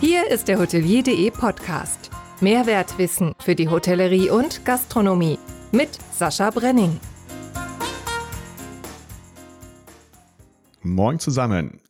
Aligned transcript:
Hier 0.00 0.30
ist 0.30 0.48
der 0.48 0.58
Hotelier.de 0.58 1.30
Podcast. 1.30 2.08
Mehrwertwissen 2.40 3.34
für 3.38 3.54
die 3.54 3.68
Hotellerie 3.68 4.30
und 4.30 4.64
Gastronomie 4.64 5.38
mit 5.72 5.90
Sascha 6.10 6.48
Brenning. 6.48 6.98
Moin 10.80 11.18
zusammen. 11.18 11.82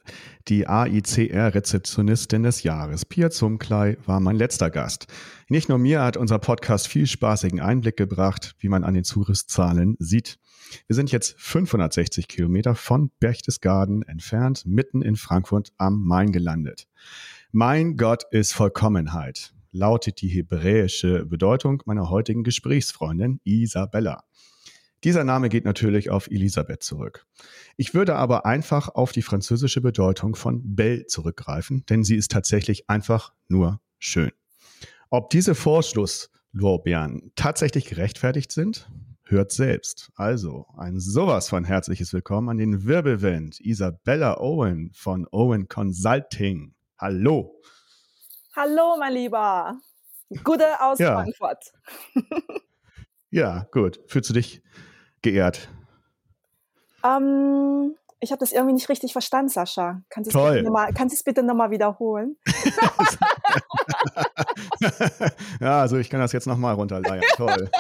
Die 0.49 0.67
AICR-Rezeptionistin 0.67 2.43
des 2.43 2.65
Jahres, 2.65 3.05
Pia 3.05 3.31
Zumklei, 3.31 3.97
war 4.05 4.19
mein 4.19 4.35
letzter 4.35 4.71
Gast. 4.71 5.07
Nicht 5.49 5.69
nur 5.69 5.79
mir 5.79 6.03
hat 6.03 6.17
unser 6.17 6.41
Podcast 6.41 6.89
viel 6.89 7.07
spaßigen 7.07 7.61
Einblick 7.61 7.97
gebracht, 7.97 8.57
wie 8.59 8.69
man 8.69 8.83
an 8.83 8.95
den 8.95 9.05
Zugriffszahlen 9.05 9.95
sieht. 10.01 10.41
Wir 10.89 10.97
sind 10.97 11.13
jetzt 11.13 11.37
560 11.39 12.27
Kilometer 12.27 12.75
von 12.75 13.13
Berchtesgaden 13.21 14.03
entfernt, 14.03 14.65
mitten 14.67 15.01
in 15.01 15.15
Frankfurt 15.15 15.73
am 15.79 16.03
Main 16.05 16.33
gelandet. 16.33 16.89
Mein 17.53 17.97
Gott 17.97 18.23
ist 18.31 18.53
Vollkommenheit, 18.53 19.53
lautet 19.73 20.21
die 20.21 20.29
hebräische 20.29 21.27
Bedeutung 21.27 21.83
meiner 21.85 22.09
heutigen 22.09 22.45
Gesprächsfreundin 22.45 23.41
Isabella. 23.43 24.23
Dieser 25.03 25.25
Name 25.25 25.49
geht 25.49 25.65
natürlich 25.65 26.11
auf 26.11 26.31
Elisabeth 26.31 26.85
zurück. 26.85 27.27
Ich 27.77 27.93
würde 27.93 28.15
aber 28.15 28.47
einfach 28.47 28.89
auf 28.91 29.11
die 29.11 29.23
französische 29.23 29.81
Bedeutung 29.81 30.37
von 30.37 30.77
Belle 30.77 31.07
zurückgreifen, 31.07 31.85
denn 31.87 32.05
sie 32.05 32.15
ist 32.15 32.31
tatsächlich 32.31 32.89
einfach 32.89 33.33
nur 33.49 33.81
schön. 33.99 34.31
Ob 35.09 35.31
diese 35.31 35.57
Vorschlusslorbeeren 35.57 37.33
tatsächlich 37.35 37.87
gerechtfertigt 37.87 38.53
sind, 38.53 38.89
hört 39.25 39.51
selbst. 39.51 40.13
Also 40.15 40.67
ein 40.77 41.01
sowas 41.01 41.49
von 41.49 41.65
herzliches 41.65 42.13
Willkommen 42.13 42.51
an 42.51 42.59
den 42.59 42.85
Wirbelwind 42.85 43.59
Isabella 43.59 44.39
Owen 44.39 44.93
von 44.95 45.27
Owen 45.33 45.67
Consulting. 45.67 46.75
Hallo. 47.01 47.59
Hallo, 48.55 48.97
mein 48.99 49.15
Lieber. 49.15 49.79
Gute 50.45 50.79
aus 50.83 50.99
ja. 50.99 51.15
Frankfurt. 51.15 51.73
ja, 53.31 53.67
gut. 53.73 54.01
Fühlst 54.07 54.29
du 54.29 54.35
dich 54.35 54.63
geehrt? 55.23 55.71
Ähm, 57.03 57.97
ich 58.21 58.33
habe 58.33 58.41
das 58.41 58.53
irgendwie 58.53 58.75
nicht 58.75 58.91
richtig 58.91 59.15
verstanden, 59.15 59.49
Sascha. 59.49 60.03
Kannst 60.11 60.35
du 60.35 61.07
es 61.07 61.23
bitte 61.23 61.43
nochmal 61.43 61.71
wiederholen? 61.71 62.37
ja, 65.61 65.81
also 65.81 65.97
ich 65.97 66.11
kann 66.11 66.21
das 66.21 66.33
jetzt 66.33 66.47
nochmal 66.47 66.75
runterleiern. 66.75 67.25
Toll. 67.37 67.71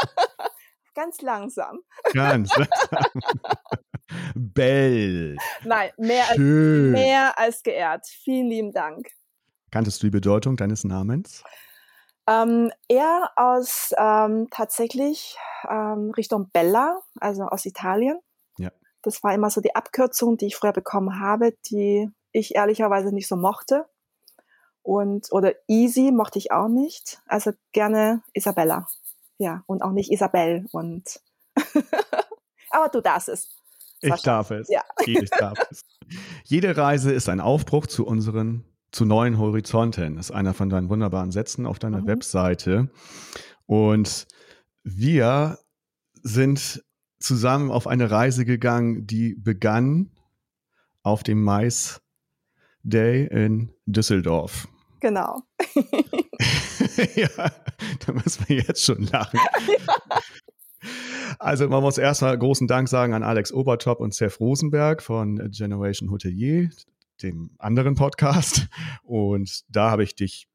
Ganz 0.94 1.20
langsam. 1.20 1.80
Ganz 2.14 2.56
langsam. 2.56 2.66
Bell. 4.34 5.36
Nein, 5.64 5.90
mehr 5.98 6.28
als, 6.28 6.38
mehr 6.38 7.38
als 7.38 7.62
geehrt. 7.62 8.06
Vielen 8.06 8.48
lieben 8.48 8.72
Dank. 8.72 9.08
Kanntest 9.70 10.02
du 10.02 10.06
die 10.06 10.10
Bedeutung 10.10 10.56
deines 10.56 10.84
Namens? 10.84 11.44
Ähm, 12.26 12.70
eher 12.88 13.30
aus 13.36 13.92
ähm, 13.96 14.48
tatsächlich 14.50 15.36
ähm, 15.68 16.12
Richtung 16.16 16.50
Bella, 16.52 17.00
also 17.20 17.44
aus 17.44 17.66
Italien. 17.66 18.18
Ja. 18.58 18.70
Das 19.02 19.22
war 19.22 19.34
immer 19.34 19.50
so 19.50 19.60
die 19.60 19.74
Abkürzung, 19.74 20.36
die 20.36 20.46
ich 20.46 20.56
früher 20.56 20.72
bekommen 20.72 21.20
habe, 21.20 21.54
die 21.70 22.08
ich 22.32 22.54
ehrlicherweise 22.54 23.12
nicht 23.12 23.28
so 23.28 23.36
mochte. 23.36 23.86
Und, 24.82 25.32
oder 25.32 25.54
Easy 25.68 26.10
mochte 26.12 26.38
ich 26.38 26.52
auch 26.52 26.68
nicht. 26.68 27.20
Also 27.26 27.52
gerne 27.72 28.22
Isabella. 28.32 28.86
Ja, 29.38 29.62
und 29.66 29.82
auch 29.82 29.92
nicht 29.92 30.12
Isabel. 30.12 30.66
Und 30.72 31.20
aber 32.70 32.88
du 32.88 33.00
darfst 33.00 33.28
es. 33.28 33.59
Ich 34.00 34.22
darf 34.22 34.50
es. 34.50 34.68
Ja. 34.68 34.82
Ich 35.04 35.30
darf 35.38 35.58
es. 35.70 35.82
Jede 36.44 36.76
Reise 36.76 37.12
ist 37.12 37.28
ein 37.28 37.40
Aufbruch 37.40 37.86
zu 37.86 38.06
unseren, 38.06 38.64
zu 38.92 39.04
neuen 39.04 39.38
Horizonten. 39.38 40.16
Das 40.16 40.26
ist 40.26 40.34
einer 40.34 40.54
von 40.54 40.68
deinen 40.68 40.88
wunderbaren 40.88 41.30
Sätzen 41.30 41.66
auf 41.66 41.78
deiner 41.78 42.02
mhm. 42.02 42.06
Webseite. 42.06 42.90
Und 43.66 44.26
wir 44.82 45.58
sind 46.22 46.82
zusammen 47.18 47.70
auf 47.70 47.86
eine 47.86 48.10
Reise 48.10 48.44
gegangen, 48.44 49.06
die 49.06 49.34
begann 49.34 50.10
auf 51.02 51.22
dem 51.22 51.42
Mais 51.42 52.00
Day 52.82 53.26
in 53.26 53.72
Düsseldorf. 53.86 54.66
Genau. 55.00 55.42
ja, 57.14 57.28
da 58.06 58.12
müssen 58.12 58.48
wir 58.48 58.56
jetzt 58.56 58.84
schon 58.84 59.02
lachen. 59.04 59.40
Also 61.40 61.66
man 61.70 61.82
muss 61.82 61.96
erstmal 61.96 62.36
großen 62.36 62.66
Dank 62.66 62.86
sagen 62.86 63.14
an 63.14 63.22
Alex 63.22 63.50
Obertop 63.50 64.00
und 64.00 64.12
Seth 64.12 64.38
Rosenberg 64.40 65.02
von 65.02 65.50
Generation 65.50 66.10
Hotelier, 66.10 66.68
dem 67.22 67.52
anderen 67.58 67.94
Podcast. 67.94 68.68
Und 69.02 69.62
da 69.74 69.90
habe 69.90 70.02
ich 70.02 70.14
dich 70.14 70.48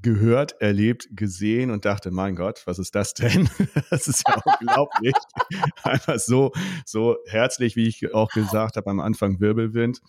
gehört, 0.00 0.58
erlebt, 0.58 1.06
gesehen 1.12 1.70
und 1.70 1.84
dachte, 1.84 2.10
mein 2.10 2.34
Gott, 2.34 2.62
was 2.64 2.78
ist 2.78 2.94
das 2.94 3.12
denn? 3.12 3.46
Das 3.90 4.08
ist 4.08 4.24
ja 4.26 4.40
unglaublich. 4.42 5.12
Einfach 5.82 6.18
so, 6.18 6.52
so 6.86 7.18
herzlich, 7.26 7.76
wie 7.76 7.86
ich 7.86 8.14
auch 8.14 8.30
gesagt 8.30 8.78
habe 8.78 8.90
am 8.90 9.00
Anfang, 9.00 9.38
Wirbelwind. 9.38 10.00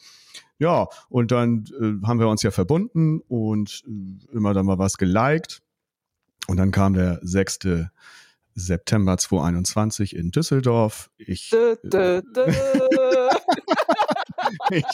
Ja, 0.58 0.88
und 1.10 1.32
dann 1.32 1.66
äh, 1.82 2.08
haben 2.08 2.22
wir 2.22 2.30
uns 2.30 2.44
ja 2.44 2.52
verbunden 2.52 3.20
und 3.28 3.84
äh, 3.86 4.34
immer 4.34 4.54
dann 4.54 4.68
mal 4.68 4.80
was 4.80 4.98
geliked. 4.98 5.62
Und 6.48 6.56
dann 6.56 6.72
kam 6.72 6.94
der 6.94 7.20
6. 7.24 7.60
September 8.56 9.18
2021 9.18 10.16
in 10.16 10.32
Düsseldorf. 10.32 11.10
Ich, 11.18 11.50
dö, 11.50 11.76
dö, 11.84 12.22
dö. 12.22 12.46
ich, 14.70 14.86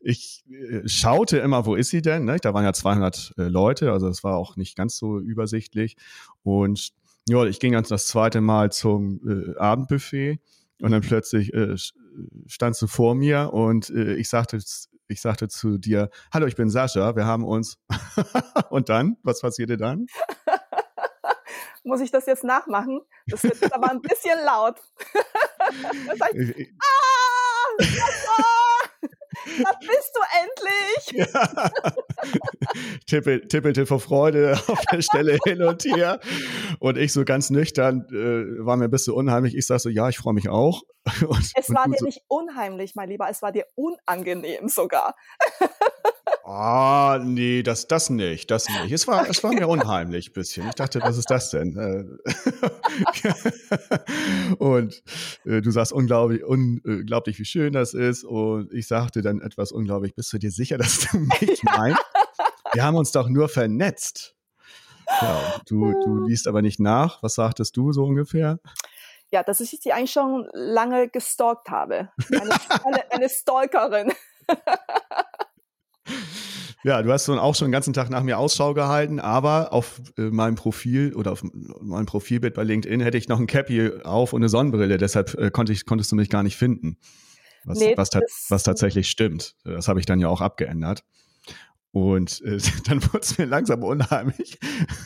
ich, 0.00 0.44
äh, 0.50 0.88
schaute 0.88 1.38
immer, 1.38 1.66
wo 1.66 1.74
ist 1.74 1.90
sie 1.90 2.02
denn? 2.02 2.24
Ne? 2.24 2.38
Da 2.40 2.54
waren 2.54 2.64
ja 2.64 2.72
200 2.72 3.34
äh, 3.36 3.42
Leute, 3.42 3.92
also 3.92 4.08
es 4.08 4.24
war 4.24 4.36
auch 4.36 4.56
nicht 4.56 4.76
ganz 4.76 4.96
so 4.96 5.18
übersichtlich. 5.18 5.96
Und 6.42 6.92
ja, 7.28 7.44
ich 7.44 7.60
ging 7.60 7.72
dann 7.72 7.84
das 7.84 8.06
zweite 8.06 8.40
Mal 8.40 8.72
zum 8.72 9.20
äh, 9.26 9.56
Abendbuffet 9.58 10.38
und 10.80 10.92
dann 10.92 11.02
plötzlich 11.02 11.52
äh, 11.52 11.76
standst 12.46 12.82
du 12.82 12.86
vor 12.86 13.14
mir 13.14 13.52
und 13.52 13.90
äh, 13.90 14.14
ich 14.14 14.28
sagte, 14.28 14.58
ich 15.08 15.20
sagte 15.20 15.48
zu 15.48 15.78
dir, 15.78 16.10
hallo, 16.32 16.46
ich 16.46 16.56
bin 16.56 16.70
Sascha, 16.70 17.16
wir 17.16 17.26
haben 17.26 17.44
uns. 17.44 17.78
und 18.70 18.88
dann, 18.88 19.16
was 19.22 19.40
passierte 19.40 19.76
dann? 19.76 20.06
muss 21.88 22.00
ich 22.00 22.10
das 22.10 22.26
jetzt 22.26 22.44
nachmachen? 22.44 23.00
Das 23.26 23.42
wird 23.42 23.60
jetzt 23.60 23.74
aber 23.74 23.90
ein 23.90 24.00
bisschen 24.00 24.38
laut. 24.44 24.76
das 26.06 26.20
heißt, 26.20 26.68
ah, 26.80 27.18
da 29.62 29.70
bist 29.80 30.12
du 30.14 30.20
endlich! 30.42 31.28
Ja. 31.32 31.70
Tippel, 33.06 33.48
tippelte 33.48 33.86
vor 33.86 34.00
Freude 34.00 34.58
auf 34.66 34.80
der 34.92 35.02
Stelle 35.02 35.38
hin 35.44 35.62
und 35.62 35.84
her. 35.84 36.20
Und 36.78 36.98
ich 36.98 37.12
so 37.12 37.24
ganz 37.24 37.50
nüchtern, 37.50 38.06
äh, 38.10 38.64
war 38.64 38.76
mir 38.76 38.84
ein 38.84 38.90
bisschen 38.90 39.14
unheimlich. 39.14 39.56
Ich 39.56 39.66
sag 39.66 39.80
so, 39.80 39.88
ja, 39.88 40.08
ich 40.08 40.18
freue 40.18 40.34
mich 40.34 40.48
auch. 40.48 40.82
Und, 41.26 41.52
es 41.54 41.72
war 41.72 41.86
dir 41.86 41.96
so, 41.98 42.04
nicht 42.04 42.22
unheimlich, 42.28 42.94
mein 42.94 43.08
Lieber, 43.08 43.28
es 43.30 43.40
war 43.40 43.52
dir 43.52 43.64
unangenehm 43.74 44.68
sogar. 44.68 45.14
Ah, 46.50 47.20
nee, 47.22 47.62
das, 47.62 47.88
das 47.88 48.08
nicht, 48.08 48.50
das 48.50 48.70
nicht. 48.70 48.90
Es 48.90 49.06
war, 49.06 49.28
es 49.28 49.44
war 49.44 49.52
mir 49.52 49.68
unheimlich 49.68 50.30
ein 50.30 50.32
bisschen. 50.32 50.66
Ich 50.66 50.76
dachte, 50.76 51.02
was 51.02 51.18
ist 51.18 51.28
das 51.28 51.50
denn? 51.50 51.76
Äh, 51.76 52.06
und 54.58 55.02
äh, 55.44 55.60
du 55.60 55.70
sagst 55.70 55.92
unglaublich, 55.92 56.42
unglaublich, 56.42 57.38
wie 57.38 57.44
schön 57.44 57.74
das 57.74 57.92
ist. 57.92 58.24
Und 58.24 58.72
ich 58.72 58.88
sagte 58.88 59.20
dann 59.20 59.42
etwas 59.42 59.72
unglaublich, 59.72 60.14
bist 60.14 60.32
du 60.32 60.38
dir 60.38 60.50
sicher, 60.50 60.78
dass 60.78 61.00
du 61.00 61.18
mich 61.40 61.62
meinst? 61.64 62.00
Wir 62.72 62.82
haben 62.82 62.96
uns 62.96 63.12
doch 63.12 63.28
nur 63.28 63.50
vernetzt. 63.50 64.34
Ja, 65.20 65.60
du, 65.66 65.92
du 66.02 66.24
liest 66.24 66.48
aber 66.48 66.62
nicht 66.62 66.80
nach. 66.80 67.22
Was 67.22 67.34
sagtest 67.34 67.76
du 67.76 67.92
so 67.92 68.04
ungefähr? 68.04 68.58
Ja, 69.30 69.42
dass 69.42 69.60
ich 69.60 69.80
die 69.80 69.92
eigentlich 69.92 70.12
schon 70.12 70.48
lange 70.54 71.10
gestalkt 71.10 71.68
habe. 71.68 72.08
Eine, 72.32 72.56
eine, 72.86 73.12
eine 73.12 73.28
Stalkerin. 73.28 74.14
Ja, 76.84 77.02
du 77.02 77.12
hast 77.12 77.28
dann 77.28 77.38
auch 77.38 77.56
schon 77.56 77.68
den 77.68 77.72
ganzen 77.72 77.92
Tag 77.92 78.08
nach 78.08 78.22
mir 78.22 78.38
Ausschau 78.38 78.72
gehalten, 78.72 79.18
aber 79.18 79.72
auf 79.72 80.00
äh, 80.16 80.22
meinem 80.22 80.54
Profil 80.54 81.12
oder 81.14 81.32
auf 81.32 81.42
meinem 81.42 82.06
Profilbild 82.06 82.54
bei 82.54 82.62
LinkedIn 82.62 83.00
hätte 83.00 83.18
ich 83.18 83.28
noch 83.28 83.40
ein 83.40 83.48
Cappy 83.48 84.02
auf 84.04 84.32
und 84.32 84.42
eine 84.42 84.48
Sonnenbrille, 84.48 84.96
deshalb 84.96 85.34
äh, 85.34 85.50
konnte 85.50 85.72
ich, 85.72 85.86
konntest 85.86 86.12
du 86.12 86.16
mich 86.16 86.30
gar 86.30 86.44
nicht 86.44 86.56
finden. 86.56 86.98
Was, 87.64 87.78
nee, 87.78 87.94
was, 87.96 88.10
ta 88.10 88.20
was 88.48 88.62
tatsächlich 88.62 89.10
stimmt. 89.10 89.56
Das 89.64 89.88
habe 89.88 89.98
ich 89.98 90.06
dann 90.06 90.20
ja 90.20 90.28
auch 90.28 90.40
abgeändert. 90.40 91.04
Und 91.90 92.40
äh, 92.42 92.58
dann 92.86 93.02
wurde 93.02 93.20
es 93.20 93.36
mir 93.38 93.46
langsam 93.46 93.82
unheimlich. 93.82 94.58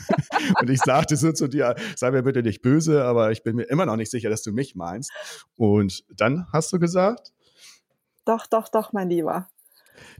und 0.61 0.69
ich 0.69 0.79
sagte 0.79 1.17
so 1.17 1.31
zu 1.31 1.47
dir, 1.47 1.75
sei 1.95 2.11
mir 2.11 2.23
bitte 2.23 2.43
nicht 2.43 2.61
böse, 2.61 3.03
aber 3.03 3.31
ich 3.31 3.43
bin 3.43 3.55
mir 3.55 3.63
immer 3.63 3.85
noch 3.85 3.95
nicht 3.95 4.11
sicher, 4.11 4.29
dass 4.29 4.43
du 4.43 4.51
mich 4.51 4.75
meinst. 4.75 5.11
Und 5.55 6.03
dann 6.09 6.47
hast 6.53 6.71
du 6.71 6.79
gesagt? 6.79 7.33
Doch, 8.25 8.47
doch, 8.47 8.69
doch, 8.69 8.93
mein 8.93 9.09
Lieber. 9.09 9.47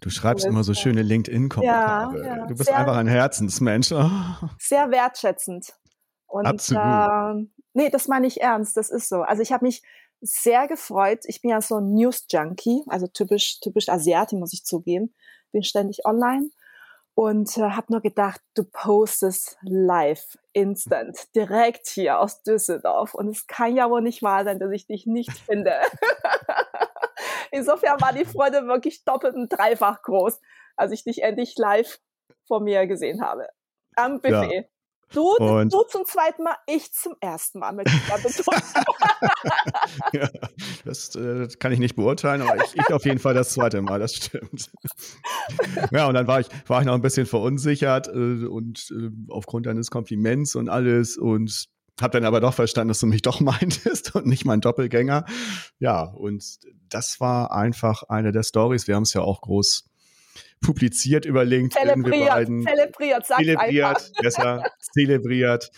Du 0.02 0.10
schreibst 0.10 0.46
immer 0.46 0.64
so 0.64 0.74
schöne 0.74 1.02
LinkedIn-Kommentare. 1.02 2.20
Ja, 2.20 2.38
ja. 2.38 2.46
Du 2.48 2.56
bist 2.56 2.70
sehr, 2.70 2.78
einfach 2.78 2.98
ein 2.98 3.08
Herzensmensch. 3.08 3.92
Oh. 3.92 4.10
Sehr 4.60 4.92
wertschätzend. 4.92 5.74
Und, 6.28 6.46
Absolut. 6.46 6.84
Äh, 6.84 7.48
nee, 7.74 7.90
das 7.90 8.08
meine 8.08 8.28
ich 8.28 8.42
ernst. 8.42 8.76
Das 8.78 8.90
ist 8.90 9.10
so. 9.10 9.22
Also 9.22 9.42
ich 9.42 9.52
habe 9.52 9.66
mich 9.66 9.84
sehr 10.22 10.68
gefreut. 10.68 11.20
Ich 11.26 11.42
bin 11.42 11.52
ja 11.52 11.62
so 11.62 11.78
ein 11.78 11.94
News-Junkie, 11.94 12.84
also 12.88 13.08
typisch, 13.08 13.60
typisch 13.60 13.90
Asiatin, 13.90 14.40
muss 14.40 14.54
ich 14.54 14.64
zugeben. 14.66 15.14
Bin 15.52 15.64
ständig 15.64 16.06
online. 16.06 16.50
und 17.16 17.58
äh, 17.58 17.62
habe 17.72 17.92
nur 17.92 18.02
gedacht, 18.02 18.42
du 18.56 18.64
postest 18.64 19.58
live, 19.62 20.38
instant, 20.54 21.18
direkt 21.36 21.88
hier 21.88 22.20
aus 22.20 22.42
Düsseldorf. 22.44 23.14
Und 23.14 23.30
es 23.30 23.46
kann 23.48 23.76
ja 23.76 23.90
wohl 23.90 24.02
nicht 24.02 24.24
wahr 24.24 24.44
sein, 24.46 24.60
dass 24.60 24.72
ich 24.72 24.88
dich 24.88 25.06
nicht 25.06 25.32
finde. 25.32 25.74
Insofern 27.54 28.02
war 28.02 28.12
die 28.14 28.26
Freude 28.26 28.66
wirklich 28.66 29.06
doppelt 29.06 29.36
und 29.36 29.48
dreifach 29.48 30.02
groß, 30.02 30.42
als 30.76 30.92
ich 30.92 31.04
dich 31.04 31.22
endlich 31.22 31.54
live 31.56 32.00
vor 32.48 32.62
mir 32.62 32.88
gesehen 32.88 33.22
habe. 33.22 33.48
Am 33.96 34.22
Buffet. 34.22 34.56
Ja. 34.56 34.64
Du, 35.12 35.36
du 35.38 35.84
zum 35.84 36.06
zweiten 36.06 36.42
Mal, 36.42 36.56
ich 36.66 36.92
zum 36.92 37.14
ersten 37.20 37.60
Mal 37.60 37.74
mit 37.74 37.88
ja, 40.14 40.28
das 40.86 41.16
äh, 41.16 41.48
kann 41.60 41.72
ich 41.72 41.78
nicht 41.78 41.96
beurteilen, 41.96 42.42
aber 42.42 42.56
ich, 42.56 42.76
ich, 42.76 42.92
auf 42.92 43.06
jeden 43.06 43.20
Fall 43.20 43.36
das 43.36 43.52
zweite 43.52 43.84
Mal, 43.84 44.00
das 44.00 44.16
stimmt. 44.16 44.72
ja, 45.92 46.08
und 46.08 46.16
dann 46.16 46.26
war 46.26 46.40
ich, 46.40 46.48
war 46.66 46.80
ich 46.80 46.88
noch 46.88 46.96
ein 46.96 47.04
bisschen 47.04 47.28
verunsichert 47.28 48.08
äh, 48.08 48.48
und 48.48 48.90
äh, 48.90 49.12
aufgrund 49.30 49.68
deines 49.68 49.92
Kompliments 49.92 50.56
und 50.56 50.68
alles 50.68 51.16
und 51.16 51.70
habe 52.02 52.20
dann 52.20 52.26
aber 52.26 52.40
doch 52.40 52.54
verstanden, 52.54 52.90
dass 52.90 53.00
du 53.00 53.08
mich 53.08 53.22
doch 53.22 53.40
meintest 53.40 54.16
und 54.16 54.26
nicht 54.26 54.46
mein 54.46 54.62
Doppelgänger. 54.62 55.26
Ja, 55.80 56.04
und 56.04 56.44
das 56.90 57.20
war 57.20 57.52
einfach 57.52 58.04
eine 58.04 58.32
der 58.32 58.44
Stories. 58.44 58.88
Wir 58.88 58.96
haben 58.96 59.04
es 59.04 59.14
ja 59.14 59.22
auch 59.22 59.42
groß 59.42 59.86
publiziert 60.62 61.26
über 61.26 61.46
LinkedIn. 61.46 61.88
Zelebriert, 61.88 62.30
beiden, 62.30 62.64
zelebriert, 62.64 63.26
sag 63.28 63.38
zelebriert, 63.38 64.12
besser, 64.22 64.64
zelebriert. 64.80 65.72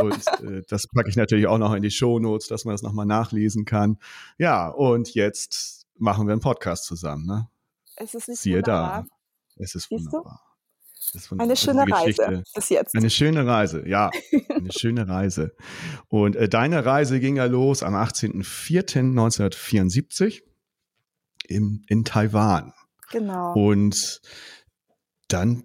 Und 0.00 0.12
äh, 0.42 0.62
das 0.68 0.88
packe 0.88 1.08
ich 1.08 1.16
natürlich 1.16 1.46
auch 1.46 1.58
noch 1.58 1.74
in 1.74 1.82
die 1.82 1.90
Shownotes, 1.90 2.48
dass 2.48 2.64
man 2.64 2.74
das 2.74 2.82
nochmal 2.82 3.06
nachlesen 3.06 3.64
kann. 3.64 3.98
Ja, 4.38 4.68
und 4.68 5.14
jetzt 5.14 5.86
machen 5.96 6.26
wir 6.26 6.32
einen 6.32 6.40
Podcast 6.40 6.84
zusammen. 6.84 7.26
Ne? 7.26 7.48
Es 7.96 8.14
ist 8.14 8.28
nicht 8.28 8.40
Siehe 8.40 8.56
wunderbar. 8.56 9.06
da. 9.56 9.62
Es 9.62 9.74
ist 9.74 9.90
wunderbar. 9.90 10.40
Ist 10.44 10.51
eine 11.38 11.56
schöne 11.56 11.90
Reise 11.90 12.42
bis 12.54 12.68
jetzt. 12.68 12.94
Eine 12.94 13.08
schöne 13.10 13.46
Reise, 13.46 13.88
ja. 13.88 14.10
Eine 14.48 14.72
schöne 14.72 15.08
Reise. 15.08 15.56
Und 16.08 16.36
äh, 16.36 16.48
deine 16.48 16.84
Reise 16.84 17.18
ging 17.20 17.36
ja 17.36 17.46
los 17.46 17.82
am 17.82 17.94
18.04.1974 17.94 20.42
in, 21.46 21.84
in 21.88 22.04
Taiwan. 22.04 22.74
Genau. 23.10 23.54
Und 23.54 24.20
dann 25.28 25.64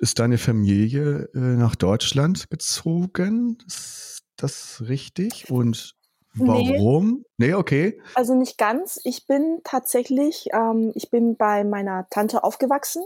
ist 0.00 0.18
deine 0.18 0.38
Familie 0.38 1.28
äh, 1.34 1.38
nach 1.38 1.76
Deutschland 1.76 2.48
gezogen. 2.50 3.58
Ist 3.66 4.22
das 4.36 4.82
richtig? 4.88 5.50
Und 5.50 5.94
warum? 6.34 7.24
Nee. 7.36 7.48
nee, 7.48 7.54
okay. 7.54 8.00
Also 8.14 8.34
nicht 8.34 8.58
ganz. 8.58 9.00
Ich 9.04 9.26
bin 9.26 9.60
tatsächlich, 9.64 10.48
ähm, 10.52 10.92
ich 10.94 11.10
bin 11.10 11.36
bei 11.36 11.64
meiner 11.64 12.06
Tante 12.10 12.44
aufgewachsen. 12.44 13.04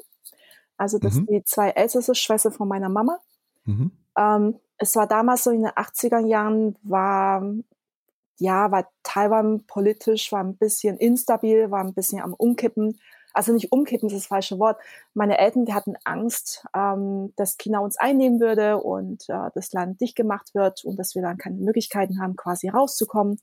Also 0.76 0.98
das 0.98 1.14
mhm. 1.14 1.26
die 1.26 1.44
zwei 1.44 1.70
älteste 1.70 2.14
Schwester 2.14 2.50
von 2.50 2.68
meiner 2.68 2.88
Mama. 2.88 3.18
Mhm. 3.64 3.92
Ähm, 4.16 4.56
es 4.78 4.94
war 4.96 5.06
damals 5.06 5.44
so 5.44 5.50
in 5.50 5.62
den 5.62 5.70
80er 5.70 6.26
Jahren, 6.26 6.76
war 6.82 7.42
ja, 8.38 8.70
war 8.70 8.86
Taiwan 9.02 9.64
politisch, 9.66 10.30
war 10.30 10.44
ein 10.44 10.56
bisschen 10.56 10.98
instabil, 10.98 11.70
war 11.70 11.82
ein 11.82 11.94
bisschen 11.94 12.20
am 12.20 12.34
Umkippen 12.34 12.98
also 13.36 13.52
nicht 13.52 13.70
umkippen, 13.70 14.08
das 14.08 14.16
ist 14.16 14.24
das 14.24 14.28
falsche 14.28 14.58
Wort. 14.58 14.80
Meine 15.12 15.36
Eltern, 15.36 15.66
die 15.66 15.74
hatten 15.74 15.94
Angst, 16.04 16.64
ähm, 16.74 17.34
dass 17.36 17.58
China 17.58 17.80
uns 17.80 17.98
einnehmen 17.98 18.40
würde 18.40 18.78
und 18.78 19.28
äh, 19.28 19.50
das 19.54 19.72
Land 19.72 20.00
dicht 20.00 20.16
gemacht 20.16 20.54
wird 20.54 20.84
und 20.84 20.98
dass 20.98 21.14
wir 21.14 21.20
dann 21.20 21.36
keine 21.36 21.56
Möglichkeiten 21.56 22.18
haben, 22.18 22.34
quasi 22.36 22.68
rauszukommen. 22.68 23.38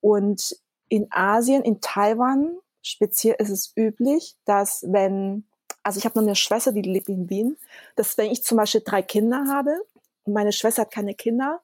Und 0.00 0.54
in 0.88 1.06
Asien, 1.10 1.62
in 1.62 1.80
Taiwan 1.80 2.58
speziell 2.82 3.36
ist 3.38 3.48
es 3.48 3.72
üblich, 3.74 4.36
dass 4.44 4.84
wenn, 4.86 5.46
also 5.82 5.98
ich 5.98 6.04
habe 6.04 6.18
noch 6.18 6.26
eine 6.26 6.36
Schwester, 6.36 6.72
die 6.72 6.82
lebt 6.82 7.08
in 7.08 7.28
Wien, 7.28 7.56
dass 7.96 8.16
wenn 8.18 8.30
ich 8.30 8.42
zum 8.42 8.56
Beispiel 8.56 8.82
drei 8.84 9.02
Kinder 9.02 9.46
habe 9.48 9.76
und 10.24 10.32
meine 10.32 10.52
Schwester 10.52 10.82
hat 10.82 10.90
keine 10.90 11.14
Kinder, 11.14 11.60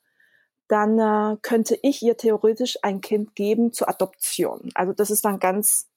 dann 0.68 0.98
äh, 0.98 1.36
könnte 1.42 1.78
ich 1.82 2.02
ihr 2.02 2.16
theoretisch 2.16 2.78
ein 2.82 3.00
Kind 3.00 3.34
geben 3.34 3.72
zur 3.72 3.88
Adoption. 3.88 4.70
Also 4.74 4.92
das 4.92 5.10
ist 5.10 5.24
dann 5.24 5.40
ganz 5.40 5.88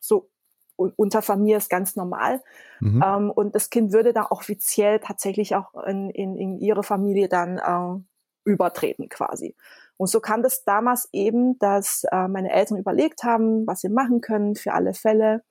so 0.00 0.30
unter 0.76 1.22
Familie 1.22 1.56
ist 1.56 1.70
ganz 1.70 1.96
normal. 1.96 2.40
Mhm. 2.80 3.02
Ähm, 3.04 3.30
und 3.30 3.54
das 3.54 3.68
Kind 3.68 3.92
würde 3.92 4.12
da 4.12 4.26
offiziell 4.30 5.00
tatsächlich 5.00 5.56
auch 5.56 5.74
in, 5.84 6.10
in, 6.10 6.36
in 6.36 6.58
ihre 6.60 6.84
Familie 6.84 7.28
dann 7.28 7.58
äh, 7.58 8.00
übertreten 8.48 9.08
quasi. 9.08 9.56
Und 9.96 10.06
so 10.06 10.20
kam 10.20 10.42
das 10.42 10.64
damals 10.64 11.08
eben, 11.12 11.58
dass 11.58 12.04
äh, 12.12 12.28
meine 12.28 12.52
Eltern 12.52 12.78
überlegt 12.78 13.24
haben, 13.24 13.66
was 13.66 13.80
sie 13.80 13.88
machen 13.88 14.20
können 14.20 14.54
für 14.54 14.72
alle 14.72 14.94
Fälle. 14.94 15.42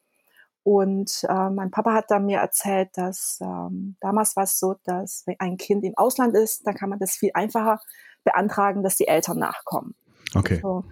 Und 0.68 1.24
äh, 1.30 1.50
mein 1.50 1.72
Papa 1.72 1.94
hat 1.94 2.12
dann 2.12 2.26
mir 2.26 2.40
erzählt, 2.40 2.90
dass 2.96 3.40
ähm, 3.42 3.96
damals 4.02 4.36
war 4.36 4.44
es 4.44 4.60
so, 4.60 4.76
dass 4.84 5.24
wenn 5.26 5.38
ein 5.40 5.56
Kind 5.56 5.86
im 5.86 5.94
Ausland 5.96 6.36
ist, 6.36 6.68
dann 6.68 6.76
kann 6.76 6.90
man 6.90 7.00
das 7.00 7.16
viel 7.16 7.32
einfacher 7.36 7.80
beantragen, 8.26 8.84
dass 8.84 8.98
die 8.98 9.08
Eltern 9.08 9.40
nachkommen. 9.40 9.96
Okay. 10.36 10.60
So 10.62 10.84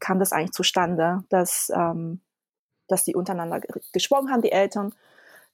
kam 0.00 0.18
das 0.18 0.32
eigentlich 0.32 0.50
zustande, 0.50 1.22
dass 1.28 1.70
ähm, 1.72 2.22
dass 2.88 3.04
die 3.04 3.14
untereinander 3.14 3.60
gesprochen 3.92 4.32
haben, 4.32 4.42
die 4.42 4.50
Eltern, 4.50 4.92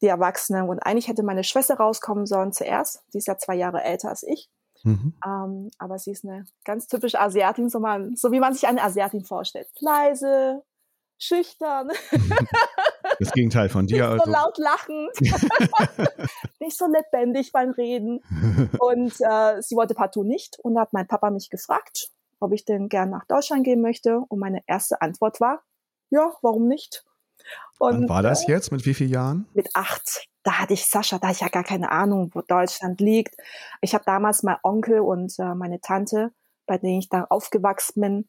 die 0.01 0.07
Erwachsenen. 0.07 0.71
Und 0.71 0.79
eigentlich 0.79 1.09
hätte 1.09 1.23
meine 1.23 1.45
Schwester 1.45 1.75
rauskommen 1.75 2.25
sollen 2.25 2.53
zuerst. 2.53 3.03
Sie 3.11 3.19
ist 3.19 3.29
ja 3.29 3.37
zwei 3.37 3.57
Jahre 3.57 3.85
älter 3.85 4.09
als 4.09 4.23
ich. 4.23 4.49
Mhm. 4.85 5.13
Ähm, 5.23 5.71
aber 5.77 5.99
sie 5.99 6.13
ist 6.13 6.25
eine 6.25 6.47
ganz 6.65 6.87
typische 6.87 7.21
Asiatin, 7.21 7.69
so, 7.69 7.79
man, 7.79 8.17
so 8.17 8.33
wie 8.33 8.41
man 8.41 8.55
sich 8.55 8.67
eine 8.67 8.83
Asiatin 8.83 9.23
vorstellt. 9.23 9.69
Leise, 9.81 10.63
schüchtern. 11.19 11.91
Das 13.19 13.33
Gegenteil 13.33 13.69
von 13.69 13.87
dir. 13.87 14.11
Nicht 14.11 14.21
also. 14.21 14.25
so 14.25 14.31
laut 14.31 14.59
lachend. 14.59 15.11
nicht 16.61 16.77
so 16.77 16.87
lebendig 16.87 17.53
beim 17.53 17.71
Reden. 17.71 18.21
Und 18.79 19.13
äh, 19.21 19.63
sie 19.63 19.77
wollte 19.77 19.95
partout 19.95 20.25
nicht. 20.25 20.59
Und 20.61 20.79
hat 20.79 20.93
mein 20.93 21.07
Papa 21.07 21.31
mich 21.31 21.51
gefragt, 21.51 22.11
ob 22.41 22.53
ich 22.53 22.65
denn 22.65 22.89
gern 22.89 23.11
nach 23.11 23.25
Deutschland 23.27 23.65
gehen 23.65 23.81
möchte. 23.81 24.19
Und 24.29 24.39
meine 24.39 24.63
erste 24.67 25.01
Antwort 25.01 25.41
war, 25.41 25.63
ja, 26.11 26.33
warum 26.43 26.69
nicht? 26.69 27.05
Und, 27.79 28.03
Wann 28.03 28.09
war 28.09 28.23
das 28.23 28.49
äh, 28.49 28.53
jetzt? 28.53 28.73
Mit 28.73 28.87
wie 28.87 28.95
vielen 28.95 29.11
Jahren? 29.11 29.47
Mit 29.55 29.69
acht. 29.75 30.27
Da 30.43 30.61
hatte 30.61 30.75
ich 30.75 30.87
Sascha, 30.87 31.19
da 31.19 31.29
hatte 31.29 31.37
ich 31.37 31.41
ja 31.41 31.49
gar 31.49 31.65
keine 31.65 31.91
Ahnung, 31.91 32.31
wo 32.33 32.41
Deutschland 32.41 33.01
liegt. 33.01 33.35
Ich 33.81 33.95
habe 33.95 34.05
damals 34.05 34.43
mein 34.43 34.57
Onkel 34.63 35.01
und 35.01 35.37
äh, 35.39 35.55
meine 35.55 35.81
Tante, 35.81 36.33
bei 36.67 36.79
denen 36.79 37.01
ich 37.01 37.09
da 37.09 37.25
aufgewachsen 37.25 38.01
bin, 38.01 38.29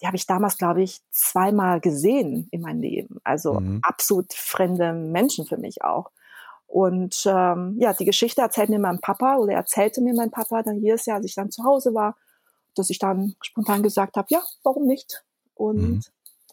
die 0.00 0.06
habe 0.06 0.16
ich 0.16 0.26
damals, 0.26 0.56
glaube 0.56 0.82
ich, 0.82 1.02
zweimal 1.10 1.80
gesehen 1.80 2.48
in 2.50 2.62
meinem 2.62 2.80
Leben. 2.80 3.18
Also 3.22 3.60
mhm. 3.60 3.80
absolut 3.82 4.32
fremde 4.32 4.92
Menschen 4.92 5.46
für 5.46 5.58
mich 5.58 5.82
auch. 5.82 6.10
Und 6.66 7.24
ähm, 7.26 7.76
ja, 7.78 7.92
die 7.92 8.04
Geschichte 8.04 8.42
erzählt 8.42 8.70
mir 8.70 8.78
mein 8.78 9.00
Papa 9.00 9.36
oder 9.36 9.54
erzählte 9.54 10.00
mir 10.00 10.14
mein 10.14 10.30
Papa 10.30 10.62
dann 10.62 10.80
jedes 10.80 11.04
Jahr, 11.04 11.16
als 11.16 11.26
ich 11.26 11.34
dann 11.34 11.50
zu 11.50 11.64
Hause 11.64 11.94
war, 11.94 12.16
dass 12.76 12.90
ich 12.90 12.98
dann 12.98 13.34
spontan 13.42 13.82
gesagt 13.82 14.16
habe, 14.16 14.28
ja, 14.30 14.40
warum 14.62 14.86
nicht? 14.86 15.24
Und 15.54 15.76
mhm. 15.76 16.00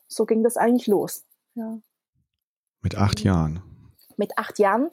so 0.08 0.26
ging 0.26 0.44
das 0.44 0.58
eigentlich 0.58 0.88
los. 0.88 1.24
Ja. 1.54 1.78
Mit 2.82 2.96
acht 2.96 3.20
Jahren. 3.22 3.62
Mit 4.18 4.38
acht 4.38 4.60
Jahren. 4.60 4.90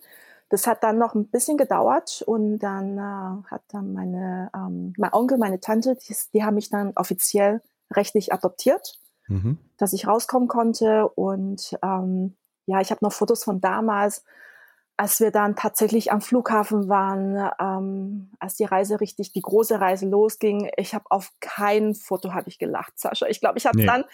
Das 0.51 0.67
hat 0.67 0.85
dann 0.85 0.99
noch 0.99 1.15
ein 1.15 1.29
bisschen 1.29 1.57
gedauert 1.57 2.23
und 2.27 2.59
dann 2.59 2.99
äh, 2.99 3.51
hat 3.51 3.63
dann 3.69 3.95
meine, 3.95 4.51
ähm, 4.55 4.93
mein 4.99 5.13
Onkel, 5.13 5.39
meine 5.39 5.59
Tante, 5.59 5.97
die, 5.97 6.15
die 6.33 6.45
haben 6.45 6.55
mich 6.55 6.69
dann 6.69 6.93
offiziell 6.97 7.63
rechtlich 7.97 8.33
adoptiert, 8.33 8.99
mhm. 9.29 9.59
dass 9.79 9.93
ich 9.93 10.07
rauskommen 10.07 10.49
konnte. 10.49 11.09
Und 11.09 11.77
ähm, 11.83 12.37
ja, 12.67 12.81
ich 12.81 12.91
habe 12.91 13.05
noch 13.05 13.13
Fotos 13.13 13.45
von 13.45 13.61
damals, 13.61 14.25
als 14.97 15.21
wir 15.21 15.31
dann 15.31 15.57
tatsächlich 15.57 16.13
am 16.13 16.21
Flughafen 16.21 16.89
waren, 16.89 17.51
ähm, 17.59 18.31
als 18.39 18.55
die 18.55 18.65
Reise 18.65 19.01
richtig, 19.01 19.33
die 19.33 19.43
große 19.43 19.81
Reise 19.81 20.07
losging. 20.07 20.71
Ich 20.77 20.95
habe 20.95 21.05
auf 21.11 21.33
kein 21.41 21.95
Foto 21.95 22.33
habe 22.33 22.49
ich 22.49 22.59
gelacht, 22.59 22.99
Sascha. 22.99 23.27
Ich 23.27 23.41
glaube, 23.41 23.59
ich 23.59 23.67
habe 23.67 23.79
nee. 23.79 23.87
dann 23.87 24.05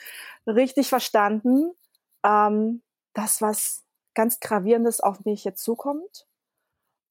richtig 0.47 0.89
verstanden, 0.89 1.73
ähm, 2.25 2.83
das, 3.13 3.43
was 3.43 3.85
ganz 4.15 4.41
Gravierendes 4.41 5.01
auf 5.01 5.25
mich 5.25 5.45
jetzt 5.45 5.63
zukommt. 5.63 6.27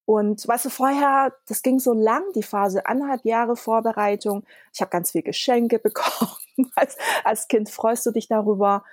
Und 0.09 0.47
weißt 0.47 0.65
du, 0.65 0.69
vorher, 0.71 1.35
das 1.47 1.61
ging 1.61 1.77
so 1.77 1.93
lang, 1.93 2.23
die 2.33 2.41
Phase, 2.41 2.87
anderthalb 2.87 3.25
Jahre 3.25 3.55
Vorbereitung. 3.55 4.43
Ich 4.73 4.81
habe 4.81 4.89
ganz 4.89 5.11
viel 5.11 5.21
Geschenke 5.21 5.77
bekommen. 5.83 6.31
als, 6.75 6.97
als 7.23 7.47
Kind 7.47 7.69
freust 7.69 8.07
du 8.07 8.11
dich 8.11 8.27
darüber. 8.27 8.83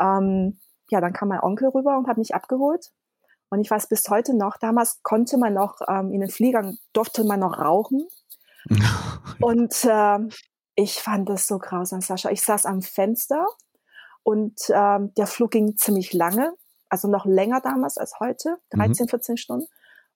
Ähm, 0.00 0.58
ja, 0.88 1.02
dann 1.02 1.12
kam 1.12 1.28
mein 1.28 1.40
Onkel 1.40 1.68
rüber 1.68 1.98
und 1.98 2.08
hat 2.08 2.16
mich 2.16 2.34
abgeholt. 2.34 2.90
Und 3.50 3.60
ich 3.60 3.70
weiß 3.70 3.88
bis 3.88 4.08
heute 4.08 4.34
noch, 4.34 4.56
damals 4.56 5.02
konnte 5.02 5.36
man 5.36 5.52
noch 5.52 5.82
ähm, 5.86 6.10
in 6.10 6.20
den 6.20 6.30
Fliegern, 6.30 6.78
durfte 6.94 7.24
man 7.24 7.40
noch 7.40 7.58
rauchen. 7.58 8.08
und 9.42 9.74
äh, 9.84 10.18
ich 10.74 11.02
fand 11.02 11.28
das 11.28 11.46
so 11.48 11.58
grausam, 11.58 12.00
Sascha. 12.00 12.30
Ich 12.30 12.40
saß 12.40 12.64
am 12.64 12.80
Fenster 12.80 13.46
und 14.22 14.58
ähm, 14.70 15.12
der 15.18 15.26
Flug 15.26 15.50
ging 15.50 15.76
ziemlich 15.76 16.14
lange, 16.14 16.54
also 16.88 17.08
noch 17.08 17.26
länger 17.26 17.60
damals 17.60 17.98
als 17.98 18.20
heute, 18.20 18.56
13, 18.70 19.04
mhm. 19.04 19.08
14 19.10 19.36
Stunden. 19.36 19.66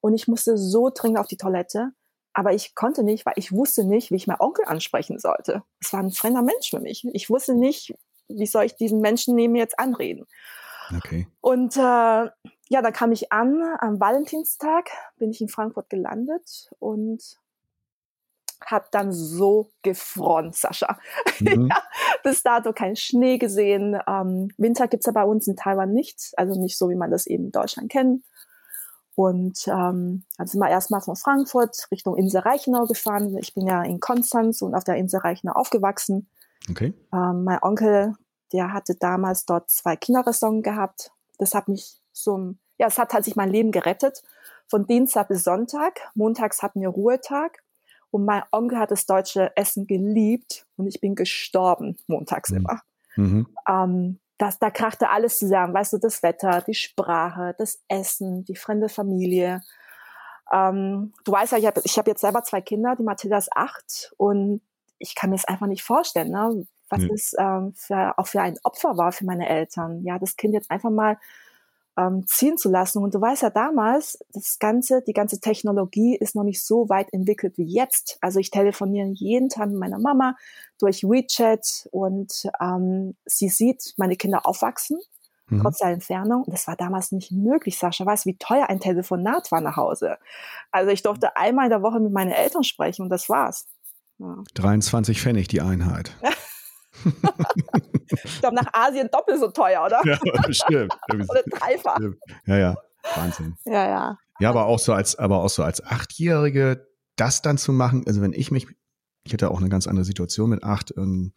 Und 0.07 0.15
ich 0.15 0.29
musste 0.29 0.57
so 0.57 0.89
dringend 0.95 1.19
auf 1.19 1.27
die 1.27 1.37
Toilette. 1.37 1.91
Aber 2.33 2.55
ich 2.55 2.77
konnte 2.77 3.03
nicht, 3.03 3.27
weil 3.27 3.33
ich 3.35 3.51
wusste 3.51 3.83
nicht, 3.83 4.13
wie 4.13 4.15
ich 4.15 4.29
meinen 4.29 4.39
Onkel 4.39 4.65
ansprechen 4.65 5.19
sollte. 5.19 5.65
Es 5.81 5.93
war 5.93 5.99
ein 5.99 6.13
fremder 6.13 6.43
Mensch 6.43 6.71
für 6.71 6.79
mich. 6.79 7.05
Ich 7.13 7.29
wusste 7.29 7.57
nicht, 7.57 7.93
wie 8.29 8.47
soll 8.47 8.67
ich 8.67 8.77
diesen 8.77 9.01
Menschen 9.01 9.35
neben 9.35 9.55
mir 9.55 9.59
jetzt 9.59 9.81
anreden. 9.81 10.27
Okay. 10.97 11.27
Und 11.41 11.77
äh, 11.77 11.81
ja, 11.81 12.31
da 12.71 12.93
kam 12.93 13.11
ich 13.11 13.33
an, 13.33 13.61
am 13.81 13.99
Valentinstag 13.99 14.91
bin 15.17 15.33
ich 15.33 15.41
in 15.41 15.49
Frankfurt 15.49 15.91
gelandet 15.91 16.71
und 16.79 17.21
habe 18.65 18.87
dann 18.93 19.11
so 19.11 19.73
gefroren, 19.83 20.53
Sascha. 20.53 21.01
Mhm. 21.41 21.69
ja, 21.69 21.83
bis 22.23 22.45
dato 22.45 22.73
kein 22.73 22.95
Schnee 22.95 23.39
gesehen. 23.39 23.99
Ähm, 24.07 24.51
Winter 24.57 24.87
gibt's 24.87 25.07
ja 25.07 25.13
bei 25.13 25.25
uns 25.25 25.49
in 25.49 25.57
Taiwan 25.57 25.93
nicht, 25.93 26.33
also 26.37 26.59
nicht 26.61 26.79
so, 26.79 26.89
wie 26.91 26.95
man 26.95 27.11
das 27.11 27.27
eben 27.27 27.47
in 27.47 27.51
Deutschland 27.51 27.91
kennt. 27.91 28.23
Und 29.17 29.67
ähm, 29.67 30.25
dann 30.37 30.47
sind 30.47 30.61
wir 30.61 30.69
erstmal 30.69 31.01
von 31.01 31.17
Frankfurt 31.17 31.89
Richtung 31.91 32.17
Insel 32.17 32.43
Reichenau 32.43 32.87
gefahren. 32.87 33.37
Ich 33.39 33.55
bin 33.55 33.67
ja 33.67 33.83
in 33.83 33.99
Konstanz 33.99 34.61
und 34.61 34.75
auf 34.75 34.85
der 34.85 34.97
Insel 34.97 35.21
Reichenau 35.21 35.55
aufgewachsen. 35.55 36.29
Okay. 36.71 36.93
Ähm, 37.15 37.45
mein 37.45 37.63
Onkel, 37.63 38.15
der 38.53 38.75
hatte 38.75 38.95
damals 38.95 39.47
dort 39.47 39.71
zwei 39.71 39.97
Kinderrestaurants 39.97 40.63
gehabt. 40.63 41.13
Das 41.39 41.55
hat 41.55 41.67
mich 41.67 41.99
so, 42.13 42.55
ja, 42.79 42.89
es 42.89 42.99
hat 42.99 43.15
halt 43.15 43.25
sich 43.25 43.37
mein 43.37 43.51
Leben 43.51 43.73
gerettet. 43.73 44.23
Von 44.69 44.87
Dienstag 44.87 45.29
bis 45.29 45.45
Sonntag. 45.45 45.99
Montags 46.15 46.63
hatten 46.63 46.83
wir 46.83 46.91
Ruhetag. 46.91 47.63
Und 48.11 48.27
mein 48.27 48.43
Onkel 48.53 48.79
hat 48.79 48.91
das 48.91 49.07
deutsche 49.07 49.57
Essen 49.57 49.87
geliebt 49.87 50.67
und 50.77 50.87
ich 50.87 51.01
bin 51.01 51.15
gestorben 51.15 51.97
montags 52.07 52.51
mhm. 52.51 52.57
immer. 52.57 52.81
Mhm. 53.17 53.47
Ähm, 53.69 54.19
das, 54.39 54.59
da 54.59 54.71
krachte 54.71 55.11
alles 55.11 55.39
zusammen, 55.39 55.75
weißt 55.75 55.95
du, 55.95 55.99
das 55.99 56.23
Wetter, 56.23 56.63
die 56.63 56.75
Sprache, 56.75 57.55
das 57.59 57.83
Essen, 57.89 58.45
die 58.45 58.57
fremde 58.57 58.89
Familie. 58.89 59.63
Ähm, 60.53 61.13
du 61.25 61.33
weißt 61.33 61.53
ja, 61.53 61.59
ich 61.59 61.67
habe 61.67 61.81
ich 61.85 61.99
hab 61.99 62.07
jetzt 62.07 62.21
selber 62.21 62.43
zwei 62.43 62.61
Kinder, 62.61 62.95
die 62.97 63.03
Mathilda 63.03 63.39
ist 63.39 63.53
acht 63.55 64.13
und 64.17 64.61
ich 64.99 65.15
kann 65.15 65.31
mir 65.31 65.37
das 65.37 65.47
einfach 65.47 65.67
nicht 65.67 65.83
vorstellen, 65.83 66.31
ne? 66.31 66.67
was 66.89 67.01
mhm. 67.01 67.11
es 67.13 67.35
ähm, 67.39 67.73
für, 67.75 68.19
auch 68.19 68.27
für 68.27 68.41
ein 68.41 68.57
Opfer 68.63 68.97
war 68.97 69.13
für 69.13 69.25
meine 69.25 69.49
Eltern. 69.49 70.03
Ja, 70.05 70.19
das 70.19 70.37
Kind 70.37 70.55
jetzt 70.55 70.71
einfach 70.71 70.91
mal 70.91 71.19
ähm, 71.97 72.27
ziehen 72.27 72.59
zu 72.59 72.71
lassen. 72.71 73.03
Und 73.03 73.15
du 73.15 73.21
weißt 73.21 73.43
ja 73.43 73.51
damals, 73.51 74.19
das 74.33 74.59
ganze, 74.59 75.03
die 75.03 75.13
ganze 75.13 75.41
Technologie 75.41 76.17
ist 76.17 76.35
noch 76.35 76.45
nicht 76.45 76.65
so 76.65 76.89
weit 76.89 77.13
entwickelt 77.13 77.57
wie 77.57 77.65
jetzt. 77.65 78.19
Also 78.21 78.39
ich 78.39 78.51
telefoniere 78.51 79.09
jeden 79.09 79.49
Tag 79.49 79.69
mit 79.69 79.79
meiner 79.79 79.99
Mama 79.99 80.37
durch 80.79 81.03
WeChat 81.03 81.89
und 81.91 82.49
ähm, 82.61 83.17
sie 83.25 83.49
sieht 83.49 83.95
meine 83.97 84.17
Kinder 84.17 84.47
aufwachsen. 84.47 84.99
Mhm. 85.49 85.63
Trotz 85.63 85.79
der 85.79 85.91
Entfernung. 85.91 86.43
Und 86.43 86.53
das 86.53 86.67
war 86.67 86.77
damals 86.77 87.13
nicht 87.13 87.31
möglich, 87.31 87.79
Sascha. 87.79 88.05
Weißt 88.05 88.25
du, 88.25 88.31
wie 88.31 88.37
teuer 88.37 88.69
ein 88.69 88.81
Telefonat 88.81 89.51
war 89.53 89.61
nach 89.61 89.77
Hause? 89.77 90.19
Also 90.73 90.91
ich 90.91 91.03
durfte 91.03 91.37
einmal 91.37 91.67
in 91.67 91.71
der 91.71 91.83
Woche 91.83 92.01
mit 92.01 92.13
meinen 92.13 92.33
Eltern 92.33 92.65
sprechen 92.65 93.03
und 93.03 93.11
das 93.11 93.29
war's. 93.29 93.67
Ja. 94.19 94.43
23 94.55 95.21
Pfennig 95.21 95.49
die 95.49 95.61
Einheit. 95.61 96.17
ich 98.25 98.41
glaube, 98.41 98.57
nach 98.57 98.73
Asien 98.73 99.09
doppelt 99.11 99.41
so 99.41 99.51
teuer, 99.51 99.85
oder? 99.85 100.01
Ja, 100.05 100.19
bestimmt. 100.47 100.93
oder 101.11 101.43
dreifach. 101.43 101.99
Ja, 102.47 102.57
ja. 102.57 102.77
Wahnsinn. 103.15 103.57
Ja, 103.65 103.89
ja. 103.89 104.19
Ja, 104.39 104.51
aber 104.51 104.67
auch 104.67 104.79
so 104.79 104.93
als, 104.93 105.17
aber 105.17 105.43
auch 105.43 105.49
so 105.49 105.63
als 105.63 105.85
Achtjährige 105.85 106.87
das 107.17 107.41
dann 107.43 107.57
zu 107.57 107.73
machen, 107.73 108.05
also 108.07 108.21
wenn 108.21 108.33
ich 108.33 108.51
mich, 108.51 108.67
ich 109.25 109.33
hätte 109.33 109.51
auch 109.51 109.61
eine 109.61 109.71
ganz 109.71 109.87
andere 109.87 110.05
Situation 110.05 110.51
mit 110.51 110.63
acht, 110.63 110.93
ähm, 110.97 111.33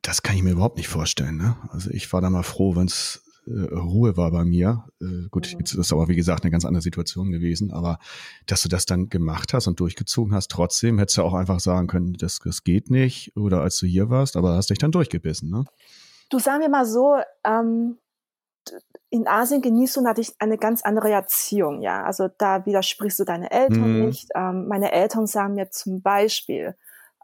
das 0.00 0.22
kann 0.22 0.36
ich 0.36 0.42
mir 0.42 0.52
überhaupt 0.52 0.76
nicht 0.76 0.88
vorstellen. 0.88 1.36
Ne? 1.36 1.56
Also 1.70 1.90
ich 1.90 2.12
war 2.12 2.20
da 2.20 2.30
mal 2.30 2.42
froh, 2.42 2.74
wenn 2.76 2.86
es 2.86 3.24
äh, 3.46 3.74
Ruhe 3.74 4.16
war 4.16 4.30
bei 4.30 4.44
mir. 4.44 4.84
Äh, 5.00 5.28
gut, 5.30 5.52
mhm. 5.52 5.60
jetzt 5.60 5.74
ist 5.74 5.92
aber 5.92 6.08
wie 6.08 6.16
gesagt 6.16 6.44
eine 6.44 6.50
ganz 6.50 6.64
andere 6.64 6.82
Situation 6.82 7.30
gewesen, 7.30 7.72
aber 7.72 7.98
dass 8.46 8.62
du 8.62 8.68
das 8.68 8.86
dann 8.86 9.08
gemacht 9.08 9.54
hast 9.54 9.66
und 9.66 9.80
durchgezogen 9.80 10.34
hast, 10.34 10.50
trotzdem 10.50 10.98
hättest 10.98 11.18
du 11.18 11.22
auch 11.22 11.34
einfach 11.34 11.60
sagen 11.60 11.86
können, 11.86 12.14
das, 12.14 12.40
das 12.44 12.64
geht 12.64 12.90
nicht 12.90 13.36
oder 13.36 13.60
als 13.62 13.78
du 13.78 13.86
hier 13.86 14.10
warst, 14.10 14.36
aber 14.36 14.54
hast 14.54 14.70
dich 14.70 14.78
dann 14.78 14.92
durchgebissen, 14.92 15.50
ne? 15.50 15.64
Du 16.30 16.38
sagen 16.38 16.62
wir 16.62 16.70
mal 16.70 16.86
so, 16.86 17.16
ähm, 17.44 17.98
in 19.10 19.28
Asien 19.28 19.62
genießt 19.62 19.96
du 19.96 20.00
natürlich 20.00 20.34
eine 20.38 20.58
ganz 20.58 20.82
andere 20.82 21.10
Erziehung, 21.10 21.82
ja. 21.82 22.02
Also 22.02 22.28
da 22.38 22.66
widersprichst 22.66 23.18
du 23.20 23.24
deine 23.24 23.50
Eltern 23.50 23.98
mhm. 23.98 24.06
nicht. 24.06 24.28
Ähm, 24.34 24.66
meine 24.66 24.90
Eltern 24.90 25.26
sagen 25.26 25.54
mir 25.54 25.70
zum 25.70 26.02
Beispiel 26.02 26.74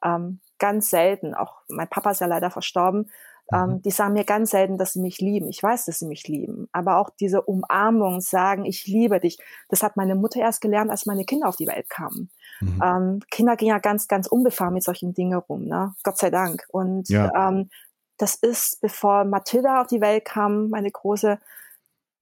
ähm, 0.04 0.40
ganz 0.58 0.90
selten, 0.90 1.34
auch 1.34 1.62
mein 1.68 1.88
Papa 1.88 2.10
ist 2.10 2.20
ja 2.20 2.26
leider 2.26 2.50
verstorben, 2.50 3.10
ähm, 3.52 3.70
mhm. 3.70 3.82
die 3.82 3.90
sagen 3.90 4.14
mir 4.14 4.24
ganz 4.24 4.50
selten, 4.50 4.78
dass 4.78 4.92
sie 4.92 5.00
mich 5.00 5.18
lieben. 5.18 5.48
Ich 5.48 5.62
weiß, 5.62 5.86
dass 5.86 5.98
sie 5.98 6.06
mich 6.06 6.26
lieben. 6.28 6.68
Aber 6.72 6.98
auch 6.98 7.10
diese 7.10 7.42
Umarmung, 7.42 8.20
sagen, 8.20 8.64
ich 8.64 8.86
liebe 8.86 9.20
dich, 9.20 9.38
das 9.68 9.82
hat 9.82 9.96
meine 9.96 10.14
Mutter 10.14 10.40
erst 10.40 10.60
gelernt, 10.60 10.90
als 10.90 11.06
meine 11.06 11.24
Kinder 11.24 11.48
auf 11.48 11.56
die 11.56 11.66
Welt 11.66 11.88
kamen. 11.90 12.30
Mhm. 12.60 12.82
Ähm, 12.82 13.20
Kinder 13.30 13.56
gehen 13.56 13.68
ja 13.68 13.78
ganz, 13.78 14.08
ganz 14.08 14.26
unbefahren 14.26 14.74
mit 14.74 14.84
solchen 14.84 15.14
Dingen 15.14 15.38
rum, 15.38 15.64
ne? 15.64 15.94
Gott 16.02 16.18
sei 16.18 16.30
Dank. 16.30 16.64
Und 16.70 17.08
ja. 17.08 17.48
ähm, 17.48 17.70
das 18.18 18.34
ist, 18.34 18.80
bevor 18.80 19.24
Mathilda 19.24 19.80
auf 19.80 19.86
die 19.86 20.00
Welt 20.00 20.24
kam, 20.24 20.68
meine 20.68 20.90
große, 20.90 21.38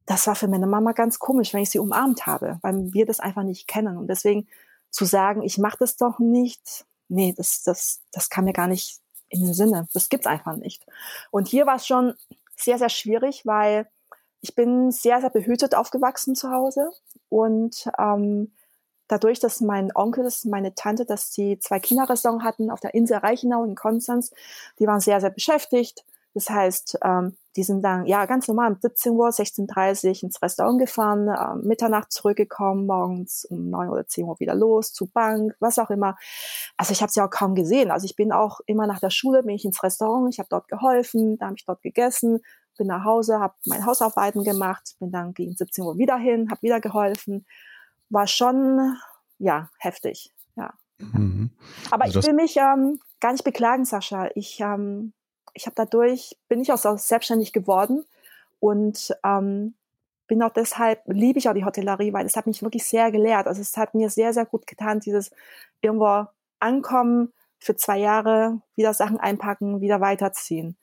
das 0.06 0.26
war 0.26 0.36
für 0.36 0.48
meine 0.48 0.66
Mama 0.66 0.92
ganz 0.92 1.18
komisch, 1.18 1.52
wenn 1.52 1.62
ich 1.62 1.70
sie 1.70 1.80
umarmt 1.80 2.26
habe, 2.26 2.58
weil 2.62 2.92
wir 2.92 3.04
das 3.04 3.20
einfach 3.20 3.42
nicht 3.42 3.66
kennen. 3.66 3.96
Und 3.98 4.06
deswegen 4.06 4.46
zu 4.90 5.04
sagen, 5.04 5.42
ich 5.42 5.58
mache 5.58 5.76
das 5.80 5.96
doch 5.96 6.18
nicht, 6.18 6.86
nee, 7.08 7.34
das, 7.36 7.62
das, 7.62 8.00
das 8.12 8.30
kann 8.30 8.44
mir 8.44 8.52
gar 8.52 8.68
nicht 8.68 9.00
in 9.28 9.44
den 9.44 9.54
Sinne. 9.54 9.88
Das 9.92 10.08
gibt's 10.08 10.26
einfach 10.26 10.56
nicht. 10.56 10.84
Und 11.30 11.48
hier 11.48 11.66
war 11.66 11.76
es 11.76 11.86
schon 11.86 12.14
sehr, 12.56 12.78
sehr 12.78 12.88
schwierig, 12.88 13.46
weil 13.46 13.88
ich 14.40 14.54
bin 14.54 14.90
sehr, 14.90 15.20
sehr 15.20 15.30
behütet 15.30 15.74
aufgewachsen 15.74 16.34
zu 16.34 16.50
Hause 16.50 16.90
und 17.28 17.88
ähm, 17.98 18.52
dadurch, 19.08 19.40
dass 19.40 19.60
mein 19.60 19.90
Onkel, 19.94 20.28
meine 20.44 20.74
Tante, 20.74 21.04
dass 21.04 21.32
sie 21.32 21.58
zwei 21.58 21.80
Kinderrestaurants 21.80 22.44
hatten 22.44 22.70
auf 22.70 22.80
der 22.80 22.94
Insel 22.94 23.18
Reichenau 23.18 23.64
in 23.64 23.74
Konstanz, 23.74 24.32
die 24.78 24.86
waren 24.86 25.00
sehr, 25.00 25.20
sehr 25.20 25.30
beschäftigt. 25.30 26.04
Das 26.34 26.50
heißt, 26.50 26.98
ähm, 27.02 27.36
die 27.58 27.64
sind 27.64 27.82
dann 27.82 28.06
ja 28.06 28.24
ganz 28.26 28.46
normal 28.46 28.70
um 28.70 28.78
17 28.80 29.12
Uhr, 29.14 29.30
16.30 29.30 30.06
Uhr 30.06 30.22
ins 30.22 30.40
Restaurant 30.40 30.78
gefahren, 30.78 31.26
äh, 31.26 31.56
Mitternacht 31.66 32.12
zurückgekommen, 32.12 32.86
morgens 32.86 33.44
um 33.46 33.68
9 33.68 33.90
oder 33.90 34.06
10 34.06 34.26
Uhr 34.26 34.38
wieder 34.38 34.54
los, 34.54 34.92
zur 34.92 35.08
Bank, 35.10 35.56
was 35.58 35.80
auch 35.80 35.90
immer. 35.90 36.16
Also 36.76 36.92
ich 36.92 37.02
habe 37.02 37.10
sie 37.10 37.20
auch 37.20 37.30
kaum 37.30 37.56
gesehen. 37.56 37.90
Also 37.90 38.04
ich 38.04 38.14
bin 38.14 38.30
auch 38.30 38.60
immer 38.66 38.86
nach 38.86 39.00
der 39.00 39.10
Schule, 39.10 39.42
bin 39.42 39.56
ich 39.56 39.64
ins 39.64 39.82
Restaurant, 39.82 40.32
ich 40.32 40.38
habe 40.38 40.46
dort 40.48 40.68
geholfen, 40.68 41.36
da 41.36 41.46
habe 41.46 41.56
ich 41.58 41.64
dort 41.64 41.82
gegessen, 41.82 42.38
bin 42.78 42.86
nach 42.86 43.04
Hause, 43.04 43.40
habe 43.40 43.54
mein 43.64 43.84
Hausarbeiten 43.84 44.44
gemacht, 44.44 44.94
bin 45.00 45.10
dann 45.10 45.34
gegen 45.34 45.56
17 45.56 45.82
Uhr 45.82 45.98
wieder 45.98 46.16
hin, 46.16 46.52
habe 46.52 46.62
wieder 46.62 46.80
geholfen. 46.80 47.44
War 48.08 48.28
schon, 48.28 48.96
ja, 49.40 49.68
heftig, 49.78 50.32
ja. 50.54 50.72
Mhm. 50.98 51.50
Aber 51.90 52.04
also 52.04 52.20
ich 52.20 52.26
will 52.26 52.34
mich 52.34 52.56
ähm, 52.56 53.00
gar 53.18 53.32
nicht 53.32 53.42
beklagen, 53.42 53.84
Sascha. 53.84 54.28
Ich 54.36 54.60
ähm, 54.60 55.12
ich 55.58 55.66
habe 55.66 55.74
dadurch, 55.74 56.36
bin 56.48 56.60
ich 56.60 56.72
auch 56.72 56.98
selbstständig 56.98 57.52
geworden 57.52 58.04
und 58.60 59.14
ähm, 59.24 59.74
bin 60.28 60.42
auch 60.42 60.52
deshalb, 60.52 61.02
liebe 61.06 61.38
ich 61.38 61.48
auch 61.48 61.54
die 61.54 61.64
Hotellerie, 61.64 62.12
weil 62.12 62.26
es 62.26 62.36
hat 62.36 62.46
mich 62.46 62.62
wirklich 62.62 62.84
sehr 62.84 63.10
gelehrt. 63.10 63.46
Also 63.46 63.60
es 63.60 63.76
hat 63.76 63.94
mir 63.94 64.08
sehr, 64.08 64.32
sehr 64.32 64.46
gut 64.46 64.66
getan, 64.66 65.00
dieses 65.00 65.30
irgendwo 65.80 66.26
ankommen, 66.60 67.32
für 67.58 67.74
zwei 67.74 67.98
Jahre 67.98 68.60
wieder 68.76 68.94
Sachen 68.94 69.18
einpacken, 69.18 69.80
wieder 69.80 70.00
weiterziehen. 70.00 70.76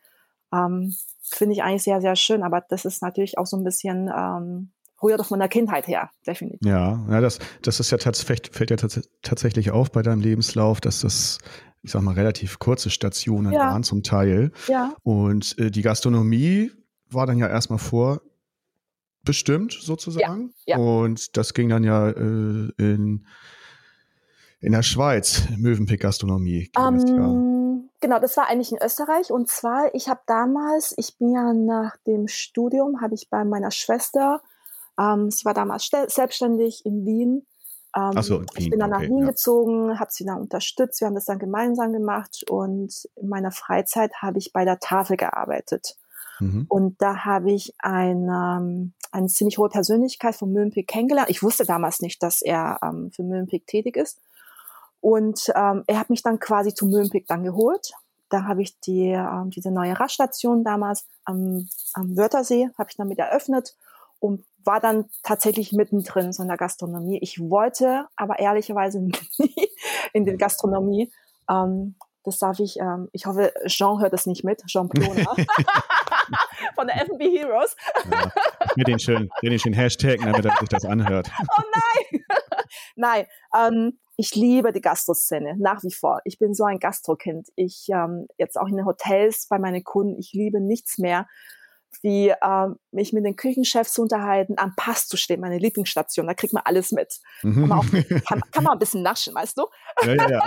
Ähm, 0.53 0.93
Finde 1.21 1.53
ich 1.53 1.63
eigentlich 1.63 1.83
sehr, 1.83 2.01
sehr 2.01 2.17
schön, 2.17 2.43
aber 2.43 2.61
das 2.67 2.83
ist 2.83 3.01
natürlich 3.01 3.37
auch 3.37 3.45
so 3.45 3.55
ein 3.55 3.63
bisschen 3.63 4.11
ähm, 4.13 4.71
rührt 5.01 5.19
doch 5.19 5.25
von 5.25 5.39
der 5.39 5.47
Kindheit 5.47 5.87
her, 5.87 6.09
definitiv. 6.27 6.59
Ja, 6.67 7.05
ja 7.09 7.21
das, 7.21 7.39
das 7.61 7.79
ist 7.79 7.91
ja 7.91 7.97
tatsächlich, 7.97 8.51
fällt 8.53 8.71
ja 8.71 8.77
tatsächlich 9.21 9.71
auf 9.71 9.91
bei 9.91 10.01
deinem 10.01 10.19
Lebenslauf, 10.19 10.81
dass 10.81 10.99
das 11.01 11.39
ich 11.85 11.91
sag 11.91 12.01
mal, 12.01 12.15
relativ 12.15 12.57
kurze 12.57 12.89
Stationen 12.89 13.53
ja. 13.53 13.59
waren 13.59 13.83
zum 13.83 14.01
Teil. 14.01 14.51
Ja. 14.67 14.95
Und 15.03 15.57
äh, 15.59 15.69
die 15.69 15.83
Gastronomie 15.83 16.71
war 17.11 17.27
dann 17.27 17.37
ja 17.37 17.47
erstmal 17.47 17.77
vorbestimmt 17.77 19.77
sozusagen. 19.79 20.51
Ja. 20.65 20.77
ja. 20.77 20.83
Und 20.83 21.37
das 21.37 21.53
ging 21.53 21.69
dann 21.69 21.83
ja 21.83 22.09
äh, 22.09 22.71
in, 22.77 23.27
in 24.61 24.71
der 24.71 24.81
Schweiz, 24.81 25.43
Mövenpick 25.57 26.01
Gastronomie. 26.01 26.71
Um, 26.75 27.05
ähm, 27.05 27.89
genau, 28.01 28.19
das 28.19 28.35
war 28.35 28.49
eigentlich 28.49 28.71
in 28.71 28.79
Österreich. 28.83 29.31
Und 29.31 29.47
zwar, 29.47 29.93
ich 29.93 30.09
habe 30.09 30.21
damals, 30.25 30.95
ich 30.97 31.19
bin 31.19 31.33
ja 31.33 31.53
nach 31.53 31.97
dem 32.07 32.27
Studium, 32.27 33.01
habe 33.01 33.13
ich 33.13 33.29
bei 33.29 33.45
meiner 33.45 33.69
Schwester, 33.69 34.41
ähm, 34.99 35.29
sie 35.29 35.45
war 35.45 35.53
damals 35.53 35.87
selbstständig 36.07 36.83
in 36.83 37.05
Wien, 37.05 37.45
ähm, 37.95 38.21
so, 38.21 38.43
ich 38.57 38.69
bin 38.69 38.79
dann 38.79 38.89
nach 38.89 38.99
okay, 38.99 39.09
Wien 39.09 39.19
ja. 39.19 39.27
gezogen, 39.27 39.99
habe 39.99 40.11
sie 40.11 40.25
dann 40.25 40.41
unterstützt, 40.41 40.99
wir 40.99 41.07
haben 41.07 41.15
das 41.15 41.25
dann 41.25 41.39
gemeinsam 41.39 41.93
gemacht 41.93 42.43
und 42.49 42.93
in 43.15 43.29
meiner 43.29 43.51
Freizeit 43.51 44.11
habe 44.21 44.37
ich 44.37 44.51
bei 44.51 44.65
der 44.65 44.79
Tafel 44.79 45.15
gearbeitet. 45.15 45.95
Mhm. 46.39 46.65
Und 46.67 47.01
da 47.01 47.23
habe 47.23 47.51
ich 47.51 47.73
eine, 47.79 48.57
ähm, 48.59 48.93
eine 49.11 49.27
ziemlich 49.27 49.57
hohe 49.57 49.69
Persönlichkeit 49.69 50.35
von 50.35 50.51
Mövenpick 50.51 50.87
kennengelernt. 50.87 51.29
Ich 51.29 51.41
wusste 51.41 51.65
damals 51.65 52.01
nicht, 52.01 52.21
dass 52.21 52.41
er 52.41 52.79
ähm, 52.83 53.11
für 53.11 53.23
Mövenpick 53.23 53.65
tätig 53.67 53.95
ist. 53.95 54.19
Und 54.99 55.51
ähm, 55.55 55.83
er 55.87 55.99
hat 55.99 56.09
mich 56.09 56.23
dann 56.23 56.39
quasi 56.39 56.73
zu 56.73 56.87
Mövenpick 56.87 57.27
dann 57.27 57.43
geholt. 57.43 57.93
Da 58.29 58.43
habe 58.43 58.63
ich 58.63 58.79
die, 58.81 59.11
ähm, 59.11 59.51
diese 59.51 59.71
neue 59.71 59.97
Raststation 59.97 60.63
damals 60.63 61.05
am, 61.23 61.69
am 61.93 62.17
Wörthersee, 62.17 62.69
habe 62.77 62.89
ich 62.89 62.97
damit 62.97 63.19
eröffnet 63.19 63.75
und 64.19 64.43
war 64.65 64.79
dann 64.79 65.05
tatsächlich 65.23 65.71
mittendrin 65.71 66.33
so 66.33 66.41
in 66.43 66.49
der 66.49 66.57
Gastronomie. 66.57 67.19
Ich 67.21 67.39
wollte 67.39 68.07
aber 68.15 68.39
ehrlicherweise 68.39 68.99
nie 69.37 69.69
in 70.13 70.25
die 70.25 70.37
Gastronomie. 70.37 71.11
Ähm, 71.49 71.95
das 72.23 72.39
darf 72.39 72.59
ich, 72.59 72.77
ähm, 72.79 73.07
ich 73.13 73.27
hoffe, 73.27 73.53
Jean 73.67 74.01
hört 74.01 74.13
das 74.13 74.25
nicht 74.25 74.43
mit, 74.43 74.63
Jean 74.65 74.89
Plona 74.89 75.23
von 76.75 76.87
der 76.87 77.01
F&B 77.03 77.37
Heroes. 77.37 77.75
Ja, 78.11 78.31
Mit 78.75 78.87
den 78.87 78.97
schönen, 78.97 79.29
den 79.43 79.59
schönen 79.59 79.75
Hashtag, 79.75 80.19
damit 80.19 80.43
er 80.43 80.57
sich 80.59 80.69
das 80.69 80.85
anhört. 80.85 81.29
Oh 81.39 81.61
nein! 81.71 82.23
nein, 82.95 83.25
ähm, 83.55 83.99
ich 84.17 84.33
liebe 84.33 84.71
die 84.71 84.81
Gastroszene 84.81 85.55
nach 85.59 85.83
wie 85.83 85.93
vor. 85.93 86.21
Ich 86.23 86.39
bin 86.39 86.53
so 86.53 86.63
ein 86.63 86.79
Gastrokind. 86.79 87.49
Ich 87.55 87.87
ähm, 87.89 88.27
jetzt 88.37 88.57
auch 88.57 88.67
in 88.67 88.77
den 88.77 88.85
Hotels 88.85 89.47
bei 89.47 89.59
meinen 89.59 89.83
Kunden. 89.83 90.17
Ich 90.19 90.31
liebe 90.33 90.61
nichts 90.61 90.97
mehr, 90.97 91.27
wie 92.01 92.33
ähm, 92.41 92.77
mich 92.91 93.13
mit 93.13 93.25
den 93.25 93.35
Küchenchefs 93.35 93.93
zu 93.93 94.03
unterhalten, 94.03 94.55
am 94.57 94.73
Pass 94.75 95.07
zu 95.07 95.17
stehen, 95.17 95.41
meine 95.41 95.57
Lieblingsstation. 95.57 96.27
Da 96.27 96.33
kriegt 96.33 96.53
man 96.53 96.63
alles 96.65 96.91
mit. 96.91 97.19
Mhm. 97.43 97.53
Kann, 97.53 97.67
man 97.67 97.79
auch, 97.79 97.85
kann, 98.25 98.41
kann, 98.51 98.63
man 98.63 98.73
ein 98.73 98.79
bisschen 98.79 99.01
naschen, 99.01 99.33
weißt 99.35 99.57
du? 99.57 99.65
Ja, 100.03 100.13
ja, 100.13 100.29
ja. 100.29 100.43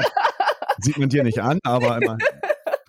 Sieht 0.78 0.98
man 0.98 1.08
dir 1.08 1.24
nicht 1.24 1.40
an, 1.40 1.58
aber 1.64 2.00
immer. 2.00 2.18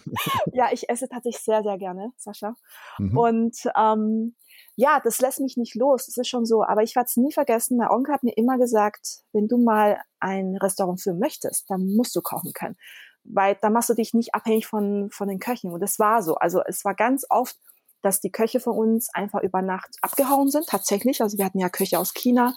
ja, 0.54 0.70
ich 0.72 0.90
esse 0.90 1.08
tatsächlich 1.08 1.44
sehr, 1.44 1.64
sehr 1.64 1.78
gerne, 1.78 2.12
Sascha. 2.18 2.56
Mhm. 2.98 3.18
Und 3.18 3.58
ähm, 3.76 4.36
ja, 4.76 5.02
das 5.04 5.20
lässt 5.20 5.40
mich 5.40 5.58
nicht 5.58 5.76
los. 5.76 6.06
Das 6.06 6.18
ist 6.18 6.30
schon 6.30 6.46
so. 6.46 6.64
Aber 6.64 6.84
ich 6.84 6.96
werde 6.96 7.08
es 7.08 7.18
nie 7.18 7.34
vergessen. 7.34 7.78
Mein 7.78 7.90
Onkel 7.90 8.14
hat 8.14 8.24
mir 8.24 8.38
immer 8.38 8.58
gesagt, 8.58 9.24
wenn 9.34 9.48
du 9.48 9.58
mal 9.58 10.00
ein 10.20 10.56
Restaurant 10.56 11.02
führen 11.02 11.20
möchtest, 11.20 11.70
dann 11.70 11.86
musst 11.96 12.16
du 12.16 12.22
kochen 12.22 12.54
können. 12.54 12.78
Weil 13.26 13.58
da 13.62 13.70
machst 13.70 13.90
du 13.90 13.94
dich 13.94 14.14
nicht 14.14 14.34
abhängig 14.34 14.68
von, 14.68 15.10
von 15.12 15.28
den 15.28 15.40
Köchen. 15.40 15.72
Und 15.72 15.82
das 15.82 16.00
war 16.00 16.24
so. 16.24 16.36
Also 16.36 16.62
es 16.66 16.86
war 16.86 16.96
ganz 16.96 17.26
oft, 17.30 17.58
dass 18.02 18.22
die 18.22 18.32
Köche 18.32 18.60
von 18.60 18.74
uns 18.74 19.10
einfach 19.14 19.42
über 19.42 19.62
Nacht 19.62 19.90
abgehauen 20.02 20.50
sind, 20.50 20.68
tatsächlich. 20.68 21.22
Also 21.22 21.38
wir 21.38 21.46
hatten 21.46 21.60
ja 21.60 21.70
Köche 21.70 22.00
aus 22.00 22.14
China, 22.14 22.56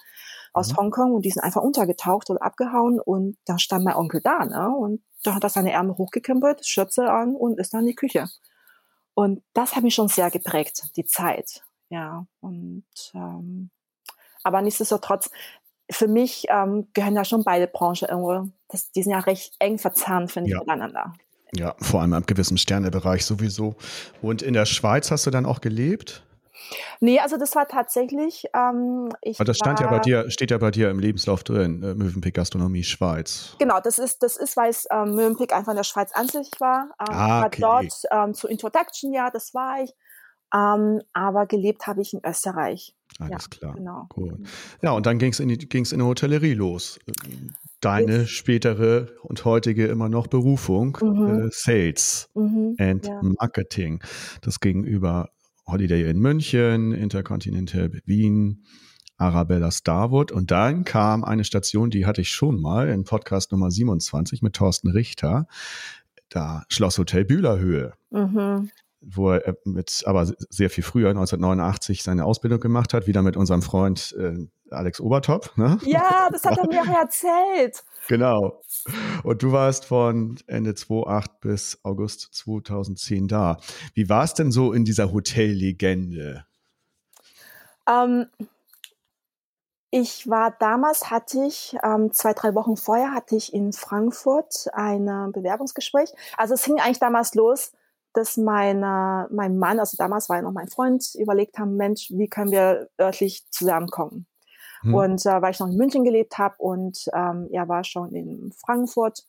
aus 0.52 0.72
mhm. 0.72 0.76
Hongkong 0.76 1.12
und 1.14 1.24
die 1.24 1.30
sind 1.30 1.42
einfach 1.42 1.62
untergetaucht 1.62 2.30
oder 2.30 2.42
abgehauen 2.42 3.00
und 3.00 3.36
da 3.44 3.58
stand 3.58 3.84
mein 3.84 3.96
Onkel 3.96 4.20
da, 4.20 4.44
ne? 4.44 4.74
Und 4.74 5.02
da 5.24 5.34
hat 5.34 5.44
er 5.44 5.50
seine 5.50 5.72
Ärmel 5.72 5.96
hochgekrempelt, 5.96 6.66
Schürze 6.66 7.10
an 7.10 7.34
und 7.34 7.58
ist 7.58 7.72
dann 7.72 7.80
in 7.80 7.88
die 7.88 7.94
Küche. 7.94 8.28
Und 9.14 9.42
das 9.52 9.76
hat 9.76 9.82
mich 9.82 9.94
schon 9.94 10.08
sehr 10.08 10.30
geprägt, 10.30 10.90
die 10.96 11.04
Zeit. 11.04 11.62
Ja, 11.90 12.26
und 12.40 12.84
ähm, 13.14 13.70
aber 14.42 14.62
nichtsdestotrotz, 14.62 15.30
für 15.90 16.08
mich 16.08 16.46
ähm, 16.48 16.88
gehören 16.94 17.14
ja 17.14 17.24
schon 17.24 17.44
beide 17.44 17.66
Branchen 17.66 18.08
irgendwo, 18.08 18.50
das, 18.68 18.90
die 18.92 19.02
sind 19.02 19.12
ja 19.12 19.20
recht 19.20 19.54
eng 19.58 19.78
verzahnt, 19.78 20.32
finde 20.32 20.50
ich, 20.50 20.58
miteinander. 20.58 21.12
Ja, 21.54 21.74
vor 21.80 22.00
allem 22.00 22.14
im 22.14 22.24
gewissen 22.24 22.56
Sternebereich 22.56 23.26
sowieso. 23.26 23.76
Und 24.22 24.42
in 24.42 24.54
der 24.54 24.64
Schweiz 24.64 25.10
hast 25.10 25.26
du 25.26 25.30
dann 25.30 25.44
auch 25.44 25.60
gelebt? 25.60 26.22
Nee, 27.00 27.18
also 27.20 27.36
das 27.36 27.54
war 27.54 27.68
tatsächlich. 27.68 28.46
Ähm, 28.54 29.10
ich 29.20 29.38
Aber 29.38 29.44
das 29.44 29.58
stand 29.58 29.80
war, 29.80 29.86
ja 29.86 29.90
bei 29.90 29.98
dir, 29.98 30.30
steht 30.30 30.50
ja 30.50 30.58
bei 30.58 30.70
dir 30.70 30.90
im 30.90 30.98
Lebenslauf 30.98 31.44
drin, 31.44 31.82
äh, 31.82 31.94
Mövenpick 31.94 32.34
Gastronomie 32.34 32.84
Schweiz. 32.84 33.54
Genau, 33.58 33.80
das 33.80 33.98
ist, 33.98 34.22
das 34.22 34.36
ist, 34.36 34.56
weil 34.56 34.70
es 34.70 34.86
ähm, 34.90 35.14
Mövenpick 35.14 35.52
einfach 35.52 35.72
in 35.72 35.76
der 35.76 35.84
Schweiz 35.84 36.12
ansässig 36.12 36.60
war. 36.60 36.90
Ähm, 37.00 37.14
ah, 37.14 37.46
okay. 37.46 37.62
War 37.62 37.82
dort 37.82 38.02
ähm, 38.10 38.34
zur 38.34 38.50
Introduction, 38.50 39.12
ja, 39.12 39.30
das 39.30 39.52
war 39.52 39.82
ich. 39.82 39.92
Ähm, 40.54 41.00
aber 41.12 41.46
gelebt 41.46 41.86
habe 41.86 42.02
ich 42.02 42.12
in 42.12 42.20
Österreich. 42.24 42.94
Alles 43.18 43.48
ja, 43.50 43.58
klar. 43.58 43.74
Genau. 43.74 44.08
Cool. 44.16 44.38
Ja, 44.82 44.92
und 44.92 45.06
dann 45.06 45.18
ging 45.18 45.32
es 45.32 45.40
in, 45.40 45.48
die, 45.48 45.58
ging's 45.58 45.92
in 45.92 45.98
die 45.98 46.04
Hotellerie 46.04 46.54
los. 46.54 46.98
Deine 47.80 48.26
spätere 48.26 49.08
und 49.22 49.44
heutige 49.44 49.86
immer 49.86 50.08
noch 50.08 50.28
Berufung, 50.28 50.96
mhm. 51.02 51.46
äh, 51.46 51.48
Sales 51.50 52.28
mhm, 52.34 52.76
and 52.78 53.06
ja. 53.06 53.20
Marketing. 53.22 54.02
Das 54.40 54.60
gegenüber 54.60 55.30
Holiday 55.66 56.08
in 56.08 56.18
München, 56.18 56.92
Intercontinental 56.92 57.90
Wien, 58.06 58.64
Arabella 59.16 59.70
Starwood. 59.70 60.32
Und 60.32 60.50
dann 60.50 60.84
kam 60.84 61.24
eine 61.24 61.44
Station, 61.44 61.90
die 61.90 62.06
hatte 62.06 62.20
ich 62.20 62.30
schon 62.30 62.60
mal 62.60 62.88
in 62.88 63.04
Podcast 63.04 63.52
Nummer 63.52 63.70
27 63.70 64.42
mit 64.42 64.54
Thorsten 64.54 64.88
Richter. 64.88 65.46
Da 66.28 66.64
Schlosshotel 66.68 67.24
Bühlerhöhe. 67.24 67.92
Mhm 68.10 68.70
wo 69.02 69.30
er 69.30 69.48
äh, 69.48 69.54
mit, 69.64 70.02
aber 70.06 70.26
sehr 70.26 70.70
viel 70.70 70.84
früher, 70.84 71.10
1989, 71.10 72.02
seine 72.02 72.24
Ausbildung 72.24 72.60
gemacht 72.60 72.94
hat, 72.94 73.06
wieder 73.06 73.22
mit 73.22 73.36
unserem 73.36 73.62
Freund 73.62 74.14
äh, 74.18 74.46
Alex 74.70 75.00
Obertop. 75.00 75.56
Ne? 75.56 75.78
Ja, 75.84 76.28
das 76.32 76.44
hat 76.44 76.58
er 76.58 76.66
mir 76.66 76.82
auch 76.82 77.00
erzählt. 77.00 77.84
Genau. 78.08 78.60
Und 79.22 79.42
du 79.42 79.52
warst 79.52 79.84
von 79.84 80.36
Ende 80.46 80.74
2008 80.74 81.40
bis 81.40 81.78
August 81.82 82.34
2010 82.34 83.28
da. 83.28 83.58
Wie 83.94 84.08
war 84.08 84.24
es 84.24 84.34
denn 84.34 84.52
so 84.52 84.72
in 84.72 84.84
dieser 84.84 85.12
Hotellegende? 85.12 86.46
Ähm, 87.88 88.26
ich 89.90 90.28
war 90.28 90.52
damals, 90.58 91.10
hatte 91.10 91.44
ich 91.44 91.76
ähm, 91.82 92.12
zwei, 92.12 92.32
drei 92.32 92.54
Wochen 92.54 92.76
vorher, 92.76 93.12
hatte 93.12 93.36
ich 93.36 93.52
in 93.52 93.72
Frankfurt 93.72 94.68
ein 94.72 95.32
Bewerbungsgespräch. 95.32 96.12
Also 96.36 96.54
es 96.54 96.64
hing 96.64 96.80
eigentlich 96.80 96.98
damals 96.98 97.34
los, 97.34 97.72
dass 98.14 98.36
meine, 98.36 99.28
mein 99.30 99.58
Mann, 99.58 99.80
also 99.80 99.96
damals 99.96 100.28
war 100.28 100.36
er 100.36 100.42
noch 100.42 100.52
mein 100.52 100.68
Freund, 100.68 101.14
überlegt 101.14 101.58
haben, 101.58 101.76
Mensch, 101.76 102.10
wie 102.10 102.28
können 102.28 102.50
wir 102.50 102.88
örtlich 103.00 103.44
zusammenkommen? 103.50 104.26
Hm. 104.82 104.94
Und 104.94 105.26
äh, 105.26 105.40
weil 105.42 105.52
ich 105.52 105.60
noch 105.60 105.68
in 105.68 105.76
München 105.76 106.04
gelebt 106.04 106.38
habe 106.38 106.56
und 106.58 107.04
ähm, 107.14 107.48
er 107.52 107.68
war 107.68 107.84
schon 107.84 108.14
in 108.14 108.52
Frankfurt. 108.52 109.24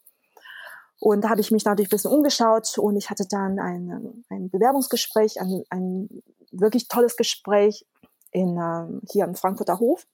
Und 0.99 1.23
da 1.23 1.29
habe 1.29 1.41
ich 1.41 1.51
mich 1.51 1.65
natürlich 1.65 1.89
ein 1.89 1.95
bisschen 1.95 2.11
umgeschaut 2.11 2.77
und 2.77 2.95
ich 2.95 3.09
hatte 3.09 3.25
dann 3.29 3.59
ein, 3.59 4.23
ein 4.29 4.49
Bewerbungsgespräch, 4.49 5.39
ein, 5.39 5.63
ein 5.69 6.09
wirklich 6.51 6.87
tolles 6.87 7.17
Gespräch 7.17 7.85
in, 8.31 8.57
ähm, 8.57 9.01
hier 9.09 9.25
am 9.25 9.35
Frankfurter 9.35 9.79
Hof 9.79 10.05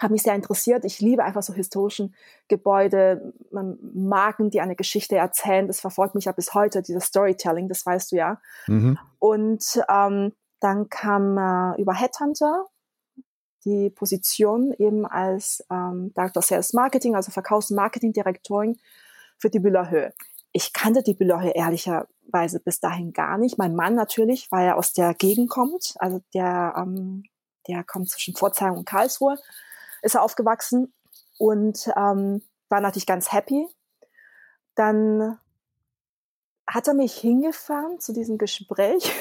hat 0.00 0.10
mich 0.10 0.22
sehr 0.22 0.34
interessiert. 0.34 0.84
Ich 0.84 1.00
liebe 1.00 1.22
einfach 1.22 1.42
so 1.42 1.52
historischen 1.52 2.14
Gebäude, 2.48 3.32
Marken, 3.50 4.50
die 4.50 4.60
eine 4.60 4.74
Geschichte 4.74 5.16
erzählen. 5.16 5.66
Das 5.66 5.80
verfolgt 5.80 6.14
mich 6.14 6.24
ja 6.24 6.32
bis 6.32 6.54
heute, 6.54 6.82
dieses 6.82 7.04
Storytelling, 7.04 7.68
das 7.68 7.84
weißt 7.84 8.12
du 8.12 8.16
ja. 8.16 8.40
Mhm. 8.66 8.98
Und 9.18 9.82
ähm, 9.88 10.32
dann 10.60 10.88
kam 10.88 11.38
äh, 11.38 11.80
über 11.80 11.94
Headhunter 11.94 12.66
die 13.64 13.90
Position 13.90 14.72
eben 14.78 15.04
als 15.06 15.64
ähm, 15.70 16.12
Director 16.16 16.42
Sales 16.42 16.72
Marketing, 16.72 17.14
also 17.14 17.30
Verkaufs- 17.30 17.70
und 17.70 17.76
Marketing-Direktorin 17.76 18.78
für 19.38 19.50
die 19.50 19.60
Büllerhöhe. 19.60 20.14
Ich 20.52 20.72
kannte 20.72 21.02
die 21.02 21.14
Büllerhöhe 21.14 21.52
ehrlicherweise 21.52 22.60
bis 22.60 22.80
dahin 22.80 23.12
gar 23.12 23.36
nicht. 23.36 23.58
Mein 23.58 23.76
Mann 23.76 23.94
natürlich, 23.94 24.50
weil 24.50 24.66
er 24.66 24.76
aus 24.76 24.94
der 24.94 25.14
Gegend 25.14 25.50
kommt, 25.50 25.94
also 25.98 26.22
der, 26.34 26.74
ähm, 26.76 27.24
der 27.68 27.84
kommt 27.84 28.08
zwischen 28.08 28.34
Pforzheim 28.34 28.74
und 28.74 28.86
Karlsruhe 28.86 29.36
ist 30.02 30.14
er 30.14 30.22
aufgewachsen 30.22 30.92
und 31.38 31.88
ähm, 31.96 32.42
war 32.68 32.80
natürlich 32.80 33.06
ganz 33.06 33.32
happy. 33.32 33.66
Dann 34.74 35.38
hat 36.66 36.88
er 36.88 36.94
mich 36.94 37.14
hingefahren 37.14 37.98
zu 37.98 38.12
diesem 38.12 38.38
Gespräch. 38.38 39.12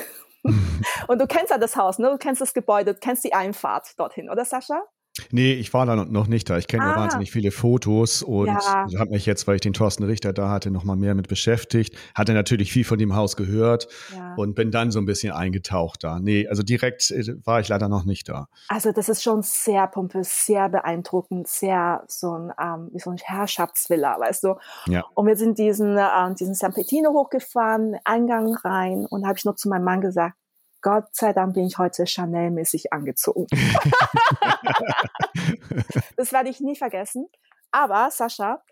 und 1.07 1.19
du 1.19 1.27
kennst 1.27 1.51
ja 1.51 1.57
das 1.57 1.75
Haus, 1.75 1.99
ne? 1.99 2.09
Du 2.11 2.17
kennst 2.17 2.41
das 2.41 2.53
Gebäude, 2.53 2.93
du 2.93 2.99
kennst 2.99 3.23
die 3.23 3.33
Einfahrt 3.33 3.99
dorthin, 3.99 4.29
oder 4.29 4.45
Sascha? 4.45 4.83
Nee, 5.31 5.53
ich 5.53 5.73
war 5.73 5.85
da 5.85 5.95
noch 5.95 6.27
nicht 6.27 6.49
da. 6.49 6.57
Ich 6.57 6.67
kenne 6.67 6.83
ah. 6.83 6.95
wahnsinnig 6.95 7.31
viele 7.31 7.51
Fotos 7.51 8.23
und 8.23 8.47
ja. 8.47 8.85
habe 8.97 9.11
mich 9.11 9.25
jetzt, 9.25 9.47
weil 9.47 9.55
ich 9.55 9.61
den 9.61 9.73
Thorsten 9.73 10.03
Richter 10.03 10.33
da 10.33 10.49
hatte, 10.49 10.71
noch 10.71 10.83
mal 10.83 10.95
mehr 10.95 11.15
mit 11.15 11.27
beschäftigt. 11.27 11.95
Hatte 12.15 12.33
natürlich 12.33 12.71
viel 12.71 12.83
von 12.83 12.99
dem 12.99 13.15
Haus 13.15 13.35
gehört 13.35 13.87
ja. 14.13 14.33
und 14.35 14.55
bin 14.55 14.71
dann 14.71 14.91
so 14.91 14.99
ein 14.99 15.05
bisschen 15.05 15.33
eingetaucht 15.33 16.03
da. 16.03 16.19
Nee, 16.19 16.47
also 16.47 16.63
direkt 16.63 17.11
äh, 17.11 17.35
war 17.45 17.59
ich 17.59 17.67
leider 17.67 17.89
noch 17.89 18.05
nicht 18.05 18.29
da. 18.29 18.47
Also 18.67 18.91
das 18.91 19.09
ist 19.09 19.23
schon 19.23 19.41
sehr 19.41 19.87
pompös, 19.87 20.45
sehr 20.45 20.69
beeindruckend, 20.69 21.47
sehr 21.47 22.03
so 22.07 22.33
ein, 22.33 22.51
ähm, 22.61 22.89
wie 22.91 22.99
so 22.99 23.09
ein 23.09 23.17
Herrschaftsvilla, 23.21 24.19
weißt 24.19 24.43
du. 24.43 24.55
Ja. 24.87 25.05
Und 25.15 25.27
wir 25.27 25.35
sind 25.35 25.57
diesen, 25.57 25.97
äh, 25.97 26.33
diesen 26.39 26.53
San 26.53 26.73
Petino 26.73 27.11
hochgefahren, 27.11 27.95
Eingang 28.03 28.55
rein 28.55 29.05
und 29.09 29.25
habe 29.25 29.37
ich 29.37 29.45
noch 29.45 29.55
zu 29.55 29.69
meinem 29.69 29.83
Mann 29.83 30.01
gesagt, 30.01 30.35
Gott 30.81 31.13
sei 31.13 31.33
Dank 31.33 31.55
bin 31.55 31.65
ich 31.65 31.77
heute 31.77 32.05
Chanel-mäßig 32.05 32.93
angezogen. 32.93 33.47
das 36.15 36.31
werde 36.31 36.49
ich 36.49 36.61
nie 36.61 36.75
vergessen. 36.75 37.27
Aber 37.71 38.09
Sascha, 38.11 38.63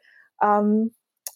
ähm, 0.42 0.96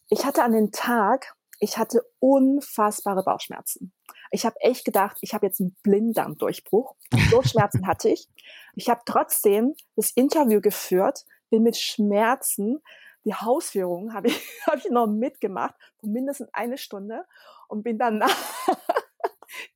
ich 0.10 0.26
hatte 0.26 0.44
an 0.44 0.54
den 0.54 0.72
Tag, 0.72 1.36
ich 1.60 1.78
hatte 1.78 2.02
unfassbare 2.20 3.24
Bauchschmerzen. 3.24 3.94
Ich 4.32 4.46
habe 4.46 4.56
echt 4.62 4.86
gedacht, 4.86 5.18
ich 5.22 5.34
habe 5.34 5.46
jetzt 5.46 5.60
einen 5.60 5.76
Blinddarmdurchbruch. 5.84 6.96
So 7.30 7.42
Schmerzen 7.44 7.86
hatte 7.86 8.10
ich. 8.10 8.28
Ich 8.76 8.90
habe 8.90 9.02
trotzdem 9.06 9.76
das 9.96 10.12
Interview 10.12 10.62
geführt, 10.62 11.26
bin 11.50 11.64
mit 11.64 11.78
Schmerzen. 11.78 12.82
Die 13.26 13.36
Hausführung 13.36 14.14
habe 14.14 14.30
ich, 14.30 14.42
hab 14.68 14.78
ich 14.78 14.90
noch 14.90 15.08
mitgemacht, 15.08 15.76
mindestens 16.02 16.50
eine 16.54 16.78
Stunde 16.78 17.26
und 17.68 17.84
bin 17.84 17.98
dann 17.98 18.24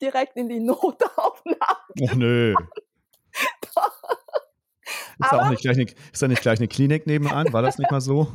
direkt 0.01 0.37
in 0.37 0.49
die 0.49 0.59
Notaufnahme. 0.59 1.57
Ach 2.07 2.15
nö. 2.15 2.53
Ist 5.17 5.31
da, 5.31 5.39
auch 5.39 5.49
nicht 5.49 5.61
gleich 5.61 5.77
eine, 5.77 5.85
ist 5.85 6.21
da 6.21 6.27
nicht 6.27 6.41
gleich 6.41 6.59
eine 6.59 6.67
Klinik 6.67 7.07
nebenan? 7.07 7.51
War 7.53 7.61
das 7.61 7.77
nicht 7.77 7.89
mal 7.89 8.01
so? 8.01 8.33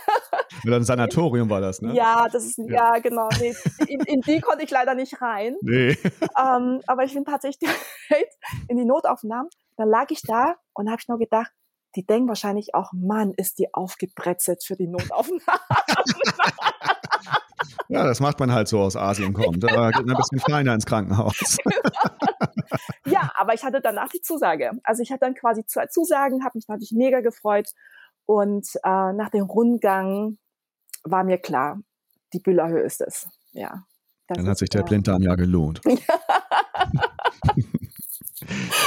Oder 0.64 0.76
ein 0.76 0.84
Sanatorium 0.84 1.48
war 1.48 1.60
das, 1.60 1.80
ne? 1.80 1.94
Ja, 1.94 2.28
das 2.30 2.44
ist, 2.44 2.58
ja, 2.58 2.94
ja 2.94 2.98
genau. 2.98 3.28
Nee, 3.38 3.54
in, 3.86 4.00
in, 4.00 4.20
die 4.20 4.40
konnte 4.40 4.64
ich 4.64 4.70
leider 4.70 4.94
nicht 4.94 5.20
rein. 5.20 5.56
Nee. 5.62 5.96
Ähm, 6.38 6.80
aber 6.86 7.02
ich 7.02 7.14
bin 7.14 7.24
tatsächlich 7.24 7.68
direkt 8.08 8.34
in 8.68 8.76
die 8.76 8.84
Notaufnahme. 8.84 9.48
Da 9.76 9.84
lag 9.84 10.06
ich 10.10 10.22
da 10.22 10.54
und 10.72 10.88
habe 10.88 11.00
ich 11.00 11.08
nur 11.08 11.18
gedacht, 11.18 11.50
die 11.96 12.06
denken 12.06 12.28
wahrscheinlich 12.28 12.74
auch, 12.74 12.92
Mann, 12.92 13.32
ist 13.36 13.58
die 13.58 13.74
aufgebrezelt 13.74 14.62
für 14.62 14.76
die 14.76 14.86
Notaufnahme. 14.86 15.40
Ja, 17.88 18.04
das 18.04 18.20
macht 18.20 18.38
man 18.38 18.52
halt 18.52 18.68
so 18.68 18.80
aus 18.80 18.96
Asien 18.96 19.32
kommt. 19.34 19.62
Da 19.62 19.90
geht 19.90 20.06
man 20.06 20.14
ein 20.14 20.20
bisschen 20.20 20.38
kleiner 20.40 20.74
ins 20.74 20.86
Krankenhaus. 20.86 21.56
ja, 23.06 23.32
aber 23.36 23.54
ich 23.54 23.64
hatte 23.64 23.80
danach 23.80 24.08
die 24.08 24.20
Zusage. 24.20 24.72
Also 24.84 25.02
ich 25.02 25.10
hatte 25.10 25.20
dann 25.20 25.34
quasi 25.34 25.64
zwei 25.66 25.86
Zusagen, 25.86 26.44
habe 26.44 26.58
mich 26.58 26.68
natürlich 26.68 26.92
mega 26.92 27.20
gefreut. 27.20 27.70
Und 28.26 28.68
äh, 28.84 29.12
nach 29.12 29.30
dem 29.30 29.44
Rundgang 29.44 30.36
war 31.02 31.24
mir 31.24 31.38
klar, 31.38 31.80
die 32.34 32.40
Büllerhöhe 32.40 32.82
ist 32.82 33.00
es. 33.00 33.26
Ja. 33.52 33.84
Dann 34.26 34.46
hat 34.46 34.58
sich 34.58 34.68
der 34.68 34.82
Blinddarm 34.82 35.22
ja 35.22 35.34
gelohnt. 35.36 35.80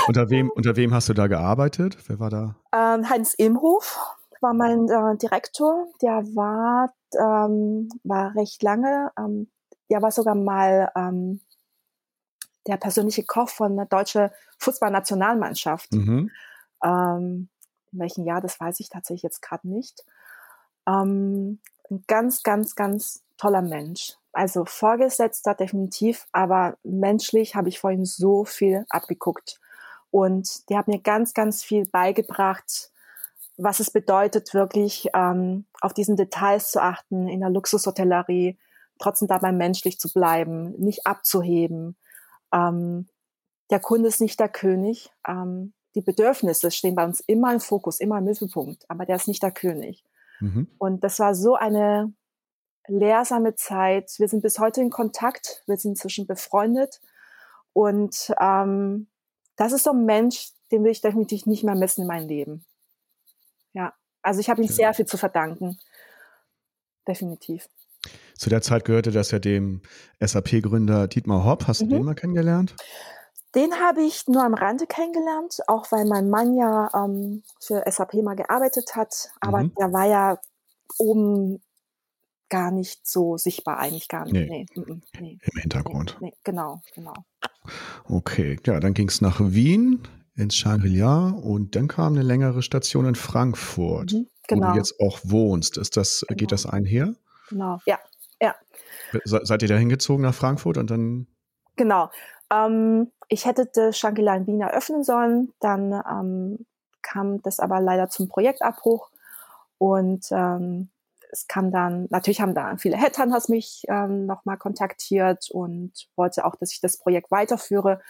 unter, 0.08 0.30
wem, 0.30 0.52
unter 0.52 0.76
wem 0.76 0.94
hast 0.94 1.10
du 1.10 1.16
da 1.16 1.26
gearbeitet? 1.26 1.98
Wer 2.08 2.20
war 2.20 2.30
da? 2.30 2.56
Ähm, 2.72 3.10
Heinz 3.10 3.34
Imhof 3.34 4.16
war 4.42 4.54
mein 4.54 4.90
äh, 4.90 5.18
Direktor. 5.18 5.88
Der 6.02 6.24
war, 6.36 6.94
ähm, 7.18 7.90
war 8.04 8.36
recht 8.36 8.64
lange, 8.64 9.12
ähm, 9.18 9.50
der 9.90 10.02
war 10.02 10.12
sogar 10.12 10.36
mal 10.36 10.92
ähm, 10.96 11.42
der 12.68 12.78
persönliche 12.78 13.24
Koch 13.24 13.50
von 13.50 13.76
der 13.76 13.86
deutschen 13.86 14.30
Fußballnationalmannschaft. 14.60 15.92
Mhm. 15.94 16.32
Ähm, 16.84 17.50
in 17.92 18.00
welchem 18.00 18.26
Jahr, 18.26 18.42
das 18.42 18.60
weiß 18.60 18.80
ich 18.80 18.90
tatsächlich 18.90 19.24
jetzt 19.24 19.42
gerade 19.42 19.68
nicht. 19.68 20.06
Ähm, 20.88 21.60
ein 21.90 22.04
ganz, 22.08 22.44
ganz, 22.44 22.76
ganz 22.76 23.24
toller 23.38 23.62
Mensch. 23.62 24.16
Also 24.34 24.64
Vorgesetzter 24.66 25.54
definitiv, 25.56 26.28
aber 26.32 26.78
menschlich 26.84 27.56
habe 27.56 27.70
ich 27.70 27.80
vorhin 27.80 28.06
so 28.06 28.46
viel 28.46 28.86
abgeguckt. 28.90 29.60
Und 30.10 30.70
der 30.70 30.78
hat 30.78 30.88
mir 30.88 31.00
ganz, 31.00 31.34
ganz 31.34 31.64
viel 31.64 31.86
beigebracht, 31.86 32.91
was 33.64 33.80
es 33.80 33.92
bedeutet, 33.92 34.54
wirklich 34.54 35.08
ähm, 35.14 35.66
auf 35.82 35.94
diesen 35.94 36.16
Details 36.16 36.72
zu 36.72 36.82
achten 36.82 37.28
in 37.28 37.42
der 37.42 37.50
Luxushotellerie, 37.50 38.58
trotzdem 39.00 39.28
dabei 39.28 39.52
menschlich 39.52 40.00
zu 40.00 40.12
bleiben, 40.12 40.72
nicht 40.80 41.06
abzuheben. 41.06 41.96
Ähm, 42.52 43.08
der 43.70 43.80
Kunde 43.80 44.08
ist 44.08 44.20
nicht 44.20 44.40
der 44.40 44.50
König. 44.50 45.12
Ähm, 45.28 45.74
die 45.94 46.02
Bedürfnisse 46.02 46.72
stehen 46.72 46.96
bei 46.96 47.06
uns 47.06 47.20
immer 47.20 47.54
im 47.54 47.60
Fokus, 47.60 48.00
immer 48.00 48.18
im 48.18 48.26
Mittelpunkt, 48.26 48.90
aber 48.90 49.06
der 49.06 49.18
ist 49.18 49.28
nicht 49.28 49.44
der 49.44 49.52
König. 49.52 50.04
Mhm. 50.40 50.68
Und 50.78 51.04
das 51.04 51.20
war 51.20 51.36
so 51.36 51.56
eine 51.56 52.14
lehrsame 52.88 53.56
Zeit. 53.56 54.12
Wir 54.18 54.28
sind 54.28 54.42
bis 54.42 54.58
heute 54.58 54.82
in 54.82 54.90
Kontakt, 54.90 55.64
wir 55.68 55.78
sind 55.78 55.92
inzwischen 55.92 56.26
befreundet. 56.26 57.00
Und 57.74 58.34
ähm, 58.40 59.08
das 59.56 59.72
ist 59.72 59.84
so 59.84 59.92
ein 59.92 60.06
Mensch, 60.06 60.50
den 60.72 60.84
will 60.84 60.92
ich 60.92 61.02
definitiv 61.02 61.46
nicht 61.46 61.64
mehr 61.64 61.76
missen 61.76 62.02
in 62.02 62.08
meinem 62.08 62.28
Leben. 62.28 62.66
Also 64.22 64.40
ich 64.40 64.50
habe 64.50 64.62
ihm 64.62 64.68
sehr 64.68 64.94
viel 64.94 65.06
zu 65.06 65.18
verdanken. 65.18 65.78
Definitiv. 67.08 67.68
Zu 68.36 68.50
der 68.50 68.62
Zeit 68.62 68.86
gehörte 68.86 69.12
das 69.12 69.32
ja 69.32 69.40
dem 69.40 69.82
SAP-Gründer 70.20 71.08
Dietmar 71.08 71.46
Hopp. 71.46 71.68
Hast 71.68 71.82
du 71.82 71.86
mhm. 71.86 71.90
den 71.90 72.04
mal 72.04 72.16
kennengelernt? 72.16 72.76
Den 73.54 73.74
habe 73.76 74.02
ich 74.02 74.28
nur 74.28 74.44
am 74.44 74.54
Rande 74.54 74.88
kennengelernt, 74.88 75.60
auch 75.68 75.92
weil 75.92 76.06
mein 76.06 76.30
Mann 76.30 76.56
ja 76.56 76.90
ähm, 76.96 77.44
für 77.60 77.84
SAP 77.86 78.14
mal 78.16 78.36
gearbeitet 78.36 78.96
hat. 78.96 79.30
Aber 79.42 79.64
mhm. 79.64 79.74
der 79.78 79.92
war 79.92 80.08
ja 80.08 80.40
oben 80.98 81.62
gar 82.50 82.72
nicht 82.72 83.08
so 83.08 83.38
sichtbar, 83.38 83.80
eigentlich 83.80 84.08
gar 84.08 84.26
nicht. 84.26 84.34
Nee. 84.34 84.66
Nee, 84.76 85.02
nee, 85.20 85.40
Im 85.42 85.62
Hintergrund. 85.62 86.18
Genau, 86.44 86.82
genau. 86.94 87.14
Okay, 88.06 88.58
ja, 88.66 88.80
dann 88.80 88.94
ging 88.94 89.08
es 89.08 89.22
nach 89.22 89.40
Wien 89.40 90.08
ins 90.42 90.56
Shangri-La 90.56 91.30
und 91.30 91.76
dann 91.76 91.88
kam 91.88 92.14
eine 92.14 92.24
längere 92.24 92.62
Station 92.62 93.06
in 93.06 93.16
Frankfurt, 93.16 94.14
mhm, 94.14 94.28
genau. 94.48 94.50
wo 94.50 94.56
du 94.56 94.60
genau. 94.60 94.76
jetzt 94.76 95.00
auch 95.00 95.20
wohnst. 95.24 95.78
Ist 95.78 95.98
das, 95.98 96.26
genau. 96.28 96.38
geht 96.38 96.52
das 96.52 96.66
einher? 96.66 97.14
Genau, 97.50 97.80
ja, 97.86 98.00
ja. 98.42 98.56
Se 99.24 99.42
seid 99.44 99.62
ihr 99.62 99.68
da 99.68 99.76
hingezogen 99.76 100.24
nach 100.24 100.34
Frankfurt 100.34 100.78
und 100.78 100.90
dann? 100.90 101.28
Genau. 101.76 102.10
Ähm, 102.52 103.12
ich 103.28 103.46
hätte 103.46 103.70
das 103.74 103.98
Shangri-La 103.98 104.36
in 104.36 104.48
Wien 104.48 104.62
eröffnen 104.62 105.04
sollen, 105.04 105.54
dann 105.60 105.94
ähm, 105.94 106.66
kam 107.02 107.42
das 107.42 107.60
aber 107.60 107.80
leider 107.80 108.10
zum 108.10 108.28
Projektabbruch 108.28 109.10
und 109.78 110.26
ähm, 110.32 110.90
es 111.32 111.48
kam 111.48 111.72
dann, 111.72 112.08
natürlich 112.10 112.42
haben 112.42 112.54
da 112.54 112.76
viele 112.78 112.98
Headhunters 112.98 113.50
mich 113.50 113.84
ähm, 113.88 114.26
nochmal 114.26 114.58
kontaktiert 114.58 115.50
und 115.52 115.94
wollte 116.16 116.46
auch, 116.46 116.56
dass 116.56 116.74
ich 116.74 116.82
das 116.82 116.98
Projekt 116.98 117.32
weiterführe 117.32 118.02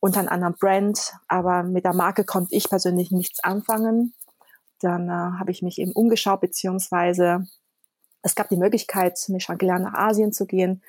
unter 0.00 0.20
einem 0.20 0.28
anderen 0.28 0.54
Brand. 0.54 1.12
Aber 1.28 1.62
mit 1.62 1.84
der 1.84 1.94
Marke 1.94 2.24
konnte 2.24 2.54
ich 2.54 2.68
persönlich 2.68 3.10
nichts 3.10 3.42
anfangen. 3.42 4.14
Dann 4.80 5.08
äh, 5.08 5.38
habe 5.38 5.50
ich 5.50 5.62
mich 5.62 5.78
eben 5.78 5.92
umgeschaut, 5.92 6.40
beziehungsweise 6.40 7.46
es 8.22 8.34
gab 8.34 8.48
die 8.48 8.56
Möglichkeit, 8.56 9.18
mit 9.28 9.42
Shangri-La 9.42 9.78
nach 9.78 9.94
Asien 9.94 10.32
zu 10.32 10.46
gehen. 10.46 10.82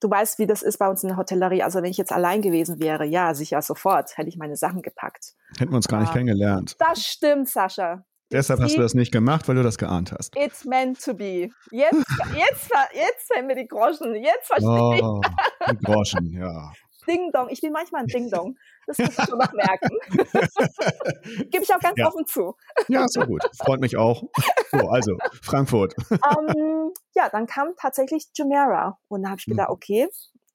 Du 0.00 0.08
weißt, 0.08 0.38
wie 0.38 0.46
das 0.46 0.62
ist 0.62 0.78
bei 0.78 0.88
uns 0.88 1.02
in 1.02 1.08
der 1.08 1.16
Hotellerie. 1.16 1.62
Also 1.62 1.82
wenn 1.82 1.90
ich 1.90 1.96
jetzt 1.96 2.12
allein 2.12 2.40
gewesen 2.40 2.78
wäre, 2.78 3.04
ja, 3.04 3.34
sicher 3.34 3.60
sofort, 3.62 4.16
hätte 4.16 4.28
ich 4.28 4.36
meine 4.36 4.56
Sachen 4.56 4.80
gepackt. 4.82 5.34
Hätten 5.58 5.72
wir 5.72 5.76
uns 5.76 5.88
gar 5.88 6.00
nicht 6.00 6.10
äh, 6.10 6.12
kennengelernt. 6.12 6.76
Das 6.78 7.00
stimmt, 7.04 7.48
Sascha. 7.48 8.04
Deshalb 8.30 8.60
hast 8.60 8.76
du 8.76 8.82
das 8.82 8.94
nicht 8.94 9.10
gemacht, 9.10 9.48
weil 9.48 9.56
du 9.56 9.62
das 9.62 9.78
geahnt 9.78 10.12
hast. 10.12 10.36
It's 10.36 10.64
meant 10.66 11.02
to 11.02 11.14
be. 11.14 11.48
Jetzt, 11.70 12.04
jetzt, 12.34 12.70
jetzt 12.92 13.30
haben 13.34 13.48
wir 13.48 13.56
die 13.56 13.66
Groschen. 13.66 14.14
Jetzt 14.16 14.46
verstehe 14.46 14.68
oh, 14.68 15.20
ich. 15.22 15.70
Die 15.70 15.84
Groschen, 15.84 16.32
ja. 16.34 16.70
Ding 17.08 17.32
Dong. 17.32 17.48
Ich 17.48 17.60
bin 17.60 17.72
manchmal 17.72 18.02
ein 18.02 18.06
Ding 18.06 18.30
Dong. 18.30 18.56
Das 18.86 18.98
muss 18.98 19.18
ich 19.18 19.24
schon 19.24 19.38
noch 19.38 19.52
merken. 19.52 19.88
Gebe 21.50 21.64
ich 21.64 21.74
auch 21.74 21.80
ganz 21.80 21.94
ja. 21.96 22.06
offen 22.06 22.26
zu. 22.26 22.54
Ja, 22.88 23.08
so 23.08 23.22
gut. 23.22 23.42
Freut 23.56 23.80
mich 23.80 23.96
auch. 23.96 24.22
So, 24.70 24.88
also, 24.88 25.16
Frankfurt. 25.42 25.94
Um, 26.10 26.48
ähm, 26.48 26.92
ja, 27.14 27.28
dann 27.30 27.46
kam 27.46 27.68
tatsächlich 27.80 28.26
Jumeirah. 28.34 28.98
Und 29.08 29.22
da 29.22 29.30
habe 29.30 29.38
ich 29.40 29.46
gedacht, 29.46 29.68
hm. 29.68 29.74
okay, 29.74 30.08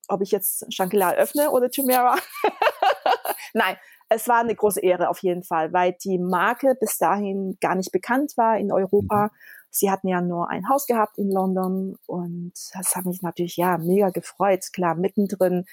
ob 0.07 0.21
ich 0.21 0.31
jetzt 0.31 0.71
Shangri-La 0.71 1.13
öffne 1.13 1.49
oder 1.49 1.69
Jumeirah. 1.71 2.17
Nein, 3.53 3.77
es 4.13 4.27
war 4.27 4.39
eine 4.39 4.55
große 4.55 4.81
Ehre 4.81 5.09
auf 5.09 5.19
jeden 5.19 5.43
Fall, 5.43 5.73
weil 5.73 5.95
die 6.03 6.17
Marke 6.17 6.75
bis 6.79 6.97
dahin 6.97 7.57
gar 7.61 7.75
nicht 7.75 7.91
bekannt 7.91 8.33
war 8.37 8.57
in 8.57 8.71
Europa. 8.71 9.25
Mhm. 9.25 9.29
Sie 9.69 9.89
hatten 9.89 10.07
ja 10.07 10.21
nur 10.21 10.49
ein 10.49 10.69
Haus 10.69 10.85
gehabt 10.85 11.17
in 11.17 11.31
London 11.31 11.97
und 12.05 12.53
das 12.73 12.95
hat 12.95 13.05
mich 13.05 13.23
natürlich 13.23 13.57
ja 13.57 13.77
mega 13.79 14.09
gefreut. 14.11 14.65
Klar, 14.71 14.95
mittendrin 14.95 15.65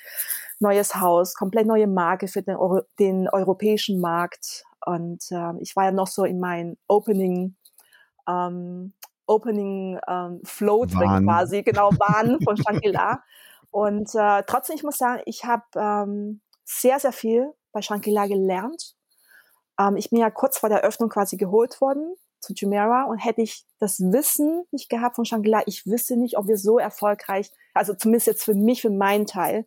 neues 0.59 0.95
Haus, 0.95 1.35
komplett 1.35 1.67
neue 1.67 1.87
Marke 1.87 2.27
für 2.27 2.43
den, 2.43 2.57
Euro 2.57 2.81
den 2.99 3.29
europäischen 3.29 4.01
Markt. 4.01 4.65
Und 4.87 5.31
äh, 5.31 5.53
ich 5.61 5.77
war 5.77 5.85
ja 5.85 5.93
noch 5.93 6.07
so 6.07 6.25
in 6.25 6.41
meinem 6.41 6.79
Opening 6.89 7.57
ähm, 8.27 8.95
Opening 9.27 10.01
ähm, 10.09 10.41
Flow 10.45 10.87
drin 10.87 11.25
quasi, 11.25 11.63
genau, 11.63 11.91
Wahn 11.91 12.41
von 12.45 12.57
Shangri-La. 12.57 13.23
Und 13.71 14.15
äh, 14.15 14.43
trotzdem, 14.47 14.77
ich 14.77 14.83
muss 14.83 14.99
sagen, 14.99 15.23
ich 15.27 15.45
habe 15.45 15.65
ähm, 15.77 16.41
sehr, 16.65 16.99
sehr 16.99 17.13
viel 17.13 17.53
bei 17.73 17.83
Shangri-La 17.83 18.27
gelernt. 18.27 18.95
Ähm, 19.79 19.97
ich 19.97 20.11
bin 20.11 20.21
ja 20.21 20.31
kurz 20.31 20.59
vor 20.59 20.69
der 20.69 20.83
Öffnung 20.83 21.09
quasi 21.09 21.37
geholt 21.37 21.81
worden 21.81 22.15
zu 22.41 22.55
Jumeirah 22.55 23.05
und 23.05 23.19
hätte 23.19 23.43
ich 23.43 23.67
das 23.79 24.01
Wissen 24.01 24.65
nicht 24.71 24.89
gehabt 24.89 25.17
von 25.17 25.25
Shangri-La, 25.25 25.63
ich 25.67 25.87
wüsste 25.87 26.17
nicht, 26.17 26.37
ob 26.39 26.49
wir 26.49 26.57
so 26.57 26.79
erfolgreich, 26.79 27.51
also 27.75 27.95
zumindest 27.95 28.27
jetzt 28.27 28.45
für 28.45 28.55
mich, 28.55 28.83
für 28.83 28.91
meinen 28.91 29.27
Teil, 29.27 29.67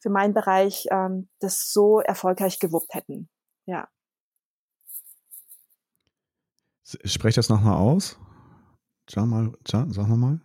für 0.00 0.10
meinen 0.10 0.34
Bereich, 0.34 0.86
ähm, 0.90 1.28
das 1.40 1.72
so 1.72 2.00
erfolgreich 2.00 2.58
gewuppt 2.58 2.94
hätten. 2.94 3.28
Ja. 3.66 3.88
Sprech 7.04 7.34
das 7.34 7.48
nochmal 7.48 7.76
aus. 7.76 8.16
Sag 9.10 9.26
mal, 9.26 9.52
sag 9.66 10.08
mal. 10.08 10.40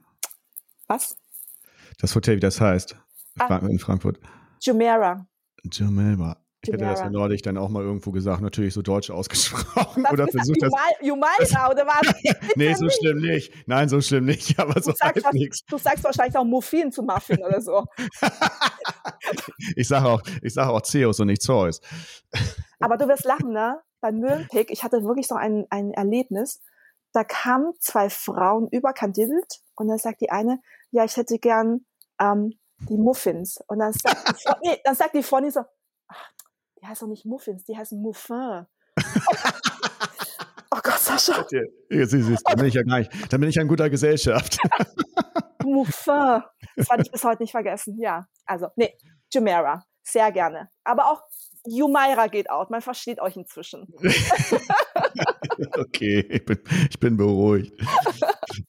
Was? 0.88 1.16
Das 2.00 2.16
Hotel, 2.16 2.38
wie 2.38 2.42
das 2.42 2.60
heißt. 2.60 2.96
Ah, 3.38 3.58
in 3.58 3.80
Frankfurt. 3.80 4.20
Jumeirah. 4.62 5.26
Jumeirah. 5.64 6.38
Ich 6.64 6.72
hätte 6.72 6.86
das 6.86 7.00
ja 7.00 7.10
neulich 7.10 7.42
dann 7.42 7.58
auch 7.58 7.70
mal 7.70 7.82
irgendwo 7.82 8.12
gesagt, 8.12 8.42
natürlich 8.42 8.76
so 8.76 8.84
deutsch 8.84 9.10
ausgesprochen. 9.10 10.06
oder 10.12 10.28
versucht 10.28 10.62
das. 10.62 10.72
Jumaira, 11.02 11.70
oder 11.72 11.88
was? 11.88 12.14
nee, 12.56 12.74
so 12.76 12.88
schlimm 12.90 13.18
nicht. 13.18 13.52
Nein, 13.68 13.90
so 13.90 14.00
schlimm 14.00 14.26
nicht, 14.26 14.60
aber 14.60 14.76
du 14.76 14.84
so 14.84 14.94
sagst, 14.94 15.34
nichts. 15.34 15.66
Du 15.66 15.80
sagst 15.80 16.04
wahrscheinlich 16.04 16.38
auch 16.38 16.46
Muffin 16.46 16.92
zu 16.92 17.02
Muffin 17.02 17.44
oder 17.44 17.62
so. 17.62 17.86
ich 19.76 19.88
sage 19.88 20.08
auch, 20.08 20.22
ich 20.44 20.54
sage 20.54 20.70
auch 20.70 20.82
Zeus 20.82 21.20
und 21.20 21.28
nicht 21.28 21.42
Zeus. 21.42 21.82
aber 22.80 22.98
du 22.98 23.08
wirst 23.08 23.26
lachen, 23.26 23.54
ne? 23.54 23.80
Bei 24.00 24.12
Möhlenpick, 24.12 24.70
ich 24.72 24.84
hatte 24.84 25.04
wirklich 25.04 25.28
so 25.28 25.36
ein, 25.36 25.66
ein 25.72 25.92
Erlebnis. 25.92 26.62
Da 27.12 27.24
kamen 27.24 27.74
zwei 27.80 28.10
Frauen 28.10 28.68
überkandidelt 28.70 29.62
und 29.76 29.88
dann 29.88 29.98
sagt 29.98 30.22
die 30.22 30.30
eine, 30.30 30.60
ja, 30.92 31.06
ich 31.06 31.18
hätte 31.18 31.40
gern 31.40 31.86
ähm, 32.20 32.54
die 32.90 32.98
Muffins. 32.98 33.60
Und 33.68 33.80
dann 33.80 33.94
sagt 33.94 34.30
die, 34.30 34.70
nee, 34.70 34.78
dann 34.84 34.96
sagt 34.96 35.16
die 35.16 35.24
Freundin 35.24 35.52
so, 35.52 35.62
ach, 36.08 36.32
die 36.82 36.88
heißen 36.88 37.06
doch 37.06 37.12
nicht 37.12 37.26
Muffins, 37.26 37.64
die 37.64 37.78
heißen 37.78 38.02
Muffin. 38.02 38.66
oh 40.72 40.80
Gott, 40.84 41.00
Sascha. 41.00 41.46
Jetzt 41.90 42.14
da 42.14 42.56
bin 42.56 42.66
ich 42.66 42.74
ja 42.74 42.84
gar 42.84 43.00
nicht, 43.00 43.12
da 43.30 43.38
bin 43.38 43.50
ich 43.50 43.56
ja 43.56 43.62
in 43.62 43.68
guter 43.68 43.90
Gesellschaft. 43.90 44.58
Muffin. 45.64 46.42
Das 46.76 46.90
werde 46.90 47.04
ich 47.04 47.12
bis 47.12 47.24
heute 47.24 47.44
nicht 47.44 47.52
vergessen. 47.52 48.00
Ja, 48.00 48.26
also, 48.46 48.68
nee, 48.76 48.94
Jumeirah, 49.34 49.84
sehr 50.04 50.32
gerne. 50.32 50.70
Aber 50.84 51.12
auch 51.12 51.22
Jumeirah 51.66 52.28
geht 52.28 52.50
out, 52.50 52.72
man 52.72 52.82
versteht 52.82 53.22
euch 53.22 53.36
inzwischen. 53.36 53.88
okay, 55.78 56.26
ich 56.30 56.46
bin, 56.46 56.60
ich 56.90 57.00
bin 57.00 57.18
beruhigt. 57.18 57.74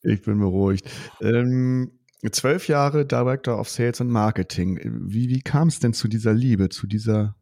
Ich 0.03 0.23
bin 0.23 0.39
beruhigt. 0.39 0.89
Ähm, 1.23 1.99
zwölf 2.31 2.69
Jahre 2.69 3.07
Director 3.07 3.59
of 3.59 3.71
Sales 3.71 4.03
and 4.03 4.11
Marketing. 4.11 4.79
Wie, 5.07 5.31
wie 5.31 5.41
kam 5.41 5.69
es 5.69 5.81
denn 5.81 5.95
zu 5.95 6.09
dieser 6.09 6.35
Liebe, 6.35 6.69
zu 6.69 6.87
dieser 6.87 7.37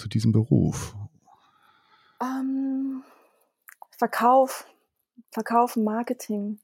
zu 0.00 0.08
diesem 0.08 0.32
Beruf? 0.32 0.96
Ähm, 2.20 3.02
Verkauf, 3.98 4.66
Verkauf, 5.30 5.76
Marketing. 5.76 6.58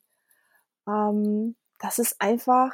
Ähm, 0.88 1.54
das 1.78 1.98
ist 1.98 2.20
einfach 2.20 2.72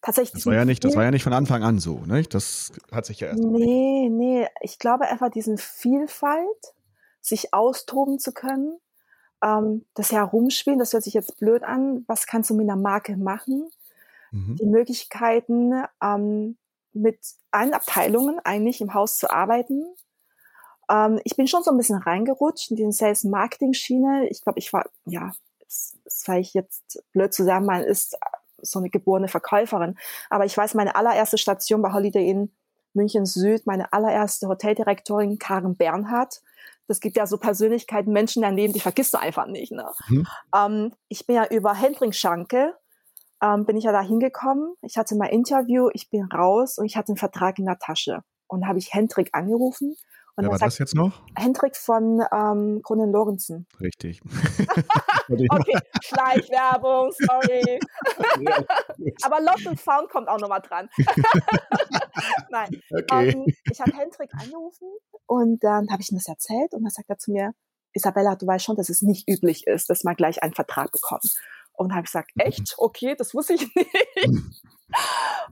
tatsächlich. 0.00 0.44
Das 0.44 0.46
war 0.46 0.54
ja 0.54 0.64
nicht, 0.64 0.84
das 0.84 0.94
war 0.94 1.04
ja 1.04 1.10
nicht 1.10 1.24
von 1.24 1.32
Anfang 1.32 1.62
an 1.62 1.78
so, 1.78 1.98
ne? 2.06 2.22
Das 2.22 2.72
hat 2.92 3.04
sich 3.06 3.20
ja 3.20 3.28
erst. 3.28 3.42
Nee, 3.42 4.08
nee. 4.08 4.46
Ich 4.60 4.78
glaube 4.78 5.08
einfach 5.08 5.30
diesen 5.30 5.58
Vielfalt, 5.58 6.74
sich 7.20 7.52
austoben 7.52 8.18
zu 8.18 8.32
können, 8.32 8.78
ähm, 9.42 9.84
das 9.94 10.12
Herumspielen, 10.12 10.78
das 10.78 10.92
hört 10.92 11.02
sich 11.02 11.14
jetzt 11.14 11.38
blöd 11.38 11.64
an. 11.64 12.04
Was 12.06 12.26
kannst 12.26 12.50
du 12.50 12.54
mit 12.54 12.68
einer 12.68 12.80
Marke 12.80 13.16
machen? 13.16 13.68
Mhm. 14.30 14.56
Die 14.56 14.66
Möglichkeiten, 14.66 15.84
ähm, 16.00 16.56
mit 16.92 17.18
allen 17.50 17.74
Abteilungen 17.74 18.38
eigentlich 18.44 18.80
im 18.80 18.94
Haus 18.94 19.18
zu 19.18 19.30
arbeiten. 19.30 19.84
Ähm, 20.90 21.20
ich 21.24 21.36
bin 21.36 21.48
schon 21.48 21.62
so 21.62 21.70
ein 21.70 21.76
bisschen 21.76 21.98
reingerutscht 21.98 22.70
in 22.70 22.76
die 22.76 22.92
Sales-Marketing-Schiene. 22.92 24.28
Ich 24.28 24.42
glaube, 24.42 24.58
ich 24.58 24.72
war, 24.72 24.84
ja, 25.04 25.32
das, 25.60 25.98
das 26.04 26.28
war 26.28 26.38
ich 26.38 26.54
jetzt 26.54 27.02
blöd 27.12 27.32
zu 27.32 27.44
sagen, 27.44 27.66
man 27.66 27.82
ist 27.82 28.16
so 28.60 28.78
eine 28.78 28.90
geborene 28.90 29.28
Verkäuferin. 29.28 29.98
Aber 30.30 30.44
ich 30.44 30.56
weiß, 30.56 30.74
meine 30.74 30.94
allererste 30.94 31.38
Station 31.38 31.82
bei 31.82 31.92
Holiday 31.92 32.28
Inn 32.28 32.52
München 32.94 33.26
Süd, 33.26 33.66
meine 33.66 33.92
allererste 33.92 34.48
Hoteldirektorin 34.48 35.38
Karen 35.38 35.76
Bernhardt. 35.76 36.42
Das 36.88 37.00
gibt 37.00 37.16
ja 37.16 37.26
so 37.26 37.38
Persönlichkeiten, 37.38 38.12
Menschen 38.12 38.42
daneben, 38.42 38.72
die 38.72 38.80
vergisst 38.80 39.14
du 39.14 39.18
einfach 39.18 39.46
nicht. 39.46 39.72
Ne? 39.72 39.86
Mhm. 40.08 40.26
Ähm, 40.54 40.92
ich 41.08 41.26
bin 41.26 41.36
ja 41.36 41.46
über 41.46 41.74
Hendrik 41.74 42.14
Schanke, 42.14 42.74
ähm, 43.42 43.66
bin 43.66 43.76
ich 43.76 43.84
ja 43.84 43.92
da 43.92 44.00
hingekommen. 44.00 44.74
Ich 44.82 44.96
hatte 44.96 45.16
mein 45.16 45.30
Interview, 45.30 45.88
ich 45.92 46.08
bin 46.10 46.24
raus 46.24 46.78
und 46.78 46.86
ich 46.86 46.96
hatte 46.96 47.08
einen 47.08 47.16
Vertrag 47.18 47.58
in 47.58 47.66
der 47.66 47.78
Tasche. 47.78 48.22
Und 48.46 48.66
habe 48.66 48.78
ich 48.78 48.92
Hendrik 48.92 49.30
angerufen 49.32 49.96
und 50.34 50.44
Wer 50.44 50.52
war 50.52 50.58
das 50.58 50.78
jetzt 50.78 50.94
noch? 50.94 51.20
Hendrik 51.36 51.76
von 51.76 52.22
ähm, 52.32 52.80
Conan 52.82 53.12
Lorenzen. 53.12 53.66
Richtig. 53.80 54.22
okay, 55.28 55.78
Schleichwerbung, 56.02 57.12
sorry. 57.12 57.78
Aber 59.24 59.40
Lost 59.42 59.66
and 59.66 59.78
Found 59.78 60.08
kommt 60.08 60.28
auch 60.28 60.38
nochmal 60.38 60.62
dran. 60.62 60.88
Nein. 62.50 62.80
Okay. 62.90 63.34
Um, 63.34 63.42
ähm, 63.42 63.54
ich 63.70 63.80
habe 63.80 63.92
Hendrik 63.94 64.30
angerufen 64.32 64.88
und 65.26 65.62
dann 65.62 65.90
habe 65.90 66.00
ich 66.00 66.10
ihm 66.10 66.16
das 66.16 66.28
erzählt 66.28 66.72
und 66.72 66.82
dann 66.82 66.90
sagt 66.90 67.10
er 67.10 67.18
zu 67.18 67.30
mir, 67.30 67.52
Isabella, 67.92 68.34
du 68.34 68.46
weißt 68.46 68.64
schon, 68.64 68.76
dass 68.76 68.88
es 68.88 69.02
nicht 69.02 69.28
üblich 69.28 69.66
ist, 69.66 69.90
dass 69.90 70.02
man 70.02 70.16
gleich 70.16 70.42
einen 70.42 70.54
Vertrag 70.54 70.92
bekommt. 70.92 71.30
Und 71.82 71.92
habe 71.92 72.02
ich 72.02 72.06
gesagt, 72.06 72.30
mhm. 72.34 72.40
echt? 72.42 72.74
Okay, 72.78 73.14
das 73.16 73.34
wusste 73.34 73.54
ich 73.54 73.74
nicht. 73.74 73.90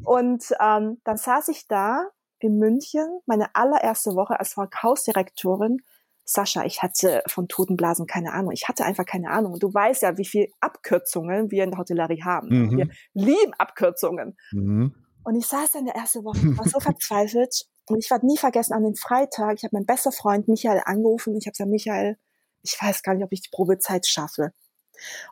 und 0.04 0.44
ähm, 0.60 1.00
dann 1.04 1.16
saß 1.16 1.48
ich 1.48 1.66
da 1.68 2.08
in 2.38 2.58
München, 2.58 3.20
meine 3.26 3.54
allererste 3.54 4.14
Woche 4.14 4.38
als 4.40 4.54
Verkaufsdirektorin. 4.54 5.78
Sascha, 6.24 6.64
ich 6.64 6.82
hatte 6.82 7.22
von 7.26 7.48
Totenblasen 7.48 8.06
keine 8.06 8.32
Ahnung. 8.32 8.52
Ich 8.52 8.68
hatte 8.68 8.84
einfach 8.84 9.04
keine 9.04 9.30
Ahnung. 9.30 9.54
Und 9.54 9.62
du 9.62 9.72
weißt 9.72 10.02
ja, 10.02 10.16
wie 10.16 10.24
viel 10.24 10.48
Abkürzungen 10.60 11.50
wir 11.50 11.64
in 11.64 11.70
der 11.70 11.78
Hotellerie 11.78 12.22
haben. 12.22 12.48
Mhm. 12.48 12.76
Wir 12.76 12.88
lieben 13.14 13.52
Abkürzungen. 13.58 14.36
Mhm. 14.52 14.94
Und 15.24 15.34
ich 15.34 15.46
saß 15.46 15.72
dann 15.72 15.86
der 15.86 15.96
erste 15.96 16.24
Woche, 16.24 16.38
war 16.56 16.68
so 16.68 16.80
verzweifelt. 16.80 17.66
Und 17.88 17.98
ich 17.98 18.10
werde 18.10 18.26
nie 18.26 18.36
vergessen, 18.36 18.72
an 18.72 18.84
dem 18.84 18.94
Freitag, 18.94 19.56
ich 19.56 19.64
habe 19.64 19.76
meinen 19.76 19.86
bester 19.86 20.12
Freund 20.12 20.46
Michael 20.48 20.82
angerufen. 20.84 21.36
Ich 21.36 21.46
habe 21.46 21.52
gesagt, 21.52 21.70
Michael, 21.70 22.16
ich 22.62 22.76
weiß 22.80 23.02
gar 23.02 23.14
nicht, 23.14 23.24
ob 23.24 23.32
ich 23.32 23.42
die 23.42 23.50
Probezeit 23.50 24.06
schaffe. 24.06 24.52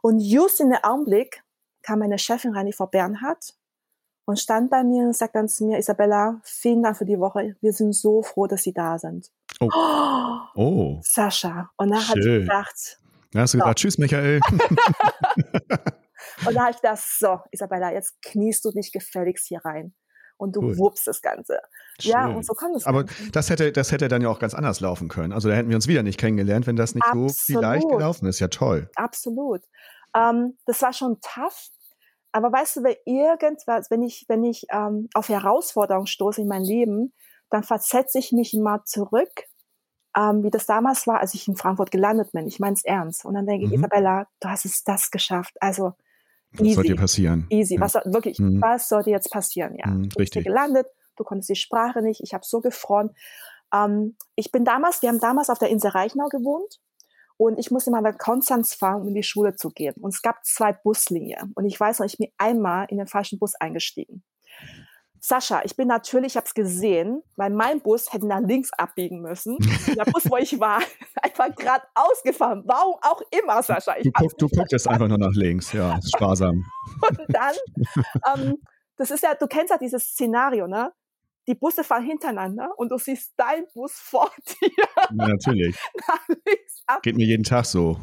Und 0.03 0.21
just 0.21 0.61
in 0.61 0.71
dem 0.71 0.83
Augenblick 0.83 1.43
kam 1.83 2.01
meine 2.01 2.19
Chefin 2.19 2.55
rein, 2.55 2.67
die 2.67 2.73
Frau 2.73 2.87
Bernhard, 2.87 3.55
und 4.29 4.39
stand 4.39 4.71
bei 4.71 4.85
mir 4.85 5.05
und 5.05 5.17
sagt 5.17 5.35
dann 5.35 5.49
zu 5.49 5.65
mir, 5.65 5.79
Isabella, 5.79 6.39
vielen 6.45 6.83
Dank 6.83 6.99
für 6.99 7.07
die 7.07 7.19
Woche. 7.19 7.57
Wir 7.63 7.73
sind 7.73 7.95
so 7.95 8.23
froh, 8.23 8.47
dass 8.47 8.63
Sie 8.63 8.75
da 8.75 8.99
sind. 8.99 9.31
Oh. 9.59 9.71
oh. 10.55 11.01
Sascha. 11.03 11.71
Und 11.79 11.91
dann 11.91 12.07
habe 12.07 12.19
ich 12.19 12.25
gedacht. 12.27 12.99
Da 13.33 13.41
hast 13.41 13.55
du 13.55 13.59
gesagt, 13.59 13.79
tschüss, 13.79 13.97
Michael. 13.97 14.41
und 16.47 16.55
da 16.55 16.61
habe 16.61 16.71
ich 16.73 16.77
gedacht, 16.77 17.03
so, 17.03 17.41
Isabella, 17.51 17.91
jetzt 17.93 18.21
kniest 18.21 18.67
du 18.67 18.71
dich 18.71 18.93
gefälligst 18.93 19.47
hier 19.47 19.65
rein. 19.65 19.95
Und 20.39 20.55
du 20.55 20.61
cool. 20.61 20.79
wuppst 20.79 21.07
das 21.07 21.21
Ganze. 21.21 21.61
Schön. 22.01 22.13
Ja, 22.13 22.29
und 22.29 22.47
so 22.47 22.55
kann 22.55 22.73
es. 22.75 22.87
Aber 22.87 23.05
das 23.33 23.51
hätte, 23.51 23.73
das 23.73 23.91
hätte 23.91 24.07
dann 24.09 24.23
ja 24.23 24.29
auch 24.29 24.39
ganz 24.39 24.55
anders 24.55 24.81
laufen 24.81 25.09
können. 25.09 25.33
Also 25.33 25.49
da 25.49 25.57
hätten 25.57 25.69
wir 25.69 25.77
uns 25.77 25.89
wieder 25.89 26.05
nicht 26.05 26.19
kennengelernt, 26.19 26.67
wenn 26.67 26.77
das 26.77 26.95
nicht 26.95 27.05
Absolut. 27.05 27.33
so 27.33 27.43
vielleicht 27.45 27.89
gelaufen 27.89 28.27
ist. 28.27 28.39
Ja, 28.39 28.49
toll. 28.49 28.89
Absolut. 28.95 29.63
Ähm, 30.15 30.57
das 30.65 30.81
war 30.81 30.93
schon 30.93 31.19
tough, 31.21 31.71
aber 32.33 32.53
weißt 32.53 32.77
du, 32.77 32.85
wenn 32.85 32.97
irgendwas, 33.05 33.91
wenn 33.91 34.03
ich, 34.03 34.25
wenn 34.29 34.45
ich 34.45 34.67
ähm, 34.71 35.09
auf 35.15 35.29
Herausforderungen 35.29 36.07
stoße 36.07 36.41
in 36.41 36.49
mein 36.49 36.63
Leben, 36.63 37.13
dann 37.51 37.65
versetze 37.65 38.19
ich 38.19 38.31
mich 38.33 38.55
mal 38.55 38.85
zurück, 38.85 39.45
ähm, 40.17 40.45
wie 40.45 40.51
das 40.51 40.67
damals 40.67 41.07
war, 41.09 41.21
als 41.21 41.35
ich 41.35 41.49
in 41.49 41.57
Frankfurt 41.57 41.91
gelandet 41.91 42.31
bin. 42.33 42.47
Ich 42.47 42.61
meine 42.61 42.75
es 42.75 42.85
ernst. 42.85 43.25
Und 43.25 43.35
dann 43.35 43.47
denke 43.47 43.67
mhm. 43.67 43.73
ich, 43.73 43.79
Isabella, 43.79 44.29
du 44.41 44.49
hast 44.49 44.65
es 44.65 44.85
das 44.85 45.11
geschafft. 45.11 45.57
Also. 45.61 45.95
Was 46.53 46.75
soll 46.75 46.85
dir 46.85 46.97
passieren? 46.97 47.47
Easy. 47.51 47.75
Ja. 47.75 47.81
Was 47.81 47.95
wirklich, 47.95 48.39
mhm. 48.39 48.61
was 48.61 48.89
soll 48.89 49.03
dir 49.03 49.11
jetzt 49.11 49.31
passieren? 49.31 49.77
Ja, 49.77 49.91
mhm, 49.91 50.09
du 50.09 50.17
bist 50.17 50.33
hier 50.33 50.43
gelandet, 50.43 50.87
du 51.17 51.25
konntest 51.25 51.51
die 51.51 51.57
Sprache 51.57 52.03
nicht, 52.03 52.23
ich 52.23 52.35
habe 52.35 52.45
so 52.45 52.61
gefroren. 52.61 53.11
Ähm, 53.73 54.17
ich 54.35 54.51
bin 54.51 54.65
damals, 54.65 55.03
wir 55.03 55.11
haben 55.11 55.21
damals 55.21 55.51
auf 55.51 55.59
der 55.59 55.69
Insel 55.69 55.91
Reichnau 55.91 56.29
gewohnt 56.29 56.81
und 57.37 57.59
ich 57.59 57.71
musste 57.71 57.91
mal 57.91 58.01
nach 58.01 58.19
Konstanz 58.19 58.75
fahren, 58.75 59.03
um 59.03 59.09
in 59.09 59.15
die 59.15 59.23
Schule 59.23 59.55
zu 59.55 59.71
gehen. 59.71 59.95
Und 60.01 60.15
es 60.15 60.23
gab 60.23 60.45
zwei 60.45 60.73
Buslinien. 60.73 61.53
Und 61.55 61.67
ich 61.67 61.79
weiß 61.79 62.01
noch, 62.01 62.07
ich 62.07 62.19
bin 62.19 62.29
einmal 62.39 62.87
in 62.89 62.99
den 62.99 63.07
falschen 63.07 63.39
Bus 63.39 63.55
eingestiegen. 63.55 64.25
Sascha, 65.21 65.63
ich 65.65 65.77
bin 65.77 65.89
natürlich, 65.89 66.33
ich 66.33 66.37
habe 66.37 66.47
es 66.47 66.55
gesehen, 66.55 67.23
weil 67.37 67.51
mein 67.51 67.81
Bus 67.81 68.13
hätte 68.13 68.27
nach 68.27 68.41
links 68.41 68.73
abbiegen 68.73 69.21
müssen. 69.21 69.57
Der 69.97 70.05
Bus, 70.05 70.31
wo 70.31 70.37
ich 70.37 70.59
war, 70.61 70.81
einfach 71.23 71.55
gerade 71.55 71.85
ausgefahren. 71.95 72.63
Warum 72.67 72.97
auch 73.03 73.21
immer, 73.31 73.63
Sascha. 73.63 73.95
Du, 74.03 74.11
guck, 74.13 74.39
du 74.39 74.49
guckst 74.49 74.89
einfach 74.89 75.09
nur 75.09 75.19
nach 75.19 75.35
links, 75.35 75.73
ja, 75.73 75.99
sparsam. 76.15 76.65
Und 77.09 77.19
dann, 77.29 77.55
ähm, 78.35 78.57
das 78.97 79.11
ist 79.11 79.23
ja, 79.23 79.35
du 79.35 79.47
kennst 79.47 79.71
ja 79.71 79.79
dieses 79.79 80.05
Szenario, 80.05 80.67
ne? 80.67 80.93
die 81.47 81.55
Busse 81.55 81.83
fahren 81.83 82.05
hintereinander 82.05 82.75
und 82.77 82.91
du 82.91 82.99
siehst 82.99 83.33
dein 83.39 83.65
Bus 83.73 83.93
vor 83.95 84.31
dir. 84.47 84.69
Ja, 84.77 85.09
natürlich. 85.11 85.79
Geht 87.03 87.17
mir 87.17 87.25
jeden 87.25 87.43
Tag 87.43 87.65
so. 87.65 87.99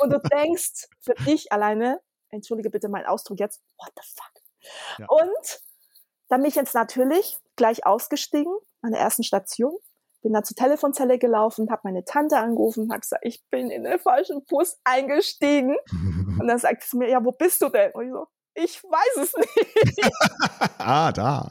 und 0.00 0.10
du 0.10 0.18
denkst 0.18 0.88
für 1.00 1.12
dich 1.26 1.52
alleine, 1.52 2.00
entschuldige 2.30 2.70
bitte 2.70 2.88
meinen 2.88 3.04
Ausdruck 3.04 3.38
jetzt, 3.38 3.60
what 3.76 3.92
the 3.96 4.02
fuck? 4.14 4.42
Ja. 4.98 5.06
Und 5.08 5.60
dann 6.32 6.40
bin 6.40 6.48
ich 6.48 6.54
jetzt 6.54 6.74
natürlich 6.74 7.36
gleich 7.56 7.84
ausgestiegen 7.84 8.56
an 8.80 8.92
der 8.92 9.02
ersten 9.02 9.22
Station, 9.22 9.76
bin 10.22 10.32
dann 10.32 10.44
zur 10.44 10.56
Telefonzelle 10.56 11.18
gelaufen, 11.18 11.70
habe 11.70 11.82
meine 11.84 12.06
Tante 12.06 12.38
angerufen, 12.38 12.90
habe 12.90 13.00
gesagt, 13.00 13.22
ich 13.26 13.44
bin 13.50 13.70
in 13.70 13.84
den 13.84 13.98
falschen 13.98 14.42
Bus 14.46 14.78
eingestiegen. 14.82 15.76
und 16.40 16.46
dann 16.46 16.56
sagt 16.56 16.84
sie 16.84 16.96
mir, 16.96 17.10
ja, 17.10 17.22
wo 17.22 17.32
bist 17.32 17.60
du 17.60 17.68
denn? 17.68 17.92
Und 17.92 18.06
ich 18.06 18.12
so, 18.12 18.26
ich 18.54 18.82
weiß 18.82 19.24
es 19.24 19.34
nicht. 19.36 20.10
ah, 20.78 21.12
da. 21.12 21.50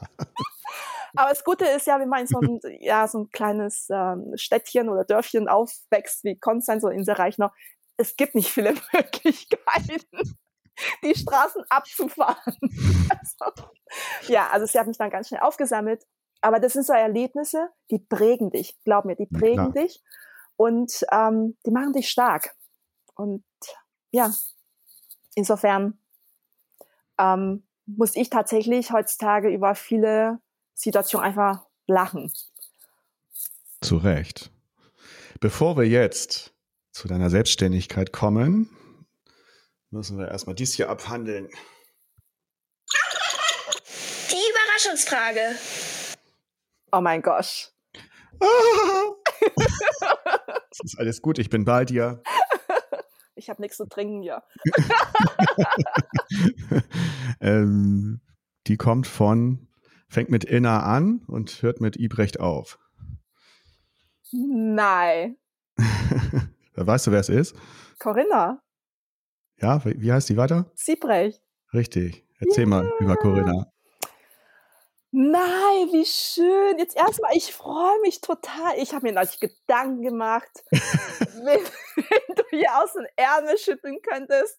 Aber 1.14 1.28
das 1.28 1.44
Gute 1.44 1.64
ist 1.64 1.86
ja, 1.86 2.00
wenn 2.00 2.08
man 2.08 2.22
in 2.22 2.26
so 2.26 2.40
ein, 2.40 2.58
ja, 2.80 3.06
so 3.06 3.20
ein 3.20 3.30
kleines 3.30 3.86
ähm, 3.88 4.32
Städtchen 4.34 4.88
oder 4.88 5.04
Dörfchen 5.04 5.46
aufwächst 5.46 6.24
wie 6.24 6.40
Konstanz 6.40 6.82
oder 6.82 6.94
Inselreich 6.94 7.38
noch, 7.38 7.52
es 7.98 8.16
gibt 8.16 8.34
nicht 8.34 8.50
viele 8.50 8.74
Möglichkeiten, 8.92 10.38
die 11.04 11.14
Straßen 11.14 11.64
abzufahren. 11.68 12.56
also, 13.10 13.68
ja, 14.28 14.48
also 14.50 14.66
sie 14.66 14.78
hat 14.78 14.86
mich 14.86 14.98
dann 14.98 15.10
ganz 15.10 15.28
schnell 15.28 15.40
aufgesammelt. 15.40 16.04
Aber 16.40 16.58
das 16.58 16.72
sind 16.72 16.84
so 16.84 16.92
Erlebnisse, 16.92 17.68
die 17.90 18.00
prägen 18.00 18.50
dich, 18.50 18.76
glaub 18.84 19.04
mir, 19.04 19.14
die 19.14 19.26
prägen 19.26 19.72
ja, 19.74 19.82
dich 19.82 20.02
und 20.56 21.04
ähm, 21.12 21.56
die 21.64 21.70
machen 21.70 21.92
dich 21.92 22.08
stark. 22.10 22.56
Und 23.14 23.44
ja, 24.10 24.32
insofern 25.36 25.98
ähm, 27.18 27.64
muss 27.86 28.16
ich 28.16 28.28
tatsächlich 28.28 28.90
heutzutage 28.90 29.50
über 29.50 29.74
viele 29.74 30.40
Situation 30.74 31.22
einfach 31.22 31.64
lachen. 31.86 32.32
Zu 33.80 33.98
Recht. 33.98 34.50
Bevor 35.40 35.76
wir 35.76 35.88
jetzt 35.88 36.54
zu 36.92 37.08
deiner 37.08 37.30
Selbstständigkeit 37.30 38.12
kommen, 38.12 38.70
müssen 39.92 40.18
wir 40.18 40.28
erstmal 40.28 40.54
dies 40.54 40.74
hier 40.74 40.88
abhandeln. 40.88 41.48
Die 44.30 44.50
Überraschungsfrage. 44.50 45.56
Oh 46.92 47.00
mein 47.00 47.22
Gott. 47.22 47.72
Es 50.72 50.80
ist 50.84 50.98
alles 50.98 51.20
gut, 51.20 51.38
ich 51.38 51.50
bin 51.50 51.64
bei 51.64 51.84
dir. 51.84 52.22
Ich 53.34 53.50
habe 53.50 53.60
nichts 53.60 53.78
zu 53.78 53.86
trinken, 53.86 54.22
ja. 54.22 54.44
ähm, 57.40 58.20
die 58.68 58.76
kommt 58.76 59.08
von 59.08 59.66
fängt 60.08 60.30
mit 60.30 60.44
Inna 60.44 60.84
an 60.84 61.24
und 61.26 61.60
hört 61.62 61.80
mit 61.80 61.96
Ibrecht 61.96 62.38
auf. 62.38 62.78
Nein. 64.30 65.38
weißt 66.74 67.08
du, 67.08 67.10
wer 67.10 67.20
es 67.20 67.30
ist? 67.30 67.56
Corinna. 67.98 68.62
Ja, 69.62 69.80
wie 69.84 70.12
heißt 70.12 70.28
die 70.28 70.36
weiter? 70.36 70.66
Siebrecht. 70.74 71.40
Richtig. 71.72 72.26
Erzähl 72.40 72.66
yeah. 72.66 72.82
mal 72.82 72.92
über 72.98 73.16
Corinna. 73.16 73.72
Nein, 75.12 75.88
wie 75.92 76.04
schön. 76.04 76.78
Jetzt 76.78 76.96
erstmal, 76.96 77.36
ich 77.36 77.52
freue 77.52 78.00
mich 78.00 78.20
total. 78.20 78.72
Ich 78.78 78.92
habe 78.92 79.06
mir 79.06 79.12
natürlich 79.12 79.38
Gedanken 79.40 80.02
gemacht, 80.02 80.50
wenn, 80.70 81.60
wenn 81.60 82.34
du 82.34 82.42
hier 82.50 82.76
aus 82.76 82.92
den 82.94 83.06
Ärmel 83.14 83.56
schütteln 83.56 83.98
könntest. 84.02 84.58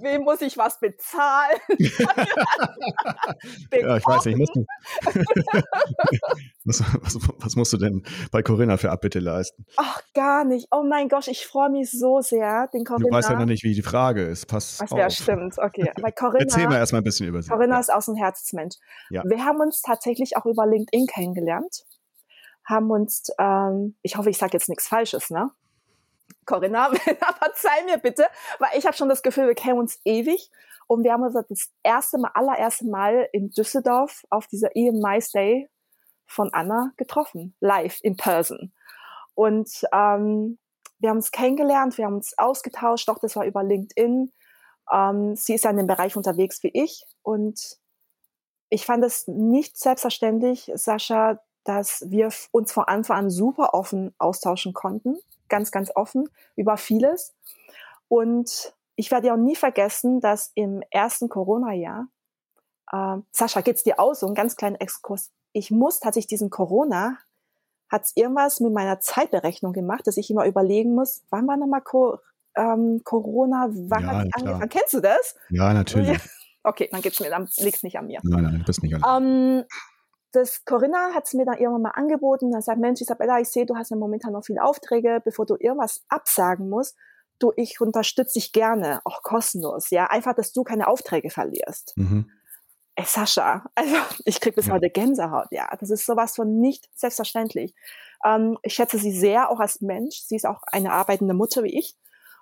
Wem 0.00 0.22
muss 0.22 0.40
ich 0.40 0.56
was 0.56 0.78
bezahlen? 0.78 1.58
ja, 3.72 3.96
ich 3.96 4.06
weiß 4.06 4.26
nicht. 4.26 4.52
Was, 6.64 6.82
was, 7.00 7.18
was, 7.38 7.56
musst 7.56 7.72
du 7.72 7.76
denn 7.76 8.04
bei 8.30 8.42
Corinna 8.42 8.76
für 8.76 8.90
Abbitte 8.90 9.18
leisten? 9.18 9.64
Ach, 9.76 10.02
gar 10.14 10.44
nicht. 10.44 10.68
Oh 10.70 10.82
mein 10.82 11.08
Gott, 11.08 11.28
ich 11.28 11.46
freue 11.46 11.70
mich 11.70 11.90
so 11.90 12.20
sehr, 12.20 12.68
den 12.72 12.84
Corinna. 12.84 13.08
Du 13.08 13.14
weißt 13.14 13.30
ja 13.30 13.38
noch 13.38 13.46
nicht, 13.46 13.64
wie 13.64 13.74
die 13.74 13.82
Frage 13.82 14.22
ist. 14.22 14.46
Pass 14.46 14.80
was, 14.80 14.92
auf. 14.92 14.98
Ja, 14.98 15.10
stimmt. 15.10 15.58
Okay. 15.58 15.90
Bei 16.02 16.12
Corinna, 16.12 16.40
Erzähl 16.40 16.68
mal 16.68 16.76
erstmal 16.76 17.00
ein 17.00 17.04
bisschen 17.04 17.26
über 17.26 17.42
sie. 17.42 17.50
Corinna 17.50 17.74
ja. 17.74 17.80
ist 17.80 17.92
auch 17.92 18.02
so 18.02 18.12
ein 18.12 18.16
Herzensmensch. 18.16 18.76
Ja. 19.10 19.22
Wir 19.24 19.44
haben 19.44 19.60
uns 19.60 19.82
tatsächlich 19.82 20.36
auch 20.36 20.46
über 20.46 20.66
LinkedIn 20.66 21.06
kennengelernt. 21.06 21.84
Haben 22.64 22.90
uns, 22.90 23.28
ähm, 23.38 23.96
ich 24.02 24.16
hoffe, 24.16 24.30
ich 24.30 24.38
sage 24.38 24.52
jetzt 24.52 24.68
nichts 24.68 24.86
Falsches, 24.86 25.30
ne? 25.30 25.50
Corinna, 26.46 26.90
verzeih 27.38 27.84
mir 27.84 27.98
bitte, 27.98 28.24
weil 28.58 28.70
ich 28.76 28.86
habe 28.86 28.96
schon 28.96 29.08
das 29.08 29.22
Gefühl, 29.22 29.46
wir 29.46 29.54
kennen 29.54 29.78
uns 29.78 30.00
ewig. 30.04 30.50
Und 30.88 31.04
wir 31.04 31.12
haben 31.12 31.22
uns 31.22 31.34
das 31.34 31.70
erste 31.82 32.16
Mal, 32.16 32.30
allererste 32.32 32.86
Mal 32.86 33.28
in 33.32 33.50
Düsseldorf 33.50 34.24
auf 34.30 34.46
dieser 34.46 34.74
EMI 34.74 35.22
Day 35.34 35.68
von 36.26 36.52
Anna 36.54 36.92
getroffen, 36.96 37.54
live, 37.60 37.98
in 38.02 38.16
person. 38.16 38.72
Und 39.34 39.70
ähm, 39.92 40.58
wir 40.98 41.10
haben 41.10 41.18
uns 41.18 41.30
kennengelernt, 41.30 41.98
wir 41.98 42.06
haben 42.06 42.14
uns 42.14 42.36
ausgetauscht, 42.38 43.08
doch 43.08 43.18
das 43.18 43.36
war 43.36 43.44
über 43.44 43.62
LinkedIn. 43.62 44.32
Ähm, 44.90 45.36
sie 45.36 45.54
ist 45.54 45.64
ja 45.64 45.70
in 45.70 45.76
dem 45.76 45.86
Bereich 45.86 46.16
unterwegs 46.16 46.62
wie 46.62 46.70
ich. 46.72 47.04
Und 47.22 47.78
ich 48.70 48.86
fand 48.86 49.04
es 49.04 49.28
nicht 49.28 49.78
selbstverständlich, 49.78 50.72
Sascha, 50.74 51.38
dass 51.64 52.10
wir 52.10 52.30
uns 52.50 52.72
von 52.72 52.84
Anfang 52.84 53.18
an 53.18 53.30
super 53.30 53.74
offen 53.74 54.14
austauschen 54.18 54.72
konnten 54.72 55.18
ganz, 55.48 55.70
ganz 55.70 55.90
offen 55.94 56.28
über 56.56 56.76
vieles. 56.76 57.34
Und 58.08 58.74
ich 58.96 59.10
werde 59.10 59.28
ja 59.28 59.34
auch 59.34 59.38
nie 59.38 59.56
vergessen, 59.56 60.20
dass 60.20 60.50
im 60.54 60.82
ersten 60.90 61.28
Corona-Jahr, 61.28 62.08
äh, 62.92 63.16
Sascha, 63.30 63.60
geht's 63.60 63.82
dir 63.82 64.00
aus? 64.00 64.20
So 64.20 64.26
ein 64.26 64.34
ganz 64.34 64.56
kleiner 64.56 64.80
Exkurs. 64.80 65.30
Ich 65.52 65.70
muss 65.70 66.00
tatsächlich 66.00 66.28
diesen 66.28 66.50
Corona, 66.50 67.18
hat's 67.90 68.12
irgendwas 68.14 68.60
mit 68.60 68.72
meiner 68.72 69.00
Zeitberechnung 69.00 69.72
gemacht, 69.72 70.06
dass 70.06 70.16
ich 70.16 70.30
immer 70.30 70.46
überlegen 70.46 70.94
muss, 70.94 71.22
wann 71.30 71.46
war 71.46 71.56
nochmal 71.56 71.82
Co 71.82 72.18
ähm, 72.56 73.02
Corona, 73.04 73.68
wann 73.70 74.02
ja, 74.02 74.08
hat 74.08 74.26
angefangen? 74.32 74.68
Kennst 74.68 74.94
du 74.94 75.00
das? 75.00 75.36
Ja, 75.50 75.72
natürlich. 75.72 76.18
Okay, 76.64 76.88
dann 76.90 77.00
geht's 77.00 77.20
mir, 77.20 77.30
dann 77.30 77.48
liegt's 77.58 77.82
nicht 77.82 77.96
an 77.98 78.08
mir. 78.08 78.20
Nein, 78.24 78.42
nein, 78.42 78.58
du 78.58 78.64
bist 78.64 78.82
nicht 78.82 78.92
an 78.92 79.00
mir. 79.00 79.60
Ähm, 79.60 79.64
das 80.32 80.64
Corinna 80.64 81.14
hat 81.14 81.26
es 81.26 81.34
mir 81.34 81.44
dann 81.44 81.58
irgendwann 81.58 81.82
mal 81.82 81.90
angeboten. 81.90 82.50
Dann 82.50 82.62
sagt, 82.62 82.80
Mensch, 82.80 83.00
Isabella, 83.00 83.40
ich 83.40 83.48
sehe, 83.48 83.66
du 83.66 83.76
hast 83.76 83.90
ja 83.90 83.96
momentan 83.96 84.32
noch 84.32 84.44
viele 84.44 84.62
Aufträge, 84.62 85.20
bevor 85.24 85.46
du 85.46 85.56
irgendwas 85.58 86.04
absagen 86.08 86.68
musst. 86.68 86.96
Du, 87.38 87.52
ich 87.56 87.80
unterstütze 87.80 88.34
dich 88.34 88.52
gerne, 88.52 89.00
auch 89.04 89.22
kostenlos, 89.22 89.90
ja. 89.90 90.06
Einfach, 90.06 90.34
dass 90.34 90.52
du 90.52 90.64
keine 90.64 90.88
Aufträge 90.88 91.30
verlierst. 91.30 91.92
Mhm. 91.96 92.30
Ey, 92.96 93.04
Sascha, 93.04 93.64
also 93.76 93.94
ich 94.24 94.40
krieg 94.40 94.56
bis 94.56 94.66
ja. 94.66 94.74
heute 94.74 94.90
Gänsehaut, 94.90 95.46
ja. 95.52 95.68
Das 95.78 95.90
ist 95.90 96.04
sowas 96.04 96.34
von 96.34 96.60
nicht 96.60 96.88
selbstverständlich. 96.94 97.74
Ähm, 98.24 98.58
ich 98.62 98.74
schätze 98.74 98.98
sie 98.98 99.12
sehr, 99.12 99.50
auch 99.50 99.60
als 99.60 99.80
Mensch. 99.80 100.22
Sie 100.22 100.34
ist 100.34 100.46
auch 100.46 100.62
eine 100.72 100.92
arbeitende 100.92 101.34
Mutter 101.34 101.62
wie 101.62 101.78
ich. 101.78 101.96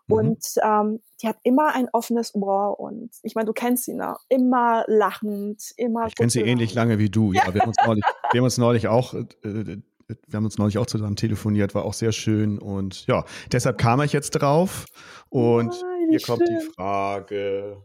Mhm. 0.08 0.14
Und 0.16 0.44
ähm, 0.62 1.00
die 1.20 1.28
hat 1.28 1.36
immer 1.42 1.74
ein 1.74 1.88
offenes 1.92 2.34
Ohr 2.34 2.78
und 2.78 3.10
ich 3.22 3.34
meine, 3.34 3.46
du 3.46 3.52
kennst 3.52 3.84
sie, 3.84 3.94
ne? 3.94 4.16
Immer 4.28 4.84
lachend, 4.86 5.62
immer. 5.76 6.06
Ich 6.06 6.14
kenne 6.14 6.30
sie 6.30 6.42
ähnlich 6.42 6.74
lange 6.74 6.98
wie 6.98 7.10
du, 7.10 7.32
ja. 7.32 7.52
Wir 7.52 7.62
haben 7.62 7.68
uns 7.68 7.78
neulich, 7.84 8.04
wir 8.32 8.38
haben 8.38 8.44
uns 8.44 8.58
neulich 8.58 8.88
auch, 8.88 9.14
äh, 9.14 9.26
äh, 9.42 9.82
wir 10.08 10.36
haben 10.36 10.44
uns 10.44 10.58
neulich 10.58 10.78
auch 10.78 10.86
zusammen 10.86 11.16
telefoniert, 11.16 11.74
war 11.74 11.84
auch 11.84 11.94
sehr 11.94 12.12
schön 12.12 12.58
und 12.58 13.06
ja, 13.06 13.24
deshalb 13.50 13.78
kam 13.78 14.00
ich 14.02 14.12
jetzt 14.12 14.30
drauf 14.30 14.84
und 15.30 15.72
oh, 15.72 16.10
hier 16.10 16.20
kommt 16.20 16.46
schön. 16.46 16.58
die 16.60 16.66
Frage. 16.74 17.82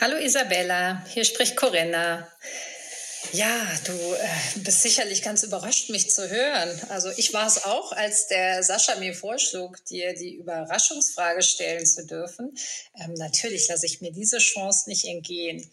Hallo 0.00 0.16
Isabella, 0.16 1.04
hier 1.06 1.24
spricht 1.24 1.56
Corinna. 1.56 2.26
Ja, 3.32 3.66
du 3.84 3.92
äh, 3.92 4.58
bist 4.60 4.82
sicherlich 4.82 5.22
ganz 5.22 5.42
überrascht, 5.42 5.90
mich 5.90 6.10
zu 6.10 6.28
hören. 6.28 6.80
Also 6.88 7.10
ich 7.16 7.32
war 7.32 7.46
es 7.46 7.64
auch, 7.64 7.92
als 7.92 8.28
der 8.28 8.62
Sascha 8.62 8.96
mir 8.96 9.14
vorschlug, 9.14 9.84
dir 9.86 10.14
die 10.14 10.34
Überraschungsfrage 10.34 11.42
stellen 11.42 11.86
zu 11.86 12.06
dürfen. 12.06 12.56
Ähm, 12.94 13.14
natürlich 13.14 13.68
lasse 13.68 13.86
ich 13.86 14.00
mir 14.00 14.12
diese 14.12 14.38
Chance 14.38 14.88
nicht 14.88 15.04
entgehen. 15.06 15.68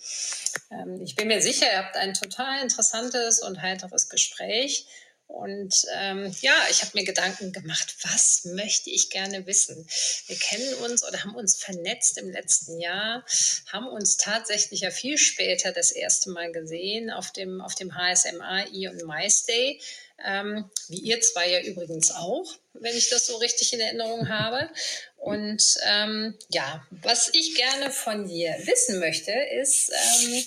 Ähm, 0.71 1.01
ich 1.03 1.15
bin 1.15 1.27
mir 1.27 1.41
sicher, 1.41 1.71
ihr 1.71 1.77
habt 1.77 1.95
ein 1.95 2.13
total 2.13 2.61
interessantes 2.63 3.39
und 3.39 3.61
heiteres 3.61 4.09
Gespräch. 4.09 4.85
Und 5.27 5.85
ähm, 5.95 6.33
ja, 6.41 6.53
ich 6.69 6.81
habe 6.83 6.91
mir 6.93 7.05
Gedanken 7.05 7.51
gemacht, 7.51 7.95
was 8.03 8.45
möchte 8.45 8.89
ich 8.89 9.09
gerne 9.09 9.45
wissen? 9.47 9.87
Wir 10.27 10.37
kennen 10.37 10.73
uns 10.75 11.03
oder 11.03 11.23
haben 11.23 11.35
uns 11.35 11.57
vernetzt 11.57 12.17
im 12.17 12.29
letzten 12.29 12.79
Jahr, 12.79 13.25
haben 13.71 13.87
uns 13.87 14.17
tatsächlich 14.17 14.81
ja 14.81 14.91
viel 14.91 15.17
später 15.17 15.71
das 15.71 15.91
erste 15.91 16.29
Mal 16.29 16.51
gesehen 16.51 17.09
auf 17.09 17.31
dem, 17.31 17.61
auf 17.61 17.73
dem 17.75 17.95
HSMA 17.95 18.67
I 18.71 18.89
und 18.89 19.05
MyStay. 19.05 19.79
Ähm, 20.23 20.69
wie 20.87 20.99
ihr 20.99 21.19
zwei 21.21 21.49
ja 21.49 21.61
übrigens 21.61 22.11
auch, 22.11 22.53
wenn 22.73 22.95
ich 22.95 23.09
das 23.09 23.25
so 23.25 23.37
richtig 23.37 23.73
in 23.73 23.79
Erinnerung 23.79 24.29
habe. 24.29 24.69
Und 25.17 25.77
ähm, 25.85 26.37
ja, 26.49 26.85
was 26.91 27.29
ich 27.33 27.55
gerne 27.55 27.91
von 27.91 28.27
dir 28.27 28.55
wissen 28.65 28.99
möchte, 28.99 29.31
ist 29.31 29.91
ähm, 29.91 30.45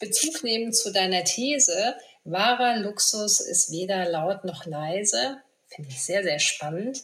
Bezug 0.00 0.42
nehmen 0.42 0.72
zu 0.72 0.90
deiner 0.90 1.22
These, 1.24 1.94
Wahrer 2.24 2.76
Luxus 2.76 3.40
ist 3.40 3.70
weder 3.72 4.08
laut 4.08 4.44
noch 4.44 4.66
leise. 4.66 5.42
Finde 5.68 5.90
ich 5.90 6.02
sehr, 6.02 6.22
sehr 6.22 6.38
spannend. 6.38 7.02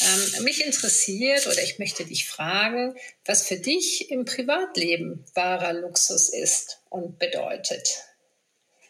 Ähm, 0.00 0.44
mich 0.44 0.64
interessiert 0.64 1.46
oder 1.46 1.62
ich 1.62 1.78
möchte 1.78 2.04
dich 2.04 2.28
fragen, 2.28 2.96
was 3.24 3.46
für 3.46 3.56
dich 3.56 4.10
im 4.10 4.24
Privatleben 4.24 5.24
wahrer 5.34 5.72
Luxus 5.72 6.28
ist 6.30 6.80
und 6.88 7.18
bedeutet. 7.18 8.04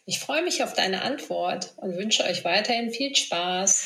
Ich 0.05 0.19
freue 0.19 0.41
mich 0.43 0.63
auf 0.63 0.73
deine 0.73 1.01
Antwort 1.01 1.73
und 1.77 1.97
wünsche 1.97 2.23
euch 2.23 2.45
weiterhin 2.45 2.91
viel 2.91 3.15
Spaß. 3.15 3.83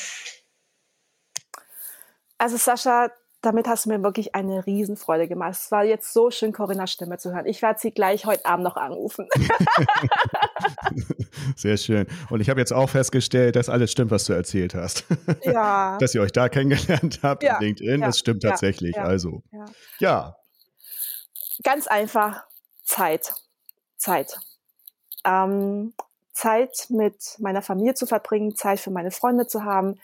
Also 2.38 2.56
Sascha, 2.56 3.10
damit 3.42 3.66
hast 3.66 3.84
du 3.84 3.88
mir 3.90 4.02
wirklich 4.02 4.34
eine 4.34 4.64
Riesenfreude 4.64 5.26
gemacht. 5.26 5.58
Es 5.60 5.70
war 5.72 5.84
jetzt 5.84 6.12
so 6.12 6.30
schön, 6.30 6.52
Corinnas 6.52 6.92
Stimme 6.92 7.18
zu 7.18 7.34
hören. 7.34 7.46
Ich 7.46 7.60
werde 7.60 7.80
sie 7.80 7.90
gleich 7.90 8.24
heute 8.24 8.46
Abend 8.46 8.64
noch 8.64 8.76
anrufen. 8.76 9.28
Sehr 11.56 11.76
schön. 11.76 12.06
Und 12.30 12.40
ich 12.40 12.50
habe 12.50 12.60
jetzt 12.60 12.72
auch 12.72 12.88
festgestellt, 12.88 13.56
dass 13.56 13.68
alles 13.68 13.90
stimmt, 13.92 14.10
was 14.10 14.24
du 14.24 14.32
erzählt 14.32 14.74
hast. 14.74 15.04
Ja. 15.44 15.98
dass 15.98 16.14
ihr 16.14 16.22
euch 16.22 16.32
da 16.32 16.48
kennengelernt 16.48 17.20
habt 17.22 17.42
ja. 17.42 17.58
LinkedIn. 17.58 18.00
Ja. 18.00 18.06
Das 18.06 18.18
stimmt 18.18 18.42
tatsächlich. 18.42 18.96
Ja. 18.96 19.04
Also, 19.04 19.42
ja. 19.98 20.36
Ganz 21.62 21.86
einfach 21.86 22.44
Zeit. 22.84 23.32
Zeit. 23.96 24.38
Ähm, 25.24 25.94
Zeit 26.32 26.86
mit 26.88 27.36
meiner 27.38 27.62
Familie 27.62 27.94
zu 27.94 28.06
verbringen, 28.06 28.56
Zeit 28.56 28.80
für 28.80 28.90
meine 28.90 29.10
Freunde 29.10 29.46
zu 29.46 29.64
haben, 29.64 29.98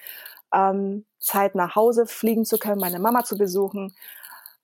ähm, 0.54 1.04
Zeit 1.18 1.54
nach 1.54 1.74
Hause 1.74 2.06
fliegen 2.06 2.44
zu 2.44 2.58
können, 2.58 2.80
meine 2.80 2.98
Mama 2.98 3.24
zu 3.24 3.36
besuchen. 3.36 3.94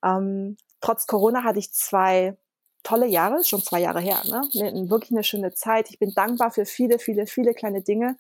Ähm, 0.03 0.57
trotz 0.81 1.07
Corona 1.07 1.43
hatte 1.45 1.59
ich 1.59 1.73
zwei 1.73 2.37
tolle 2.85 3.07
Jahre, 3.07 3.43
schon 3.45 3.63
zwei 3.63 3.81
Jahre 3.81 4.01
her, 4.01 4.23
ne? 4.27 4.43
wirklich 4.89 5.11
eine 5.11 5.25
schöne 5.25 5.53
Zeit. 5.53 5.91
Ich 5.91 5.99
bin 5.99 6.13
dankbar 6.15 6.53
für 6.53 6.67
viele, 6.67 6.99
viele, 7.01 7.27
viele 7.27 7.55
kleine 7.55 7.83
Dinge, 7.83 8.17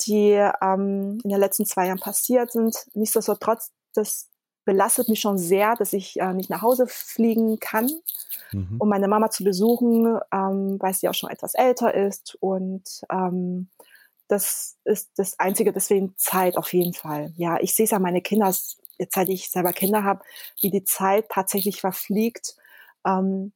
die 0.00 0.32
ähm, 0.32 1.20
in 1.22 1.30
den 1.30 1.38
letzten 1.38 1.66
zwei 1.66 1.86
Jahren 1.86 2.00
passiert 2.00 2.50
sind. 2.50 2.74
Nichtsdestotrotz, 2.94 3.70
das 3.94 4.28
belastet 4.64 5.08
mich 5.08 5.20
schon 5.20 5.38
sehr, 5.38 5.74
dass 5.76 5.92
ich 5.92 6.18
äh, 6.20 6.32
nicht 6.32 6.50
nach 6.50 6.62
Hause 6.62 6.86
fliegen 6.88 7.60
kann, 7.60 7.90
mhm. 8.52 8.76
um 8.78 8.88
meine 8.88 9.08
Mama 9.08 9.30
zu 9.30 9.44
besuchen, 9.44 10.18
ähm, 10.32 10.76
weil 10.80 10.94
sie 10.94 11.08
auch 11.08 11.14
schon 11.14 11.30
etwas 11.30 11.54
älter 11.54 11.94
ist 11.94 12.36
und 12.40 13.02
ähm, 13.12 13.68
das 14.28 14.78
ist 14.84 15.10
das 15.16 15.38
Einzige, 15.38 15.72
deswegen 15.72 16.14
Zeit 16.16 16.56
auf 16.56 16.72
jeden 16.72 16.94
Fall. 16.94 17.32
Ja, 17.36 17.60
ich 17.60 17.74
sehe 17.74 17.84
es 17.84 17.90
ja 17.90 17.98
meine 17.98 18.22
Kinder, 18.22 18.46
jetzt 18.96 19.14
seit 19.14 19.28
ich 19.28 19.50
selber 19.50 19.74
Kinder 19.74 20.02
habe, 20.02 20.24
wie 20.62 20.70
die 20.70 20.84
Zeit 20.84 21.28
tatsächlich 21.28 21.82
verfliegt. 21.82 22.56
Ähm, 23.06 23.52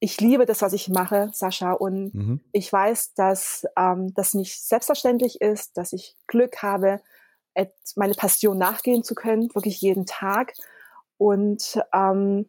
ich 0.00 0.20
liebe 0.20 0.46
das, 0.46 0.62
was 0.62 0.72
ich 0.72 0.88
mache, 0.88 1.30
Sascha, 1.32 1.72
und 1.72 2.14
mhm. 2.14 2.40
ich 2.52 2.72
weiß, 2.72 3.14
dass 3.14 3.66
ähm, 3.76 4.12
das 4.14 4.34
nicht 4.34 4.60
selbstverständlich 4.60 5.40
ist, 5.40 5.76
dass 5.76 5.92
ich 5.92 6.16
Glück 6.26 6.62
habe, 6.62 7.00
meine 7.96 8.14
Passion 8.14 8.58
nachgehen 8.58 9.04
zu 9.04 9.14
können, 9.14 9.54
wirklich 9.54 9.80
jeden 9.80 10.06
Tag 10.06 10.54
und 11.18 11.78
ähm, 11.92 12.48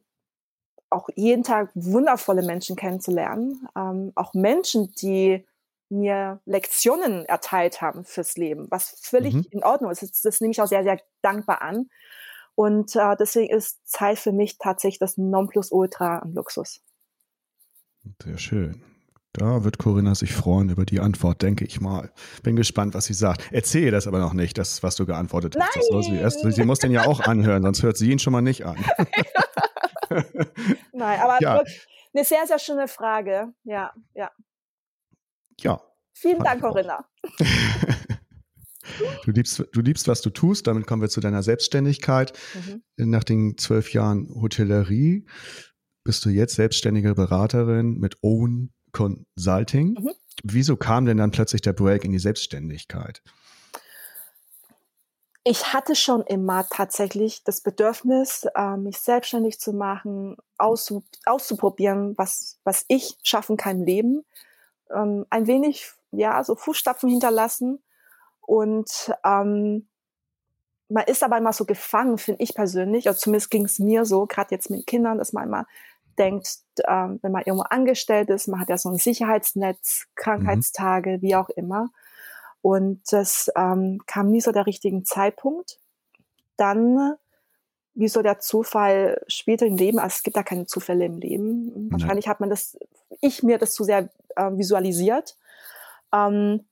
auch 0.89 1.09
jeden 1.15 1.43
Tag 1.43 1.71
wundervolle 1.73 2.43
Menschen 2.43 2.75
kennenzulernen, 2.75 3.67
ähm, 3.75 4.11
auch 4.15 4.33
Menschen, 4.33 4.93
die 5.01 5.45
mir 5.89 6.39
Lektionen 6.45 7.25
erteilt 7.25 7.81
haben 7.81 8.05
fürs 8.05 8.37
Leben, 8.37 8.67
was 8.69 8.97
völlig 9.01 9.33
mhm. 9.33 9.47
in 9.51 9.63
Ordnung 9.63 9.91
ist. 9.91 10.01
Das, 10.01 10.21
das 10.21 10.41
nehme 10.41 10.51
ich 10.51 10.61
auch 10.61 10.67
sehr, 10.67 10.83
sehr 10.83 10.99
dankbar 11.21 11.61
an. 11.61 11.89
Und 12.55 12.95
äh, 12.95 13.15
deswegen 13.17 13.53
ist 13.53 13.79
Zeit 13.89 14.19
für 14.19 14.31
mich 14.31 14.57
tatsächlich 14.57 14.99
das 14.99 15.17
Nonplusultra 15.17 16.19
an 16.19 16.33
Luxus. 16.33 16.81
Sehr 18.23 18.37
schön. 18.37 18.83
Da 19.33 19.63
wird 19.63 19.77
Corinna 19.77 20.13
sich 20.13 20.33
freuen 20.33 20.69
über 20.69 20.83
die 20.85 20.99
Antwort, 20.99 21.41
denke 21.41 21.63
ich 21.63 21.79
mal. 21.79 22.11
Bin 22.43 22.57
gespannt, 22.57 22.93
was 22.93 23.05
sie 23.05 23.13
sagt. 23.13 23.49
Erzähle 23.51 23.91
das 23.91 24.05
aber 24.05 24.19
noch 24.19 24.33
nicht, 24.33 24.57
das, 24.57 24.83
was 24.83 24.97
du 24.97 25.05
geantwortet 25.05 25.55
hast. 25.57 25.89
Nein. 25.91 26.01
Sie, 26.03 26.15
erst, 26.17 26.39
sie 26.41 26.65
muss 26.65 26.79
den 26.79 26.91
ja 26.91 27.05
auch 27.05 27.21
anhören, 27.21 27.63
sonst 27.63 27.81
hört 27.81 27.95
sie 27.95 28.11
ihn 28.11 28.19
schon 28.19 28.33
mal 28.33 28.41
nicht 28.41 28.65
an. 28.65 28.75
Nein, 30.91 31.19
aber 31.21 31.37
Ja. 31.39 31.63
eine 32.13 32.25
sehr, 32.25 32.45
sehr 32.45 32.59
schöne 32.59 32.89
Frage. 32.89 33.53
Ja, 33.63 33.93
ja. 34.13 34.29
Ja. 35.61 35.81
Vielen 36.13 36.39
Dank. 36.43 36.61
Corinna. 36.61 37.05
Du 39.23 39.31
liebst, 39.31 39.63
du 39.71 39.81
liebst, 39.81 40.07
was 40.07 40.21
du 40.21 40.31
tust. 40.31 40.67
Damit 40.67 40.85
kommen 40.87 41.01
wir 41.01 41.07
zu 41.09 41.21
deiner 41.21 41.43
Selbstständigkeit. 41.43 42.33
Mhm. 42.55 43.09
Nach 43.11 43.23
den 43.23 43.57
zwölf 43.57 43.93
Jahren 43.93 44.27
Hotellerie 44.33 45.25
bist 46.03 46.25
du 46.25 46.29
jetzt 46.29 46.55
selbstständige 46.55 47.13
Beraterin 47.15 47.97
mit 47.99 48.17
Own 48.21 48.71
Consulting. 48.91 49.97
Mhm. 49.99 50.11
Wieso 50.43 50.75
kam 50.75 51.05
denn 51.05 51.17
dann 51.17 51.31
plötzlich 51.31 51.61
der 51.61 51.73
Break 51.73 52.03
in 52.03 52.11
die 52.11 52.19
Selbstständigkeit? 52.19 53.21
Ich 55.43 55.73
hatte 55.73 55.95
schon 55.95 56.21
immer 56.21 56.67
tatsächlich 56.69 57.43
das 57.43 57.61
Bedürfnis, 57.61 58.45
äh, 58.55 58.77
mich 58.77 58.99
selbstständig 58.99 59.59
zu 59.59 59.73
machen, 59.73 60.37
auszu 60.57 61.03
auszuprobieren, 61.25 62.15
was, 62.17 62.59
was 62.63 62.85
ich 62.87 63.17
schaffen 63.23 63.57
kann 63.57 63.79
im 63.79 63.85
Leben. 63.85 64.25
Ähm, 64.93 65.25
ein 65.31 65.47
wenig, 65.47 65.91
ja, 66.11 66.43
so 66.43 66.55
Fußstapfen 66.55 67.09
hinterlassen. 67.09 67.81
Und 68.41 69.11
ähm, 69.25 69.87
man 70.89 71.05
ist 71.05 71.23
aber 71.23 71.37
immer 71.37 71.53
so 71.53 71.65
gefangen, 71.65 72.19
finde 72.19 72.43
ich 72.43 72.53
persönlich, 72.53 73.05
oder 73.05 73.15
zumindest 73.15 73.49
ging 73.49 73.65
es 73.65 73.79
mir 73.79 74.05
so, 74.05 74.27
gerade 74.27 74.53
jetzt 74.53 74.69
mit 74.69 74.85
Kindern, 74.85 75.17
dass 75.17 75.33
man 75.33 75.47
immer 75.47 75.65
denkt, 76.17 76.59
ähm, 76.87 77.19
wenn 77.21 77.31
man 77.31 77.43
irgendwo 77.43 77.65
angestellt 77.69 78.29
ist, 78.29 78.47
man 78.47 78.59
hat 78.59 78.69
ja 78.69 78.77
so 78.77 78.89
ein 78.89 78.97
Sicherheitsnetz, 78.97 80.07
Krankheitstage, 80.15 81.21
wie 81.21 81.35
auch 81.35 81.49
immer. 81.49 81.89
Und 82.61 83.01
das 83.11 83.51
ähm, 83.55 84.01
kam 84.05 84.29
nie 84.29 84.41
so 84.41 84.51
der 84.51 84.65
richtigen 84.67 85.05
Zeitpunkt. 85.05 85.79
Dann, 86.57 87.15
wie 87.93 88.07
so 88.07 88.21
der 88.21 88.39
Zufall 88.39 89.21
später 89.27 89.65
im 89.65 89.77
Leben, 89.77 89.99
also 89.99 90.15
es 90.15 90.23
gibt 90.23 90.37
da 90.37 90.43
keine 90.43 90.65
Zufälle 90.65 91.05
im 91.05 91.17
Leben. 91.17 91.91
Wahrscheinlich 91.91 92.27
hat 92.27 92.39
man 92.39 92.49
das, 92.49 92.77
ich 93.21 93.41
mir 93.43 93.57
das 93.57 93.73
zu 93.73 93.83
sehr 93.83 94.09
äh, 94.35 94.51
visualisiert. 94.51 95.35
Ähm, 96.13 96.65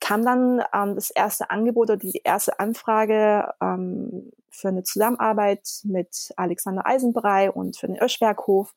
kam 0.00 0.24
dann 0.24 0.62
ähm, 0.72 0.94
das 0.94 1.10
erste 1.10 1.50
Angebot 1.50 1.90
oder 1.90 1.96
die 1.96 2.20
erste 2.22 2.58
Anfrage 2.60 3.52
ähm, 3.60 4.30
für 4.56 4.68
eine 4.68 4.82
Zusammenarbeit 4.82 5.68
mit 5.84 6.32
Alexander 6.36 6.86
Eisenbrei 6.86 7.50
und 7.50 7.76
für 7.76 7.86
den 7.86 8.00
Öschberghof. 8.00 8.74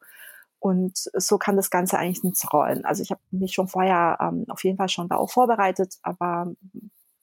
Und 0.60 0.98
so 1.14 1.38
kam 1.38 1.56
das 1.56 1.70
Ganze 1.70 1.98
eigentlich 1.98 2.24
ins 2.24 2.52
Rollen. 2.52 2.84
Also 2.84 3.02
ich 3.02 3.12
habe 3.12 3.22
mich 3.32 3.54
schon 3.54 3.70
vorher 3.70 4.18
ähm, 4.20 4.46
auf 4.50 4.64
jeden 4.64 4.78
Fall 4.78 4.90
schon 4.90 5.08
darauf 5.08 5.32
vorbereitet, 5.32 5.96
aber 6.02 6.52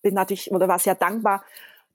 bin 0.03 0.15
natürlich 0.15 0.51
oder 0.53 0.69
war 0.69 0.79
sehr 0.79 0.95
dankbar, 0.95 1.45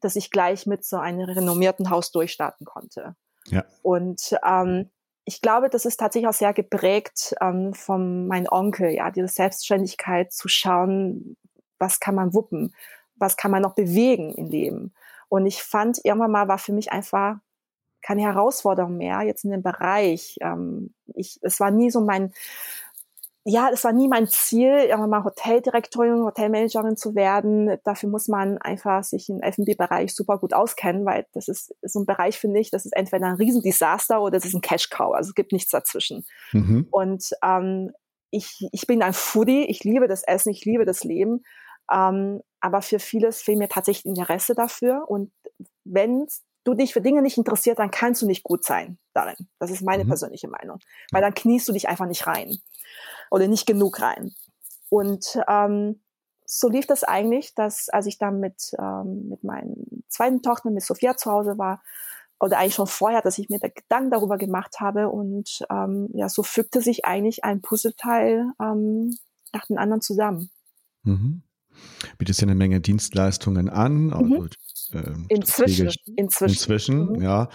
dass 0.02 0.16
ich 0.16 0.32
gleich 0.32 0.68
mit 0.68 0.86
so 0.86 0.98
einem 0.98 1.22
renommierten 1.22 1.90
Haus 1.90 2.12
durchstarten 2.12 2.66
konnte. 2.66 3.16
Ja. 3.48 3.64
Und 3.82 4.36
ähm, 4.46 4.90
ich 5.26 5.42
glaube, 5.42 5.70
das 5.70 5.86
ist 5.86 5.98
tatsächlich 5.98 6.28
auch 6.28 6.34
sehr 6.34 6.54
geprägt 6.54 7.36
ähm, 7.42 7.74
von 7.74 8.28
meinem 8.28 8.48
Onkel, 8.50 8.90
ja, 8.90 9.12
diese 9.12 9.28
Selbstständigkeit 9.28 10.32
zu 10.34 10.48
schauen, 10.48 11.38
was 11.80 12.00
kann 12.00 12.16
man 12.16 12.34
wuppen, 12.34 12.74
was 13.16 13.38
kann 13.38 13.52
man 13.52 13.62
noch 13.62 13.76
bewegen 13.76 14.34
im 14.34 14.48
Leben. 14.48 14.94
Und 15.32 15.46
ich 15.46 15.64
fand, 15.64 16.04
irgendwann 16.04 16.32
mal 16.32 16.50
war 16.50 16.58
für 16.58 16.74
mich 16.74 16.92
einfach 16.92 17.38
keine 18.02 18.24
Herausforderung 18.24 18.98
mehr 18.98 19.22
jetzt 19.22 19.46
in 19.46 19.52
dem 19.52 19.64
Bereich. 19.64 20.36
Ähm, 20.42 20.94
ich, 21.16 21.40
es 21.42 21.62
war 21.62 21.72
nie 21.72 21.90
so 21.90 22.02
mein, 22.02 22.34
ja, 23.46 23.70
es 23.72 23.86
war 23.86 23.94
nie 23.94 24.10
mein 24.10 24.28
Ziel, 24.28 24.74
irgendwann 24.74 25.10
mal 25.10 25.24
Hoteldirektorin, 25.24 26.26
Hotelmanagerin 26.26 26.98
zu 26.98 27.16
werden. 27.16 27.78
Dafür 27.86 28.10
muss 28.10 28.28
man 28.28 28.58
einfach 28.58 29.06
sich 29.06 29.30
im 29.30 29.40
F&B-Bereich 29.40 30.14
super 30.14 30.38
gut 30.38 30.54
auskennen, 30.54 31.06
weil 31.06 31.26
das 31.32 31.48
ist 31.48 31.74
so 31.82 32.02
ein 32.02 32.06
Bereich, 32.06 32.38
finde 32.38 32.60
ich, 32.60 32.70
das 32.70 32.84
ist 32.84 32.92
entweder 32.92 33.28
ein 33.28 33.36
Riesendesaster 33.36 34.22
oder 34.22 34.32
das 34.32 34.44
ist 34.44 34.54
ein 34.54 34.60
Cash-Cow. 34.60 35.14
Also 35.16 35.30
es 35.30 35.36
gibt 35.36 35.54
nichts 35.54 35.72
dazwischen. 35.72 36.26
Mhm. 36.52 36.90
Und 36.92 37.30
ähm, 37.42 37.94
ich, 38.32 38.68
ich 38.74 38.86
bin 38.86 39.02
ein 39.02 39.14
Foodie, 39.14 39.64
ich 39.64 39.86
liebe 39.86 40.10
das 40.10 40.24
Essen, 40.24 40.50
ich 40.50 40.66
liebe 40.66 40.84
das 40.84 41.06
Leben. 41.06 41.46
Ähm, 41.90 42.42
aber 42.62 42.82
für 42.82 43.00
vieles 43.00 43.42
fehlt 43.42 43.58
mir 43.58 43.70
tatsächlich 43.70 44.06
Interesse 44.06 44.56
dafür. 44.56 45.06
Und 45.08 45.32
wenn 45.84 46.28
du 46.64 46.74
dich 46.74 46.94
für 46.94 47.02
Dinge 47.02 47.22
nicht 47.22 47.38
interessiert, 47.38 47.80
dann 47.80 47.92
kannst 47.92 48.22
du 48.22 48.28
nicht 48.28 48.44
gut 48.44 48.64
sein 48.64 48.98
darin. 49.14 49.50
Das 49.60 49.72
ist 49.72 49.82
meine 49.82 50.04
Mhm. 50.04 50.10
persönliche 50.10 50.48
Meinung. 50.48 50.80
Weil 51.12 51.22
dann 51.22 51.34
kniest 51.34 51.68
du 51.68 51.74
dich 51.74 51.90
einfach 51.90 52.06
nicht 52.06 52.28
rein. 52.28 52.58
Oder 53.32 53.48
nicht 53.48 53.66
genug 53.66 54.00
rein. 54.02 54.34
Und 54.90 55.40
ähm, 55.48 56.02
so 56.46 56.70
lief 56.70 56.86
das 56.86 57.04
eigentlich, 57.04 57.56
dass 57.56 57.90
als 57.90 58.06
ich 58.06 58.18
dann 58.18 58.40
mit, 58.40 58.74
ähm, 58.78 59.30
mit 59.30 59.44
meinen 59.44 60.04
zweiten 60.10 60.42
Tochter, 60.42 60.70
mit 60.70 60.84
Sophia 60.84 61.16
zu 61.16 61.32
Hause 61.32 61.58
war, 61.58 61.82
oder 62.42 62.58
eigentlich 62.58 62.74
schon 62.76 62.88
vorher, 62.88 63.22
dass 63.22 63.38
ich 63.38 63.50
mir 63.50 63.60
da 63.60 63.68
Gedanken 63.70 64.10
darüber 64.10 64.38
gemacht 64.38 64.80
habe 64.80 65.10
und 65.10 65.60
ähm, 65.70 66.10
ja, 66.14 66.28
so 66.28 66.42
fügte 66.44 66.82
sich 66.82 67.06
eigentlich 67.06 67.44
ein 67.44 67.62
Puzzleteil 67.62 68.52
ähm, 68.60 69.16
nach 69.54 69.68
dem 69.68 69.78
anderen 69.78 70.02
zusammen. 70.02 70.50
Mhm. 71.04 71.44
Bietest 72.18 72.42
ja 72.42 72.48
eine 72.48 72.56
Menge 72.56 72.82
Dienstleistungen 72.82 73.70
an. 73.70 74.12
Also, 74.14 74.48
ähm, 74.94 75.26
Inzwischen, 75.30 75.92
inzwischen. 76.16 76.54
Inzwischen, 76.54 77.06
Mhm. 77.14 77.22
ja. 77.22 77.50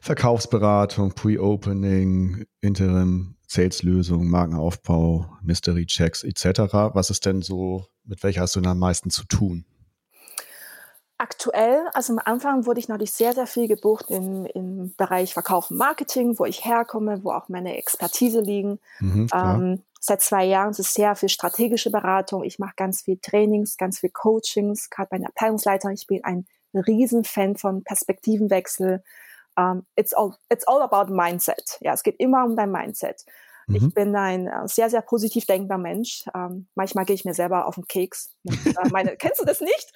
Verkaufsberatung, 0.00 1.12
Pre-Opening, 1.14 2.44
Interim, 2.60 3.36
Sales-Lösung, 3.46 4.28
Markenaufbau, 4.28 5.26
Mystery-Checks 5.42 6.24
etc. 6.24 6.94
Was 6.94 7.10
ist 7.10 7.24
denn 7.24 7.40
so, 7.42 7.86
mit 8.04 8.22
welcher 8.22 8.42
hast 8.42 8.56
du 8.56 8.60
denn 8.60 8.70
am 8.70 8.78
meisten 8.78 9.10
zu 9.10 9.24
tun? 9.24 9.64
Aktuell, 11.16 11.86
also 11.94 12.12
am 12.12 12.18
Anfang 12.24 12.66
wurde 12.66 12.80
ich 12.80 12.88
natürlich 12.88 13.12
sehr, 13.12 13.32
sehr 13.32 13.46
viel 13.46 13.68
gebucht 13.68 14.06
im, 14.10 14.46
im 14.46 14.94
Bereich 14.96 15.32
Verkauf 15.32 15.70
und 15.70 15.76
Marketing, 15.78 16.38
wo 16.38 16.44
ich 16.44 16.64
herkomme, 16.64 17.22
wo 17.22 17.30
auch 17.30 17.48
meine 17.48 17.76
Expertise 17.78 18.40
liegen. 18.40 18.80
Mhm. 18.98 19.28
Ähm, 19.32 19.82
seit 20.04 20.20
zwei 20.20 20.44
Jahren 20.44 20.70
ist 20.70 20.80
es 20.80 20.92
sehr 20.92 21.16
viel 21.16 21.28
strategische 21.28 21.90
Beratung. 21.90 22.44
Ich 22.44 22.58
mache 22.58 22.74
ganz 22.76 23.02
viel 23.02 23.18
Trainings, 23.20 23.76
ganz 23.76 24.00
viel 24.00 24.10
Coachings, 24.10 24.90
gerade 24.90 25.08
bei 25.10 25.16
den 25.16 25.26
Abteilungsleitern. 25.26 25.92
Ich 25.92 26.06
bin 26.06 26.22
ein 26.24 26.46
Riesenfan 26.74 27.56
von 27.56 27.84
Perspektivenwechsel. 27.84 29.02
Um, 29.56 29.86
it's, 29.96 30.12
all, 30.12 30.34
it's 30.50 30.66
all 30.66 30.82
about 30.82 31.12
Mindset. 31.12 31.78
Ja, 31.80 31.94
es 31.94 32.02
geht 32.02 32.18
immer 32.18 32.44
um 32.44 32.56
dein 32.56 32.72
Mindset. 32.72 33.24
Mhm. 33.66 33.76
Ich 33.76 33.94
bin 33.94 34.16
ein 34.16 34.46
äh, 34.46 34.68
sehr, 34.68 34.90
sehr 34.90 35.00
positiv 35.00 35.46
denkender 35.46 35.78
Mensch. 35.78 36.24
Ähm, 36.34 36.66
manchmal 36.74 37.04
gehe 37.04 37.14
ich 37.14 37.24
mir 37.24 37.34
selber 37.34 37.66
auf 37.66 37.76
den 37.76 37.86
Keks. 37.86 38.34
Und, 38.44 38.66
äh, 38.66 38.88
meine, 38.90 39.16
kennst 39.16 39.40
du 39.40 39.44
das 39.44 39.60
nicht? 39.60 39.92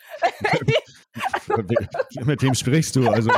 Mit 2.24 2.42
wem 2.42 2.54
sprichst 2.54 2.96
du? 2.96 3.08
Also, 3.08 3.30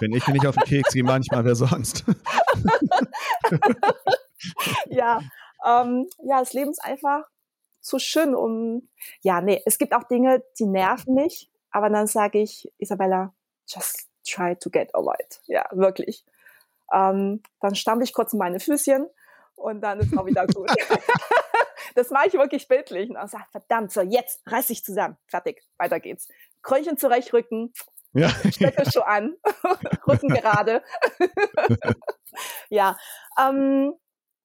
wenn 0.00 0.12
ich 0.12 0.26
mir 0.26 0.32
nicht 0.32 0.46
auf 0.46 0.56
den 0.56 0.64
Keks 0.64 0.94
gehe, 0.94 1.04
manchmal, 1.04 1.44
wer 1.44 1.54
sonst? 1.54 2.04
ja, 4.86 5.20
ähm, 5.66 6.08
ja, 6.22 6.40
das 6.40 6.52
Leben 6.52 6.70
ist 6.70 6.84
einfach 6.84 7.24
zu 7.80 7.98
schön, 7.98 8.34
um, 8.34 8.88
ja, 9.20 9.40
nee, 9.40 9.62
es 9.64 9.78
gibt 9.78 9.94
auch 9.94 10.04
Dinge, 10.04 10.42
die 10.58 10.66
nerven 10.66 11.14
mich, 11.14 11.50
aber 11.70 11.88
dann 11.88 12.06
sage 12.06 12.40
ich, 12.40 12.70
Isabella, 12.78 13.32
just 13.66 14.08
try 14.26 14.56
to 14.56 14.70
get 14.70 14.94
over 14.94 15.14
it. 15.20 15.40
Ja, 15.46 15.66
wirklich. 15.72 16.24
Ähm, 16.92 17.42
dann 17.60 17.74
stampfe 17.74 18.04
ich 18.04 18.12
kurz 18.12 18.32
in 18.32 18.38
meine 18.38 18.60
Füßchen 18.60 19.06
und 19.56 19.80
dann 19.80 20.00
ist 20.00 20.16
auch 20.16 20.26
wieder 20.26 20.46
gut. 20.46 20.70
das 21.94 22.10
mache 22.10 22.28
ich 22.28 22.34
wirklich 22.34 22.68
bildlich. 22.68 23.08
Und 23.08 23.16
dann 23.16 23.28
sage 23.28 23.44
verdammt, 23.50 23.92
so, 23.92 24.00
jetzt 24.00 24.40
reiß 24.46 24.68
dich 24.68 24.84
zusammen. 24.84 25.16
Fertig, 25.26 25.62
weiter 25.78 26.00
geht's. 26.00 26.28
Krönchen 26.62 26.96
zurechtrücken, 26.96 27.72
Ja, 28.12 28.30
Stöckelschuh 28.30 29.00
an, 29.00 29.36
Rücken 30.06 30.28
gerade. 30.28 30.82
ja, 32.68 32.96
ähm, 33.38 33.94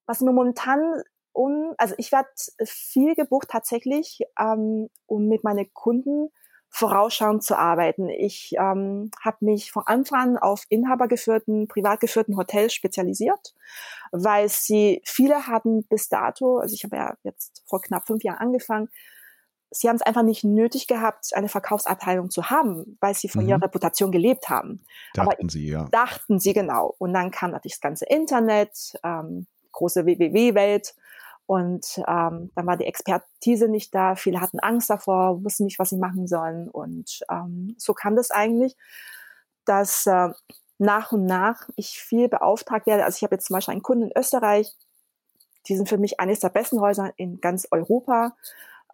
was 0.06 0.22
mir 0.22 0.32
momentan 0.32 1.04
un, 1.34 1.74
also 1.78 1.95
ich 1.97 2.12
werde 2.12 2.30
viel 2.64 3.16
gebucht 3.16 3.49
tatsächlich, 3.49 4.22
ähm, 4.39 4.89
um 5.08 5.28
mit 5.28 5.43
meinen 5.43 5.72
Kunden 5.74 6.30
vorausschauend 6.70 7.43
zu 7.43 7.56
arbeiten. 7.56 8.10
Ich 8.10 8.54
ähm, 8.58 9.12
habe 9.24 9.38
mich 9.41 9.72
von 9.72 9.84
Anfang 9.86 10.20
an 10.20 10.38
auf 10.38 10.64
inhabergeführten, 10.70 11.68
privat 11.68 11.99
geführten 11.99 12.36
Hotels 12.36 12.74
spezialisiert, 12.74 13.54
weil 14.12 14.49
sie 14.49 15.01
viele 15.06 15.45
hatten 15.45 15.86
bis 15.86 16.10
dato, 16.10 16.58
also 16.58 16.74
ich 16.74 16.84
habe 16.84 16.95
ja 16.95 17.16
jetzt 17.24 17.64
vor 17.68 17.80
knapp 17.82 18.08
fünf 18.08 18.24
Jahren 18.24 18.39
angefangen, 18.39 18.89
sie 19.70 19.88
haben 19.88 19.97
es 19.97 20.01
einfach 20.01 20.24
nicht 20.24 20.43
nötig 20.43 20.88
gehabt, 20.88 21.34
eine 21.34 21.49
Verkaufsabteilung 21.49 22.30
zu 22.32 22.49
haben, 22.49 22.97
weil 23.01 23.14
sie 23.14 23.30
von 23.30 23.43
Mhm. 23.43 23.49
ihrer 23.49 23.62
Reputation 23.64 24.12
gelebt 24.12 24.49
haben. 24.49 24.84
Aber 25.18 25.32
dachten 25.32 25.49
sie, 25.49 25.68
ja. 25.70 25.88
dachten 25.91 26.39
sie 26.39 26.54
genau. 26.54 26.95
Und 26.97 27.14
dann 27.14 27.32
kam 27.32 27.51
natürlich 27.51 27.74
das 27.76 27.82
ganze 27.82 28.06
Internet, 28.06 28.93
ähm, 29.04 29.45
große 29.74 30.06
WWW-Welt. 30.06 30.96
Und 31.46 31.98
ähm, 32.08 32.52
dann 32.56 32.66
war 32.66 32.78
die 32.78 32.86
Expertise 32.86 33.68
nicht 33.68 33.94
da. 33.94 34.16
Viele 34.16 34.40
hatten 34.40 34.60
Angst 34.60 34.90
davor, 34.90 35.44
wussten 35.44 35.66
nicht, 35.66 35.78
was 35.78 35.90
sie 35.90 35.98
machen 35.98 36.26
sollen. 36.26 36.70
Und 36.70 37.20
ähm, 37.30 37.76
so 37.78 37.94
kam 37.94 38.16
das 38.16 38.32
eigentlich, 38.32 38.78
dass 39.66 40.08
äh, 40.08 40.30
nach 40.78 41.12
und 41.12 41.26
nach 41.26 41.70
ich 41.76 42.00
viel 42.00 42.30
beauftragt 42.30 42.88
werde. 42.88 43.04
Also 43.04 43.18
ich 43.18 43.24
habe 43.24 43.36
jetzt 43.36 43.48
zum 43.48 43.56
Beispiel 43.56 43.74
einen 43.74 43.84
Kunden 43.84 44.06
in 44.06 44.18
Österreich, 44.18 44.74
Die 45.68 45.76
sind 45.76 45.88
für 45.88 45.98
mich 45.98 46.20
eines 46.20 46.40
der 46.40 46.50
besten 46.50 46.82
Häuser 46.82 47.14
in 47.18 47.40
ganz 47.40 47.68
Europa. 47.72 48.36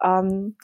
Ähm, 0.02 0.56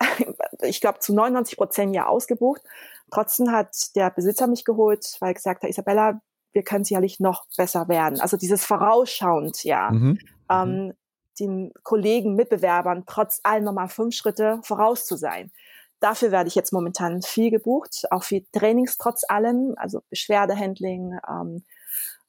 ich 0.62 0.80
glaube, 0.80 1.00
zu 1.00 1.14
99 1.14 1.56
Prozent 1.56 1.94
ja 1.94 2.06
ausgebucht. 2.06 2.62
Trotzdem 3.10 3.50
hat 3.50 3.94
der 3.96 4.10
Besitzer 4.10 4.46
mich 4.46 4.64
geholt, 4.64 5.16
weil 5.20 5.30
er 5.30 5.34
gesagt 5.34 5.62
hat, 5.62 5.70
Isabella, 5.70 6.20
wir 6.58 6.64
können 6.64 6.82
sicherlich 6.82 7.20
noch 7.20 7.46
besser 7.56 7.86
werden. 7.86 8.20
Also 8.20 8.36
dieses 8.36 8.64
vorausschauend, 8.64 9.62
ja. 9.62 9.92
Mhm. 9.92 10.18
Ähm, 10.50 10.86
mhm. 10.86 10.92
den 11.38 11.72
Kollegen, 11.84 12.34
Mitbewerbern 12.34 13.04
trotz 13.06 13.38
allem 13.44 13.62
nochmal 13.62 13.88
fünf 13.88 14.16
Schritte 14.16 14.58
voraus 14.64 15.06
zu 15.06 15.16
sein. 15.16 15.52
Dafür 16.00 16.32
werde 16.32 16.48
ich 16.48 16.56
jetzt 16.56 16.72
momentan 16.72 17.22
viel 17.22 17.52
gebucht, 17.52 18.06
auch 18.10 18.24
viel 18.24 18.44
Trainings 18.52 18.98
trotz 18.98 19.22
allem, 19.28 19.74
also 19.76 20.02
Beschwerdehandling, 20.10 21.16
ähm, 21.28 21.64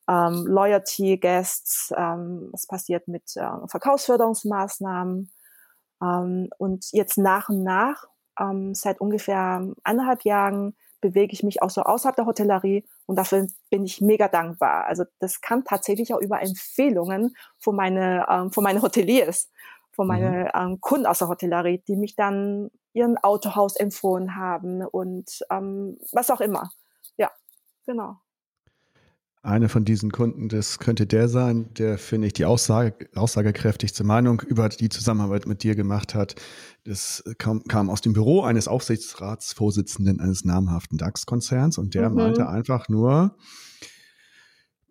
ähm, 0.08 0.46
Loyalty 0.46 1.18
Guests, 1.18 1.92
ähm, 1.98 2.50
was 2.52 2.68
passiert 2.68 3.08
mit 3.08 3.36
äh, 3.36 3.68
Verkaufsförderungsmaßnahmen. 3.68 5.32
Ähm, 6.04 6.50
und 6.60 6.86
jetzt 6.92 7.18
nach 7.18 7.50
und 7.50 7.64
nach, 7.64 8.06
ähm, 8.40 8.76
seit 8.76 9.02
ungefähr 9.02 9.66
anderthalb 9.84 10.24
Jahren, 10.24 10.76
bewege 11.02 11.34
ich 11.34 11.44
mich 11.44 11.62
auch 11.62 11.70
so 11.70 11.82
außerhalb 11.82 12.16
der 12.16 12.26
Hotellerie 12.26 12.86
und 13.06 13.16
dafür 13.16 13.48
bin 13.70 13.86
ich 13.86 14.02
mega 14.02 14.28
dankbar. 14.28 14.86
Also 14.86 15.04
das 15.20 15.42
kam 15.42 15.64
tatsächlich 15.64 16.14
auch 16.14 16.20
über 16.20 16.42
Empfehlungen 16.42 17.36
von 17.58 17.76
meine, 17.76 18.26
ähm, 18.30 18.52
von 18.52 18.64
meine 18.64 18.82
Hoteliers, 18.82 19.50
von 19.92 20.08
meinen 20.08 20.44
mhm. 20.44 20.50
ähm, 20.54 20.82
Kunden 20.82 21.06
aus 21.06 21.20
der 21.20 21.28
Hotellerie, 21.28 21.84
die 21.88 21.96
mich 21.96 22.16
dann 22.16 22.70
ihren 22.94 23.18
Autohaus 23.18 23.76
empfohlen 23.76 24.36
haben 24.36 24.86
und 24.86 25.40
ähm, 25.52 25.98
was 26.12 26.32
auch 26.32 26.42
immer. 26.42 26.70
Ja, 27.18 27.32
genau. 27.86 28.18
Eine 29.42 29.70
von 29.70 29.86
diesen 29.86 30.12
Kunden, 30.12 30.50
das 30.50 30.80
könnte 30.80 31.08
der 31.08 31.30
sein, 31.30 31.74
der, 31.76 31.98
finde 31.98 32.28
ich, 32.28 32.34
die 32.34 32.44
Aussage, 32.44 33.08
aussagekräftigste 33.16 34.04
Meinung 34.04 34.42
über 34.42 34.68
die 34.68 34.90
Zusammenarbeit 34.90 35.46
mit 35.46 35.64
dir 35.64 35.76
gemacht 35.76 36.14
hat. 36.14 36.36
Das 36.84 37.24
kam, 37.38 37.64
kam 37.64 37.90
aus 37.90 38.02
dem 38.02 38.12
Büro 38.12 38.42
eines 38.42 38.68
Aufsichtsratsvorsitzenden 38.68 40.20
eines 40.20 40.44
namhaften 40.44 40.98
DAX-Konzerns 40.98 41.78
und 41.78 41.94
der 41.94 42.10
mhm. 42.10 42.16
meinte 42.18 42.50
einfach 42.50 42.90
nur 42.90 43.38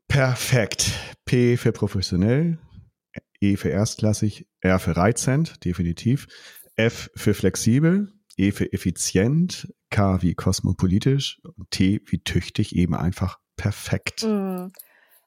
perfekt. 0.09 0.93
P 1.27 1.59
für 1.59 1.73
professionell, 1.73 2.59
E 3.41 3.57
für 3.57 3.69
erstklassig, 3.69 4.47
R 4.61 4.79
für 4.79 4.97
reizend, 4.97 5.63
definitiv, 5.67 6.27
F 6.75 7.11
für 7.15 7.35
flexibel, 7.35 8.15
E 8.39 8.53
für 8.53 8.73
effizient, 8.73 9.73
K 9.91 10.23
wie 10.23 10.35
kosmopolitisch 10.35 11.43
und 11.57 11.71
T 11.71 12.01
wie 12.07 12.21
tüchtig, 12.21 12.75
eben 12.75 12.95
einfach 12.95 13.39
perfekt. 13.59 14.23
Mm. 14.23 14.69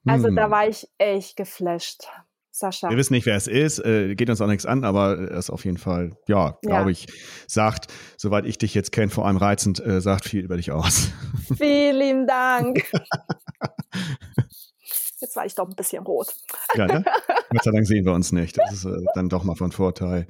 Also 0.08 0.32
mm. 0.32 0.36
da 0.36 0.50
war 0.50 0.68
ich 0.68 0.88
echt 0.98 1.38
geflasht. 1.38 2.08
Sascha. 2.54 2.90
Wir 2.90 2.98
wissen 2.98 3.14
nicht, 3.14 3.26
wer 3.26 3.38
es 3.38 3.48
ist, 3.48 3.80
äh, 3.80 4.14
geht 4.16 4.30
uns 4.30 4.42
auch 4.42 4.48
nichts 4.48 4.66
an, 4.66 4.84
aber 4.84 5.18
er 5.18 5.38
ist 5.38 5.50
auf 5.50 5.64
jeden 5.64 5.78
Fall, 5.78 6.18
ja, 6.28 6.58
glaube 6.62 6.86
ja. 6.86 6.90
ich, 6.90 7.08
sagt, 7.48 7.88
soweit 8.18 8.46
ich 8.46 8.58
dich 8.58 8.74
jetzt 8.74 8.92
kenne, 8.92 9.10
vor 9.10 9.26
allem 9.26 9.38
reizend, 9.38 9.80
äh, 9.86 10.02
sagt 10.02 10.26
viel 10.26 10.44
über 10.44 10.58
dich 10.58 10.72
aus. 10.72 11.12
Vielen 11.58 12.28
Dank. 12.28 12.84
Jetzt 15.22 15.36
war 15.36 15.46
ich 15.46 15.54
doch 15.54 15.70
ein 15.70 15.76
bisschen 15.76 16.04
rot. 16.04 16.34
Ja, 16.74 16.88
ne? 16.88 17.06
Gott 17.52 17.64
sei 17.64 17.72
Dank 17.72 17.86
sehen 17.86 18.06
wir 18.06 18.14
uns 18.14 18.32
nicht. 18.32 18.58
Das 18.58 18.74
ist 18.74 18.86
äh, 18.86 19.06
dann 19.14 19.30
doch 19.30 19.44
mal 19.44 19.56
von 19.56 19.72
Vorteil. 19.72 20.26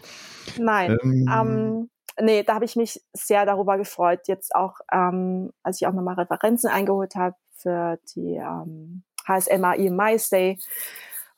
Nein, 0.60 0.97
ähm, 1.02 1.30
ähm, 1.34 1.89
nee, 2.20 2.43
da 2.43 2.56
habe 2.56 2.66
ich 2.66 2.76
mich 2.76 3.02
sehr 3.14 3.45
darüber 3.45 3.78
gefreut. 3.78 4.28
Jetzt 4.28 4.54
auch, 4.54 4.76
ähm, 4.91 5.54
als 5.64 5.80
ich 5.80 5.88
auch 5.88 5.93
nochmal 5.93 6.16
Referenzen 6.16 6.70
eingeholt 6.70 7.16
habe 7.16 7.36
für 7.62 7.99
die 8.16 8.36
ähm, 8.36 9.03
HSMAI 9.28 9.89
MyStay, 9.89 10.59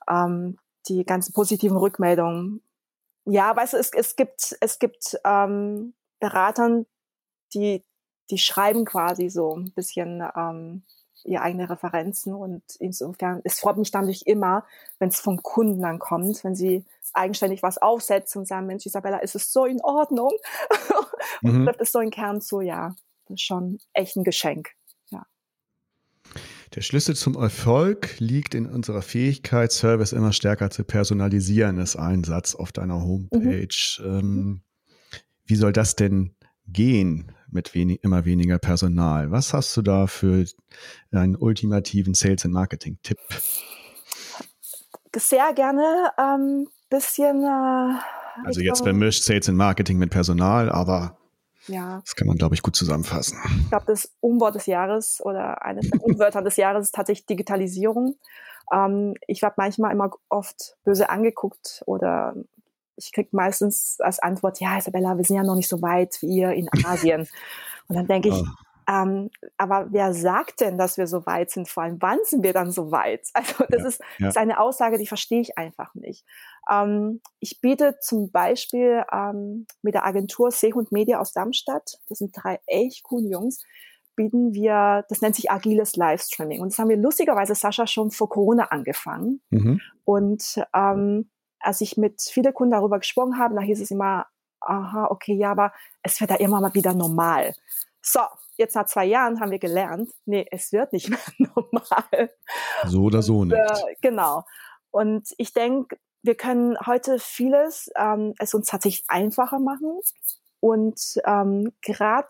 ähm, 0.10 0.58
die 0.88 1.06
ganzen 1.06 1.34
positiven 1.34 1.78
Rückmeldungen. 1.78 2.62
Ja, 3.26 3.56
weißt 3.56 3.74
du, 3.74 3.78
es, 3.78 3.92
es 3.94 4.16
gibt, 4.16 4.56
es 4.60 4.80
gibt 4.80 5.18
ähm, 5.24 5.94
Beratern, 6.20 6.86
die, 7.54 7.84
die 8.30 8.38
schreiben 8.38 8.86
quasi 8.86 9.30
so 9.30 9.56
ein 9.56 9.72
bisschen 9.74 10.24
ähm, 10.36 10.84
ihre 11.24 11.44
eigene 11.44 11.70
Referenzen 11.70 12.34
und 12.34 12.64
insofern, 12.80 13.42
es 13.44 13.60
freut 13.60 13.78
mich 13.78 13.92
dann 13.92 14.02
natürlich 14.02 14.28
immer, 14.28 14.66
wenn 15.00 15.10
es 15.10 15.20
vom 15.20 15.42
Kunden 15.42 15.82
dann 15.82 16.00
kommt, 16.00 16.44
wenn 16.44 16.56
sie 16.56 16.86
eigenständig 17.14 17.64
was 17.64 17.78
aufsetzen 17.78 18.40
und 18.40 18.46
sagen, 18.46 18.68
Mensch, 18.68 18.86
Isabella, 18.86 19.20
ist 19.20 19.36
es 19.36 19.52
so 19.52 19.66
in 19.66 19.82
Ordnung? 19.82 20.32
und 21.44 21.60
mhm. 21.60 21.66
trifft 21.66 21.82
es 21.82 21.92
so 21.92 22.00
in 22.00 22.12
Kern 22.12 22.42
zu, 22.42 22.62
ja, 22.62 22.96
das 23.28 23.36
ist 23.36 23.44
schon 23.44 23.80
echt 23.94 24.16
ein 24.16 24.24
Geschenk. 24.24 24.72
Der 26.76 26.82
Schlüssel 26.82 27.16
zum 27.16 27.36
Erfolg 27.36 28.20
liegt 28.20 28.56
in 28.56 28.66
unserer 28.66 29.02
Fähigkeit, 29.02 29.72
Service 29.72 30.12
immer 30.12 30.34
stärker 30.34 30.70
zu 30.70 30.84
personalisieren, 30.84 31.78
ist 31.78 31.96
ein 31.96 32.24
Satz 32.24 32.56
auf 32.56 32.72
deiner 32.72 33.02
Homepage. 33.02 33.68
Mhm. 34.00 34.06
Ähm, 34.06 34.62
wie 35.46 35.56
soll 35.56 35.72
das 35.72 35.96
denn 35.96 36.36
gehen? 36.68 37.32
mit 37.54 37.74
wenig, 37.74 38.04
immer 38.04 38.26
weniger 38.26 38.58
Personal. 38.58 39.32
Was 39.32 39.54
hast 39.54 39.78
du 39.78 39.82
da 39.82 40.08
für 40.08 40.46
einen 41.12 41.36
ultimativen 41.36 42.14
Sales- 42.14 42.46
and 42.46 42.54
Marketing-Tipp? 42.54 43.20
Sehr 45.16 45.54
gerne 45.54 46.12
ein 46.18 46.40
ähm, 46.40 46.68
bisschen. 46.90 47.44
Äh, 47.44 48.46
also 48.46 48.62
jetzt 48.62 48.82
vermischt 48.82 49.24
Sales 49.24 49.48
and 49.48 49.58
Marketing 49.58 50.00
mit 50.00 50.10
Personal, 50.10 50.70
aber 50.70 51.18
ja. 51.68 52.02
das 52.04 52.16
kann 52.16 52.28
man, 52.28 52.38
glaube 52.38 52.56
ich, 52.56 52.62
gut 52.62 52.76
zusammenfassen. 52.76 53.40
Ich 53.62 53.70
glaube, 53.70 53.86
das 53.88 54.12
Umwort 54.20 54.56
des 54.56 54.66
Jahres 54.66 55.22
oder 55.24 55.64
eines 55.64 55.90
der 55.90 56.02
Umwörter 56.04 56.42
des 56.42 56.58
Jahres 56.58 56.88
ist 56.88 56.96
tatsächlich 56.96 57.26
Digitalisierung. 57.26 58.16
Ähm, 58.72 59.16
ich 59.28 59.42
werde 59.42 59.56
manchmal 59.58 59.92
immer 59.92 60.12
oft 60.30 60.78
böse 60.84 61.10
angeguckt 61.10 61.84
oder 61.86 62.36
ich 62.96 63.12
kriege 63.12 63.30
meistens 63.32 63.98
als 64.00 64.20
Antwort, 64.20 64.60
ja, 64.60 64.78
Isabella, 64.78 65.18
wir 65.18 65.26
sind 65.26 65.38
ja 65.38 65.44
noch 65.44 65.56
nicht 65.56 65.68
so 65.68 65.82
weit 65.82 66.22
wie 66.22 66.38
ihr 66.38 66.52
in 66.52 66.70
Asien. 66.86 67.28
Und 67.88 67.96
dann 67.96 68.08
denke 68.08 68.30
ich, 68.30 68.36
oh. 68.36 68.46
ähm, 68.88 69.30
aber 69.58 69.88
wer 69.90 70.14
sagt 70.14 70.62
denn, 70.62 70.78
dass 70.78 70.98
wir 70.98 71.08
so 71.08 71.26
weit 71.26 71.52
sind? 71.52 71.68
Vor 71.68 71.84
allem, 71.84 71.98
wann 72.02 72.20
sind 72.24 72.44
wir 72.44 72.54
dann 72.54 72.72
so 72.72 72.92
weit? 72.92 73.28
Also 73.34 73.66
das 73.70 73.82
ja, 73.82 73.88
ist, 73.88 74.02
ja. 74.20 74.28
ist, 74.30 74.38
eine 74.38 74.60
Aussage, 74.60 74.98
die 74.98 75.08
verstehe 75.08 75.42
ich 75.42 75.58
einfach 75.58 75.94
nicht. 75.96 76.26
Ähm, 76.70 77.22
ich 77.40 77.62
biete 77.62 77.98
zum 78.00 78.32
Beispiel 78.32 79.04
ähm, 79.12 79.68
mit 79.82 79.94
der 79.94 80.06
Agentur 80.06 80.52
Seehund 80.52 80.92
Media 80.92 81.20
aus 81.20 81.34
Darmstadt, 81.34 82.00
das 82.08 82.20
sind 82.20 82.36
drei 82.36 82.60
echt 82.68 83.04
coole 83.04 83.30
Jungs, 83.30 83.64
bieten 84.16 84.54
wir, 84.54 85.06
das 85.10 85.22
nennt 85.22 85.36
sich 85.36 85.52
agiles 85.52 85.96
Livestreaming. 85.96 86.62
Und 86.62 86.72
das 86.72 86.80
haben 86.80 86.90
wir 86.90 86.98
lustigerweise, 86.98 87.56
Sascha, 87.56 87.88
schon 87.88 88.12
vor 88.12 88.30
Corona 88.30 88.66
angefangen. 88.66 89.42
Mhm. 89.50 89.82
Und 90.06 90.64
ähm, 90.74 91.30
als 91.60 91.82
ich 91.82 91.98
mit 91.98 92.22
vielen 92.22 92.54
Kunden 92.54 92.72
darüber 92.72 93.00
gesprochen 93.00 93.38
habe, 93.38 93.56
da 93.56 93.62
hieß 93.62 93.82
es 93.82 93.92
immer, 93.92 94.28
aha, 94.60 95.08
okay, 95.10 95.34
ja, 95.34 95.52
aber 95.52 95.74
es 96.02 96.20
wird 96.22 96.32
ja 96.32 96.38
immer 96.38 96.62
mal 96.62 96.74
wieder 96.74 96.94
normal. 96.94 97.54
So, 98.02 98.22
jetzt 98.58 98.76
nach 98.76 98.86
zwei 98.86 99.06
Jahren 99.06 99.40
haben 99.40 99.52
wir 99.52 99.60
gelernt, 99.60 100.12
nee, 100.26 100.46
es 100.52 100.72
wird 100.72 100.94
nicht 100.94 101.10
mehr 101.40 101.50
normal. 101.56 102.30
So 102.86 103.04
oder 103.04 103.22
so 103.22 103.46
nicht. 103.46 103.58
äh, 103.58 103.96
genau. 104.02 104.44
Und 104.92 105.28
ich 105.38 105.54
denke, 105.54 105.98
wir 106.24 106.36
können 106.36 106.78
heute 106.86 107.20
vieles 107.20 107.92
ähm, 107.96 108.34
es 108.40 108.54
uns 108.54 108.68
tatsächlich 108.68 109.04
einfacher 109.10 109.60
machen. 109.60 110.00
Und 110.60 111.22
ähm, 111.26 111.74
gerade 111.82 112.28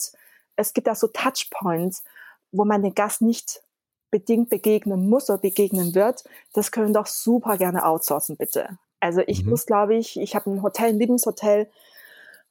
es 0.55 0.73
gibt 0.73 0.87
da 0.87 0.95
so 0.95 1.07
Touchpoints, 1.07 2.03
wo 2.51 2.65
man 2.65 2.81
den 2.81 2.95
Gast 2.95 3.21
nicht 3.21 3.61
bedingt 4.09 4.49
begegnen 4.49 5.09
muss 5.09 5.29
oder 5.29 5.39
begegnen 5.39 5.95
wird. 5.95 6.23
Das 6.53 6.71
können 6.71 6.87
wir 6.89 6.93
doch 6.93 7.07
super 7.07 7.57
gerne 7.57 7.85
outsourcen, 7.85 8.35
bitte. 8.35 8.77
Also 8.99 9.21
ich 9.25 9.43
mhm. 9.43 9.51
muss, 9.51 9.65
glaube 9.65 9.95
ich, 9.95 10.19
ich 10.19 10.35
habe 10.35 10.51
ein 10.51 10.63
Hotel, 10.63 10.89
ein 10.89 10.99
Lieblingshotel 10.99 11.69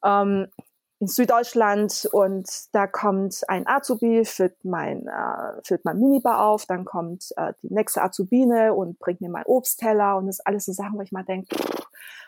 ähm, 0.05 0.49
in 1.03 1.09
Süddeutschland 1.09 2.09
und 2.13 2.49
da 2.71 2.87
kommt 2.87 3.43
ein 3.49 3.67
Azubi, 3.67 4.25
füllt 4.25 4.65
mein, 4.65 5.09
äh, 5.09 5.61
füllt 5.65 5.85
mein 5.85 5.99
Minibar 5.99 6.47
auf, 6.47 6.65
dann 6.65 6.85
kommt 6.85 7.33
äh, 7.37 7.55
die 7.61 7.75
nächste 7.75 8.03
Azubine 8.03 8.73
und 8.73 9.01
bringt 9.01 9.21
mir 9.21 9.29
meinen 9.29 9.47
Obstteller 9.47 10.17
und 10.17 10.29
das 10.29 10.39
alles 10.39 10.65
so 10.65 10.71
Sachen, 10.71 10.97
wo 10.97 11.03
ich 11.03 11.11
mal 11.11 11.25
denke, 11.25 11.57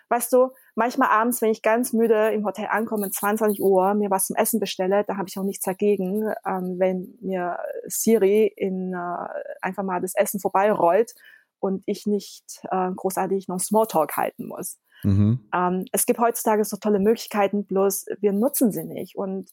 weißt 0.09 0.33
du, 0.33 0.51
manchmal 0.75 1.11
abends, 1.11 1.41
wenn 1.41 1.53
ich 1.53 1.63
ganz 1.63 1.93
müde 1.93 2.31
im 2.31 2.45
Hotel 2.45 2.67
ankomme, 2.69 3.13
22 3.13 3.63
Uhr, 3.63 3.95
mir 3.95 4.11
was 4.11 4.27
zum 4.27 4.35
Essen 4.35 4.59
bestelle, 4.59 5.05
da 5.05 5.19
habe 5.19 5.29
ich 5.29 5.39
auch 5.39 5.45
nichts 5.45 5.65
dagegen, 5.65 6.35
ähm, 6.45 6.75
wenn 6.81 7.17
mir 7.21 7.61
Siri 7.87 8.53
in 8.57 8.93
äh, 8.93 9.29
einfach 9.63 9.85
mal 9.85 10.01
das 10.01 10.17
Essen 10.17 10.41
vorbeirollt 10.41 11.15
und 11.61 11.85
ich 11.87 12.07
nicht 12.07 12.61
äh, 12.73 12.91
großartig 12.91 13.47
noch 13.47 13.61
Smalltalk 13.61 14.17
halten 14.17 14.49
muss. 14.49 14.79
Mhm. 15.05 15.49
Ähm, 15.55 15.85
es 15.93 16.07
gibt 16.07 16.19
heutzutage 16.19 16.65
so 16.65 16.77
tolle 16.77 16.99
Möglichkeiten, 16.99 17.65
bloß 17.65 18.07
wir 18.21 18.33
nutzen 18.33 18.73
sie 18.73 18.85
nicht. 18.85 19.17
Und 19.17 19.51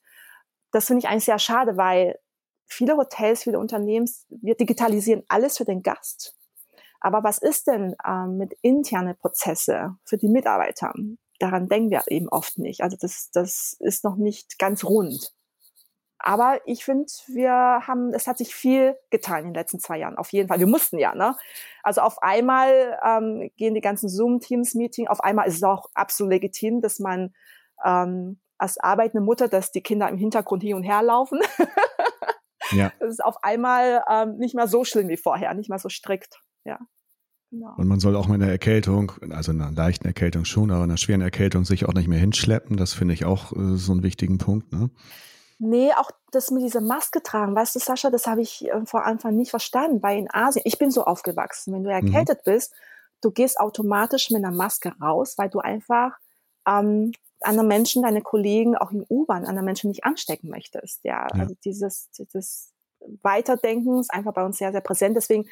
das 0.72 0.88
finde 0.88 1.00
ich 1.00 1.08
eigentlich 1.08 1.26
sehr 1.26 1.40
schade, 1.40 1.78
weil 1.78 2.18
viele 2.66 2.96
Hotels, 2.96 3.44
viele 3.44 3.60
Unternehmen, 3.60 4.10
wir 4.30 4.56
digitalisieren 4.56 5.24
alles 5.28 5.58
für 5.58 5.66
den 5.66 5.84
Gast. 5.84 6.38
Aber 7.02 7.24
was 7.24 7.40
ist 7.40 7.68
denn 7.68 7.96
ähm, 8.08 8.38
mit 8.38 8.54
internen 8.62 9.18
Prozesse 9.18 9.96
für 10.06 10.18
die 10.18 10.30
Mitarbeiter? 10.30 10.94
Daran 11.40 11.68
denken 11.68 11.90
wir 11.90 12.04
eben 12.08 12.30
oft 12.30 12.60
nicht. 12.60 12.82
Also 12.82 12.96
das, 13.00 13.30
das 13.34 13.76
ist 13.80 14.04
noch 14.04 14.16
nicht 14.16 14.58
ganz 14.60 14.84
rund. 14.84 15.34
Aber 16.24 16.60
ich 16.66 16.84
finde, 16.84 17.08
wir 17.28 17.52
haben, 17.52 18.14
es 18.14 18.28
hat 18.28 18.38
sich 18.38 18.54
viel 18.54 18.96
getan 19.10 19.40
in 19.40 19.46
den 19.46 19.54
letzten 19.54 19.80
zwei 19.80 19.98
Jahren, 19.98 20.18
auf 20.18 20.32
jeden 20.32 20.48
Fall. 20.48 20.60
Wir 20.60 20.68
mussten 20.68 20.98
ja, 20.98 21.16
ne? 21.16 21.36
Also 21.84 22.02
auf 22.02 22.22
einmal 22.22 22.98
ähm, 23.06 23.52
gehen 23.58 23.74
die 23.74 23.82
ganzen 23.82 24.10
Zoom-Teams-Meeting, 24.10 25.08
auf 25.08 25.24
einmal 25.24 25.48
ist 25.48 25.56
es 25.56 25.64
auch 25.64 25.90
absolut 25.94 26.32
legitim, 26.32 26.82
dass 26.82 27.00
man 27.00 27.34
ähm, 27.84 28.40
als 28.58 28.78
arbeitende 28.78 29.26
Mutter, 29.26 29.48
dass 29.48 29.72
die 29.72 29.82
Kinder 29.82 30.08
im 30.10 30.18
Hintergrund 30.18 30.62
hin 30.62 30.76
und 30.76 30.84
her 30.84 31.02
laufen. 31.02 31.40
ja. 32.72 32.92
Das 33.00 33.10
ist 33.10 33.24
auf 33.24 33.44
einmal 33.44 34.04
ähm, 34.10 34.38
nicht 34.38 34.54
mehr 34.54 34.68
so 34.68 34.84
schlimm 34.84 35.10
wie 35.10 35.18
vorher, 35.18 35.54
nicht 35.56 35.70
mehr 35.70 35.80
so 35.80 35.90
strikt, 35.90 36.40
ja. 36.64 36.80
Genau. 37.50 37.74
Und 37.76 37.88
man 37.88 38.00
soll 38.00 38.16
auch 38.16 38.30
mit 38.30 38.42
einer 38.42 38.50
Erkältung, 38.50 39.12
also 39.30 39.52
einer 39.52 39.72
leichten 39.72 40.08
Erkältung 40.08 40.46
schon, 40.46 40.72
aber 40.72 40.84
einer 40.84 40.96
schweren 40.96 41.20
Erkältung 41.20 41.66
sich 41.66 41.86
auch 41.86 41.94
nicht 41.94 42.08
mehr 42.08 42.20
hinschleppen. 42.20 42.78
Das 42.78 42.94
finde 42.94 43.14
ich 43.14 43.26
auch 43.26 43.52
äh, 43.52 43.76
so 43.76 43.92
einen 43.92 44.04
wichtigen 44.04 44.38
Punkt. 44.38 44.72
Ne? 44.72 44.90
Nee, 45.64 45.94
auch 45.94 46.10
das 46.32 46.50
mit 46.50 46.64
dieser 46.64 46.82
Maske 46.82 47.22
tragen, 47.22 47.56
weißt 47.56 47.76
du, 47.76 47.80
Sascha, 47.80 48.10
das 48.10 48.26
habe 48.26 48.42
ich 48.42 48.68
äh, 48.68 48.86
vor 48.88 49.06
Anfang 49.06 49.36
nicht 49.38 49.52
verstanden, 49.52 50.02
weil 50.02 50.18
in 50.18 50.28
Asien, 50.34 50.64
ich 50.66 50.80
bin 50.80 50.90
so 50.90 51.04
aufgewachsen, 51.04 51.72
wenn 51.72 51.84
du 51.84 51.92
mhm. 51.92 52.08
erkältet 52.08 52.40
mhm. 52.40 52.52
bist, 52.52 52.74
du 53.22 53.30
gehst 53.30 53.60
automatisch 53.60 54.32
mit 54.32 54.44
einer 54.44 54.56
Maske 54.56 54.92
raus, 55.00 55.38
weil 55.38 55.50
du 55.50 55.60
einfach 55.60 56.18
ähm, 56.68 57.12
andere 57.42 57.64
Menschen, 57.66 58.02
deine 58.02 58.24
Kollegen, 58.24 58.76
auch 58.76 58.90
im 58.90 59.06
U-Bahn, 59.08 59.46
andere 59.46 59.64
Menschen 59.64 59.90
nicht 59.90 60.04
anstecken 60.04 60.50
möchtest. 60.50 61.04
Ja, 61.04 61.28
ja. 61.32 61.42
also 61.42 61.56
dieses, 61.64 62.10
dieses 62.10 62.74
Weiterdenken 63.22 64.00
ist 64.00 64.12
einfach 64.12 64.34
bei 64.34 64.44
uns 64.44 64.58
sehr, 64.58 64.72
sehr 64.72 64.82
präsent. 64.82 65.16
Deswegen 65.16 65.48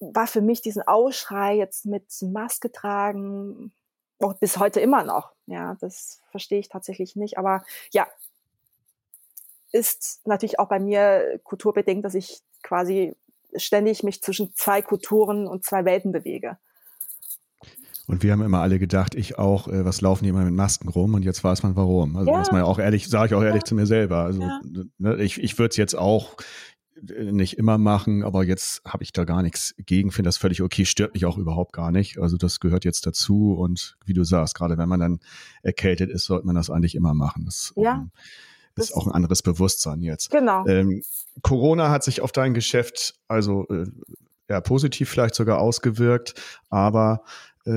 war 0.00 0.26
für 0.26 0.40
mich 0.40 0.60
diesen 0.60 0.82
Ausschrei 0.82 1.54
jetzt 1.54 1.86
mit 1.86 2.04
Maske 2.20 2.72
tragen, 2.72 3.72
auch 4.18 4.34
bis 4.34 4.58
heute 4.58 4.80
immer 4.80 5.04
noch. 5.04 5.30
Ja, 5.46 5.76
das 5.80 6.20
verstehe 6.32 6.58
ich 6.58 6.68
tatsächlich 6.68 7.14
nicht. 7.14 7.38
Aber 7.38 7.62
ja, 7.92 8.08
ist 9.72 10.20
natürlich 10.24 10.58
auch 10.58 10.68
bei 10.68 10.80
mir 10.80 11.40
kulturbedingt, 11.44 12.04
dass 12.04 12.14
ich 12.14 12.40
quasi 12.62 13.14
ständig 13.56 14.02
mich 14.02 14.22
zwischen 14.22 14.54
zwei 14.54 14.82
Kulturen 14.82 15.46
und 15.46 15.64
zwei 15.64 15.84
Welten 15.84 16.12
bewege. 16.12 16.58
Und 18.06 18.24
wir 18.24 18.32
haben 18.32 18.42
immer 18.42 18.60
alle 18.60 18.80
gedacht, 18.80 19.14
ich 19.14 19.38
auch, 19.38 19.68
äh, 19.68 19.84
was 19.84 20.00
laufen 20.00 20.24
die 20.24 20.30
immer 20.30 20.44
mit 20.44 20.54
Masken 20.54 20.88
rum? 20.88 21.14
Und 21.14 21.22
jetzt 21.24 21.44
weiß 21.44 21.62
man 21.62 21.76
warum. 21.76 22.16
Also 22.16 22.32
ja. 22.32 22.38
muss 22.38 22.50
man 22.50 22.62
ja 22.62 22.66
auch 22.66 22.80
ehrlich, 22.80 23.08
sage 23.08 23.26
ich 23.26 23.34
auch 23.34 23.42
ehrlich 23.42 23.62
ja. 23.62 23.66
zu 23.66 23.76
mir 23.76 23.86
selber. 23.86 24.18
Also 24.24 24.42
ja. 24.42 24.60
ne, 24.98 25.22
ich, 25.22 25.40
ich 25.40 25.56
würde 25.58 25.70
es 25.70 25.76
jetzt 25.76 25.96
auch 25.96 26.34
äh, 27.08 27.30
nicht 27.30 27.56
immer 27.56 27.78
machen, 27.78 28.24
aber 28.24 28.42
jetzt 28.42 28.82
habe 28.84 29.04
ich 29.04 29.12
da 29.12 29.24
gar 29.24 29.42
nichts 29.42 29.76
gegen, 29.78 30.10
finde 30.10 30.26
das 30.26 30.38
völlig 30.38 30.60
okay, 30.60 30.84
stört 30.86 31.14
mich 31.14 31.24
auch 31.24 31.38
überhaupt 31.38 31.72
gar 31.72 31.92
nicht. 31.92 32.18
Also 32.18 32.36
das 32.36 32.58
gehört 32.58 32.84
jetzt 32.84 33.06
dazu 33.06 33.54
und 33.54 33.96
wie 34.04 34.12
du 34.12 34.24
sagst, 34.24 34.56
gerade 34.56 34.76
wenn 34.76 34.88
man 34.88 34.98
dann 34.98 35.20
erkältet 35.62 36.10
ist, 36.10 36.24
sollte 36.24 36.46
man 36.46 36.56
das 36.56 36.68
eigentlich 36.68 36.96
immer 36.96 37.14
machen. 37.14 37.44
Das, 37.44 37.72
ja. 37.76 37.94
Um, 37.94 38.10
ist 38.76 38.94
auch 38.94 39.06
ein 39.06 39.12
anderes 39.12 39.42
Bewusstsein 39.42 40.02
jetzt. 40.02 40.30
Genau. 40.30 40.66
Ähm, 40.66 41.02
Corona 41.42 41.90
hat 41.90 42.04
sich 42.04 42.20
auf 42.20 42.32
dein 42.32 42.54
Geschäft 42.54 43.14
also 43.28 43.66
äh, 43.68 43.86
ja, 44.48 44.60
positiv 44.60 45.08
vielleicht 45.08 45.34
sogar 45.34 45.60
ausgewirkt, 45.60 46.34
aber 46.68 47.22
äh, 47.64 47.70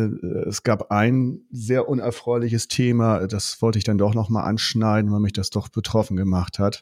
es 0.48 0.64
gab 0.64 0.92
ein 0.92 1.42
sehr 1.52 1.88
unerfreuliches 1.88 2.68
Thema, 2.68 3.28
das 3.28 3.62
wollte 3.62 3.78
ich 3.78 3.84
dann 3.84 4.00
doch 4.00 4.16
nochmal 4.16 4.46
anschneiden, 4.46 5.12
weil 5.12 5.20
mich 5.20 5.34
das 5.34 5.52
doch 5.52 5.70
betroffen 5.70 6.18
gemacht 6.18 6.60
hat. 6.60 6.82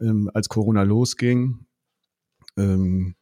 Ähm, 0.00 0.30
als 0.34 0.48
Corona 0.48 0.82
losging, 0.82 1.66
ähm, 2.56 3.14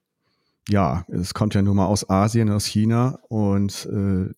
ja, 0.68 1.04
es 1.08 1.34
kommt 1.34 1.54
ja 1.54 1.62
nun 1.62 1.76
mal 1.76 1.86
aus 1.86 2.08
Asien, 2.08 2.50
aus 2.50 2.64
China 2.64 3.18
und 3.28 3.86
äh, 3.86 4.32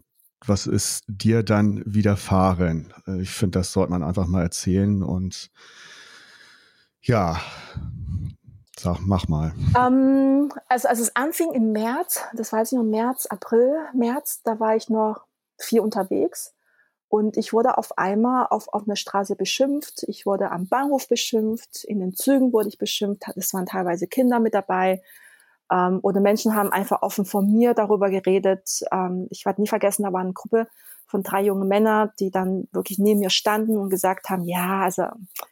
was 0.49 0.67
ist 0.67 1.05
dir 1.07 1.43
dann 1.43 1.83
widerfahren? 1.85 2.93
Äh, 3.07 3.23
ich 3.23 3.31
finde, 3.31 3.59
das 3.59 3.73
sollte 3.73 3.91
man 3.91 4.03
einfach 4.03 4.27
mal 4.27 4.43
erzählen 4.43 5.03
und 5.03 5.51
ja, 7.01 7.41
sag, 8.79 9.01
mach 9.01 9.29
mal. 9.29 9.53
Ähm, 9.77 10.53
also 10.69 10.89
als 10.89 11.01
es 11.01 11.17
anfing 11.17 11.53
im 11.53 11.73
März, 11.73 12.21
das 12.35 12.53
weiß 12.53 12.73
ich 12.73 12.79
noch, 12.79 12.85
März, 12.85 13.27
April, 13.27 13.75
März, 13.95 14.43
da 14.45 14.61
war 14.61 14.77
ich 14.77 14.89
noch 14.89 15.27
viel 15.59 15.81
unterwegs 15.81 16.55
und 17.09 17.37
ich 17.37 17.53
wurde 17.53 17.77
auf 17.79 17.99
einmal 17.99 18.47
auf, 18.51 18.69
auf 18.73 18.85
einer 18.85 18.97
Straße 18.97 19.37
beschimpft, 19.37 20.05
ich 20.09 20.27
wurde 20.27 20.51
am 20.51 20.67
Bahnhof 20.69 21.09
beschimpft, 21.09 21.85
in 21.85 22.01
den 22.01 22.15
Zügen 22.15 22.53
wurde 22.53 22.69
ich 22.69 22.79
beschimpft, 22.79 23.25
es 23.37 23.53
waren 23.53 23.67
teilweise 23.67 24.07
Kinder 24.07 24.41
mit 24.41 24.55
dabei, 24.55 25.03
ähm, 25.73 26.01
oder 26.03 26.21
Menschen 26.21 26.55
haben 26.55 26.71
einfach 26.71 27.03
offen 27.03 27.25
von 27.25 27.51
mir 27.51 27.73
darüber 27.73 28.11
geredet. 28.11 28.81
Ähm, 28.93 29.27
ich 29.31 29.47
werde 29.47 29.63
nie 29.63 29.69
vergessen, 29.69 30.03
da 30.03 30.13
war 30.13 30.21
eine 30.21 30.35
Gruppe 30.35 30.69
von 31.07 31.23
drei 31.23 31.43
jungen 31.43 31.67
Männern, 31.67 32.11
die 32.21 32.31
dann 32.31 32.69
wirklich 32.73 32.99
neben 32.99 33.21
mir 33.21 33.31
standen 33.31 33.79
und 33.79 33.89
gesagt 33.91 34.29
haben, 34.29 34.45
ja, 34.45 34.83
also 34.83 35.07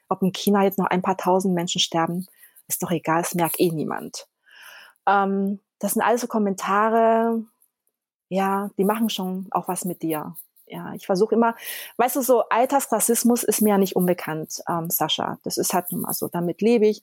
ob 0.09 0.23
in 0.23 0.33
China 0.33 0.63
jetzt 0.63 0.79
noch 0.79 0.87
ein 0.87 1.03
paar 1.03 1.17
tausend 1.17 1.55
Menschen 1.55 1.81
sterben, 1.81 2.27
ist 2.69 2.83
doch 2.83 2.91
egal, 2.91 3.23
es 3.23 3.35
merkt 3.35 3.59
eh 3.59 3.71
niemand. 3.71 4.27
Ähm, 5.07 5.61
das 5.79 5.93
sind 5.93 6.03
alles 6.03 6.21
so 6.21 6.27
Kommentare, 6.27 7.43
ja, 8.29 8.71
die 8.77 8.85
machen 8.85 9.09
schon 9.09 9.49
auch 9.51 9.69
was 9.69 9.85
mit 9.85 10.03
dir. 10.03 10.37
Ja, 10.67 10.93
ich 10.95 11.07
versuche 11.07 11.35
immer, 11.35 11.57
weißt 11.97 12.17
du, 12.17 12.21
so 12.21 12.45
Alltagsrassismus 12.49 13.43
ist 13.43 13.61
mir 13.61 13.71
ja 13.71 13.79
nicht 13.79 13.97
unbekannt, 13.97 14.63
ähm, 14.69 14.89
Sascha. 14.89 15.39
Das 15.43 15.57
ist 15.57 15.75
halt 15.75 15.91
nun 15.91 16.03
mal 16.03 16.13
so, 16.13 16.29
damit 16.29 16.61
lebe 16.61 16.87
ich. 16.87 17.03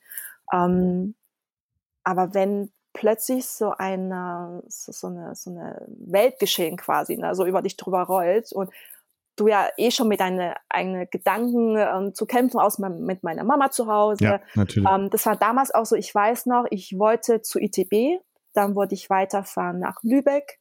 Ähm, 0.53 1.15
aber 2.03 2.33
wenn 2.33 2.71
plötzlich 2.97 3.47
so 3.47 3.71
eine, 3.71 4.63
so, 4.67 4.91
so 4.91 5.07
eine, 5.07 5.35
so 5.35 5.51
eine 5.51 5.85
Weltgeschehen 5.87 6.77
quasi, 6.77 7.15
ne, 7.15 7.35
so 7.35 7.45
über 7.45 7.61
dich 7.61 7.77
drüber 7.77 8.01
rollt 8.03 8.51
und 8.51 8.71
du 9.35 9.47
ja 9.47 9.69
eh 9.77 9.91
schon 9.91 10.07
mit 10.07 10.19
deinen 10.19 10.55
eigenen 10.67 11.07
Gedanken 11.11 11.77
ähm, 11.77 12.15
zu 12.15 12.25
kämpfen 12.25 12.59
aus 12.59 12.79
mit 12.79 13.21
meiner 13.21 13.43
Mama 13.43 13.69
zu 13.69 13.85
Hause. 13.87 14.23
Ja, 14.23 14.39
natürlich. 14.55 14.89
Ähm, 14.89 15.09
das 15.11 15.25
war 15.27 15.35
damals 15.35 15.71
auch 15.71 15.85
so, 15.85 15.95
ich 15.95 16.13
weiß 16.13 16.47
noch, 16.47 16.65
ich 16.71 16.97
wollte 16.97 17.43
zu 17.43 17.59
ITB, 17.59 18.19
dann 18.53 18.73
wollte 18.73 18.95
ich 18.95 19.11
weiterfahren 19.11 19.79
nach 19.79 20.01
Lübeck. 20.01 20.59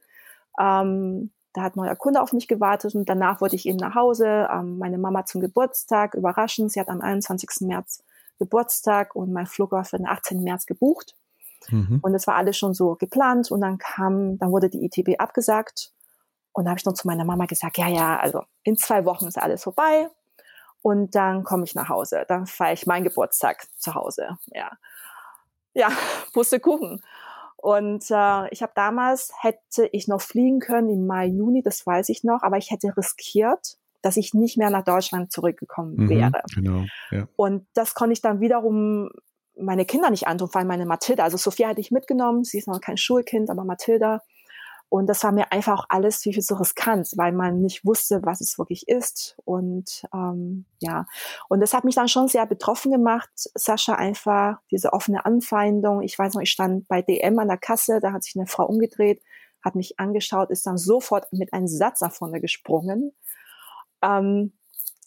Ähm, 0.61 1.33
da 1.55 1.63
hat 1.63 1.75
ein 1.75 1.81
neuer 1.81 1.97
Kunde 1.97 2.21
auf 2.21 2.35
mich 2.35 2.49
gewartet 2.49 2.95
und 2.95 3.09
danach 3.09 3.41
wollte 3.41 3.57
ich 3.57 3.67
eben 3.67 3.79
nach 3.79 3.95
Hause, 3.95 4.47
ähm, 4.53 4.77
meine 4.77 4.99
Mama 4.99 5.25
zum 5.25 5.41
Geburtstag 5.41 6.15
überraschen. 6.15 6.69
Sie 6.69 6.79
hat 6.79 6.89
am 6.89 7.01
21. 7.01 7.67
März 7.67 8.05
Geburtstag 8.39 9.17
und 9.17 9.33
mein 9.33 9.47
Flug 9.47 9.73
war 9.73 9.87
für 9.87 9.97
den 9.97 10.07
18. 10.07 10.43
März 10.43 10.67
gebucht. 10.67 11.17
Mhm. 11.69 12.01
Und 12.03 12.15
es 12.15 12.27
war 12.27 12.37
alles 12.37 12.57
schon 12.57 12.75
so 12.75 12.95
geplant 12.95 13.51
und 13.51 13.61
dann 13.61 13.79
kam, 13.79 14.39
dann 14.39 14.51
wurde 14.51 14.71
die 14.71 14.85
ITB 14.85 15.21
abgesagt. 15.21 15.93
Und 16.53 16.65
da 16.65 16.71
habe 16.71 16.79
ich 16.79 16.87
noch 16.87 16.95
zu 16.95 17.07
meiner 17.07 17.25
Mama 17.25 17.47
gesagt, 17.47 17.77
ja, 17.79 17.89
ja, 17.89 18.19
also 18.19 18.43
in 18.63 18.77
zwei 18.77 19.05
Wochen 19.05 19.27
ist 19.27 19.39
alles 19.39 19.63
vorbei. 19.63 20.09
Und 20.83 21.15
dann 21.15 21.45
komme 21.45 21.65
ich 21.65 21.75
nach 21.75 21.89
Hause. 21.89 22.25
Dann 22.29 22.47
feiere 22.47 22.73
ich 22.73 22.87
meinen 22.87 23.05
Geburtstag 23.05 23.67
zu 23.77 23.95
Hause. 23.95 24.39
Ja, 24.55 24.71
ja, 25.75 25.91
Pustekuchen. 26.33 27.03
Und 27.57 28.11
äh, 28.11 28.49
ich 28.51 28.63
habe 28.63 28.73
damals, 28.75 29.33
hätte 29.41 29.89
ich 29.93 30.09
noch 30.09 30.21
fliegen 30.21 30.61
können 30.61 30.89
im 30.89 31.07
Mai, 31.07 31.27
Juni, 31.27 31.63
das 31.63 31.87
weiß 31.87 32.09
ich 32.11 32.23
noch, 32.23 32.43
aber 32.43 32.59
ich 32.59 32.71
hätte 32.71 32.97
riskiert, 32.97 33.77
dass 34.03 34.17
ich 34.17 34.35
nicht 34.35 34.57
mehr 34.57 34.71
nach 34.71 34.85
Deutschland 34.85 35.33
zurückgekommen 35.33 35.95
mhm, 35.97 36.09
wäre. 36.09 36.43
Genau, 36.55 36.85
ja. 37.11 37.27
Und 37.37 37.67
das 37.75 37.95
konnte 37.95 38.13
ich 38.13 38.23
dann 38.23 38.41
wiederum 38.41 39.11
meine 39.59 39.85
Kinder 39.85 40.11
nicht 40.11 40.27
antun, 40.27 40.49
vor 40.49 40.59
allem 40.61 40.69
meine 40.69 40.87
Mathilda. 40.87 41.25
Also 41.25 41.37
Sophia 41.37 41.69
hatte 41.69 41.81
ich 41.81 41.91
mitgenommen, 41.91 42.45
sie 42.45 42.59
ist 42.59 42.69
noch 42.69 42.81
kein 42.81 42.97
Schulkind, 42.97 43.51
aber 43.51 43.65
Mathilda. 43.65 44.23
Und 44.89 45.09
das 45.09 45.25
war 45.25 45.33
mir 45.33 45.51
einfach 45.51 45.81
auch 45.81 45.87
alles 45.89 46.19
viel, 46.19 46.33
viel 46.33 46.43
so 46.43 46.55
riskant, 46.55 47.11
weil 47.17 47.33
man 47.33 47.61
nicht 47.61 47.85
wusste, 47.85 48.21
was 48.23 48.41
es 48.41 48.57
wirklich 48.57 48.87
ist. 48.87 49.37
Und 49.45 50.05
ähm, 50.15 50.65
ja, 50.79 51.07
und 51.49 51.61
das 51.61 51.75
hat 51.75 51.85
mich 51.85 51.97
dann 51.97 52.09
schon 52.09 52.29
sehr 52.29 52.47
betroffen 52.47 52.93
gemacht, 52.93 53.29
Sascha, 53.35 53.95
einfach 53.95 54.59
diese 54.71 54.93
offene 54.93 55.25
Anfeindung. 55.25 56.03
Ich 56.03 56.17
weiß 56.17 56.35
noch, 56.35 56.43
ich 56.43 56.51
stand 56.51 56.87
bei 56.87 57.03
DM 57.03 57.39
an 57.39 57.49
der 57.49 57.59
Kasse, 57.59 57.99
da 58.01 58.13
hat 58.13 58.23
sich 58.23 58.37
eine 58.37 58.47
Frau 58.47 58.65
umgedreht, 58.67 59.23
hat 59.65 59.75
mich 59.75 59.99
angeschaut, 59.99 60.51
ist 60.51 60.67
dann 60.67 60.79
sofort 60.79 61.33
mit 61.33 61.53
einem 61.53 61.67
Satz 61.67 62.01
nach 62.01 62.13
vorne 62.13 62.41
gesprungen. 62.41 63.13
Ähm, 64.03 64.53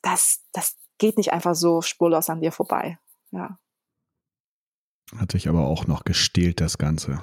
das, 0.02 0.44
das 0.52 0.76
geht 0.98 1.18
nicht 1.18 1.32
einfach 1.32 1.56
so 1.56 1.82
spurlos 1.82 2.30
an 2.30 2.42
dir 2.42 2.52
vorbei. 2.52 3.00
Ja. 3.32 3.58
Hat 5.18 5.32
sich 5.32 5.48
aber 5.48 5.68
auch 5.68 5.88
noch 5.88 6.04
gestählt, 6.04 6.62
das 6.62 6.78
Ganze. 6.78 7.22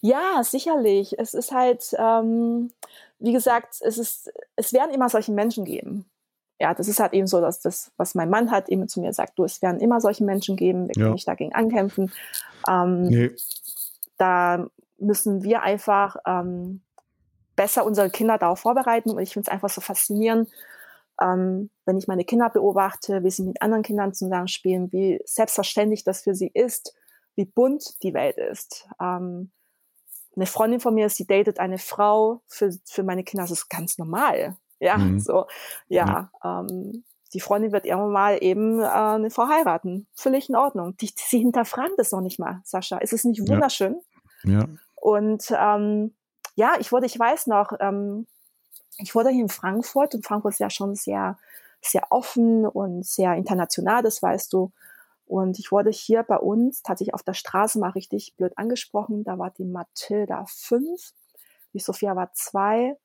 Ja, 0.00 0.42
sicherlich. 0.42 1.18
Es 1.18 1.32
ist 1.32 1.52
halt, 1.52 1.94
ähm, 1.96 2.72
wie 3.20 3.32
gesagt, 3.32 3.76
es 3.80 3.98
ist, 3.98 4.32
es 4.56 4.72
werden 4.72 4.92
immer 4.92 5.08
solche 5.08 5.32
Menschen 5.32 5.64
geben. 5.64 6.06
Ja, 6.58 6.74
das 6.74 6.88
ist 6.88 7.00
halt 7.00 7.12
eben 7.12 7.26
so, 7.26 7.40
dass 7.40 7.60
das, 7.60 7.92
was 7.96 8.14
mein 8.14 8.30
Mann 8.30 8.50
hat, 8.50 8.68
eben 8.68 8.88
zu 8.88 9.00
mir 9.00 9.12
sagt, 9.12 9.38
du, 9.38 9.44
es 9.44 9.62
werden 9.62 9.80
immer 9.80 10.00
solche 10.00 10.24
Menschen 10.24 10.56
geben, 10.56 10.88
wir 10.88 10.94
können 10.94 11.06
ja. 11.06 11.12
nicht 11.12 11.26
dagegen 11.26 11.52
ankämpfen. 11.52 12.12
Ähm, 12.68 13.02
nee. 13.04 13.30
Da 14.18 14.66
müssen 14.98 15.42
wir 15.42 15.62
einfach 15.62 16.16
ähm, 16.26 16.80
besser 17.56 17.84
unsere 17.84 18.10
Kinder 18.10 18.38
darauf 18.38 18.60
vorbereiten. 18.60 19.10
Und 19.10 19.18
ich 19.20 19.32
finde 19.32 19.48
es 19.48 19.52
einfach 19.52 19.70
so 19.70 19.80
faszinierend, 19.80 20.48
ähm, 21.20 21.70
wenn 21.84 21.98
ich 21.98 22.08
meine 22.08 22.24
Kinder 22.24 22.50
beobachte, 22.50 23.22
wie 23.24 23.30
sie 23.30 23.44
mit 23.44 23.60
anderen 23.62 23.82
Kindern 23.82 24.14
zusammenspielen, 24.14 24.92
wie 24.92 25.20
selbstverständlich 25.24 26.04
das 26.04 26.22
für 26.22 26.34
sie 26.34 26.50
ist, 26.52 26.94
wie 27.34 27.44
bunt 27.44 28.02
die 28.02 28.14
Welt 28.14 28.36
ist. 28.36 28.88
Ähm, 29.00 29.50
eine 30.34 30.46
Freundin 30.46 30.80
von 30.80 30.94
mir, 30.94 31.08
sie 31.10 31.26
datet 31.26 31.58
eine 31.58 31.78
Frau, 31.78 32.42
für, 32.46 32.70
für 32.86 33.02
meine 33.02 33.24
Kinder 33.24 33.44
das 33.44 33.50
ist 33.50 33.68
ganz 33.68 33.98
normal. 33.98 34.56
Ja, 34.80 34.96
mhm. 34.98 35.20
so, 35.20 35.46
ja, 35.88 36.30
ja. 36.42 36.60
Ähm, 36.60 37.04
die 37.34 37.40
Freundin 37.40 37.72
wird 37.72 37.86
irgendwann 37.86 38.12
mal 38.12 38.38
eben 38.40 38.80
äh, 38.80 38.86
eine 38.86 39.30
Frau 39.30 39.48
heiraten. 39.48 40.06
Völlig 40.14 40.48
in 40.48 40.56
Ordnung. 40.56 40.96
Die, 40.98 41.10
sie 41.16 41.38
hinterfragen 41.38 41.94
das 41.96 42.12
noch 42.12 42.20
nicht 42.20 42.38
mal, 42.38 42.60
Sascha. 42.64 42.98
Ist 42.98 43.12
es 43.12 43.24
nicht 43.24 43.40
wunderschön? 43.48 44.00
Ja. 44.44 44.52
ja. 44.52 44.66
Und 44.96 45.44
ähm, 45.56 46.14
ja, 46.54 46.74
ich 46.78 46.92
wurde, 46.92 47.06
ich 47.06 47.18
weiß 47.18 47.46
noch, 47.46 47.72
ähm, 47.80 48.26
ich 48.98 49.14
wurde 49.14 49.30
hier 49.30 49.42
in 49.42 49.48
Frankfurt 49.48 50.14
und 50.14 50.24
Frankfurt 50.24 50.54
ist 50.54 50.60
ja 50.60 50.70
schon 50.70 50.94
sehr, 50.94 51.38
sehr 51.80 52.02
offen 52.10 52.66
und 52.66 53.04
sehr 53.06 53.34
international, 53.34 54.02
das 54.02 54.22
weißt 54.22 54.52
du. 54.52 54.72
Und 55.26 55.58
ich 55.58 55.72
wurde 55.72 55.90
hier 55.90 56.22
bei 56.22 56.36
uns 56.36 56.82
tatsächlich 56.82 57.14
auf 57.14 57.22
der 57.22 57.34
Straße 57.34 57.78
mal 57.78 57.90
richtig 57.90 58.34
blöd 58.36 58.52
angesprochen. 58.56 59.24
Da 59.24 59.38
war 59.38 59.50
die 59.50 59.64
Mathilda 59.64 60.44
fünf, 60.46 61.12
die 61.72 61.78
Sophia 61.78 62.14
war 62.16 62.32
zwei. 62.34 62.96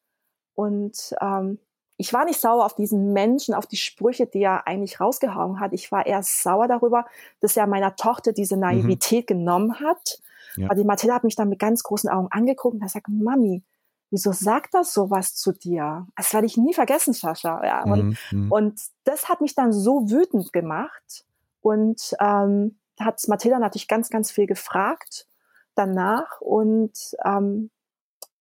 Und 0.53 1.15
ähm, 1.21 1.59
ich 1.97 2.13
war 2.13 2.25
nicht 2.25 2.39
sauer 2.39 2.65
auf 2.65 2.75
diesen 2.75 3.13
Menschen, 3.13 3.53
auf 3.53 3.65
die 3.65 3.77
Sprüche, 3.77 4.27
die 4.27 4.41
er 4.41 4.67
eigentlich 4.67 4.99
rausgehauen 4.99 5.59
hat. 5.59 5.73
Ich 5.73 5.91
war 5.91 6.05
eher 6.05 6.21
sauer 6.21 6.67
darüber, 6.67 7.05
dass 7.39 7.57
er 7.57 7.65
meiner 7.65 7.95
Tochter 7.95 8.33
diese 8.33 8.55
mhm. 8.55 8.61
Naivität 8.61 9.29
mhm. 9.29 9.37
genommen 9.37 9.79
hat. 9.79 10.21
Ja. 10.57 10.65
Aber 10.65 10.75
die 10.75 10.83
Mathilda 10.83 11.15
hat 11.15 11.23
mich 11.23 11.35
dann 11.35 11.49
mit 11.49 11.59
ganz 11.59 11.83
großen 11.83 12.09
Augen 12.09 12.27
angeguckt 12.29 12.75
und 12.75 12.81
hat 12.81 12.89
gesagt, 12.89 13.07
Mami, 13.09 13.63
wieso 14.09 14.31
sagt 14.31 14.73
das 14.73 14.93
sowas 14.93 15.35
zu 15.35 15.51
dir? 15.51 16.07
Das 16.15 16.33
werde 16.33 16.47
ich 16.47 16.57
nie 16.57 16.73
vergessen, 16.73 17.13
Sascha. 17.13 17.63
Ja, 17.65 17.83
und, 17.83 18.17
mhm. 18.31 18.45
mhm. 18.45 18.51
und 18.51 18.81
das 19.03 19.29
hat 19.29 19.41
mich 19.41 19.55
dann 19.55 19.73
so 19.73 20.09
wütend 20.09 20.53
gemacht. 20.53 21.25
Und 21.61 22.15
ähm, 22.21 22.77
hat 22.99 23.21
Mathilda 23.27 23.59
natürlich 23.59 23.87
ganz, 23.87 24.09
ganz 24.09 24.31
viel 24.31 24.47
gefragt 24.47 25.27
danach. 25.75 26.41
Und 26.41 26.93
ähm, 27.25 27.69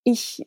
ich, 0.05 0.47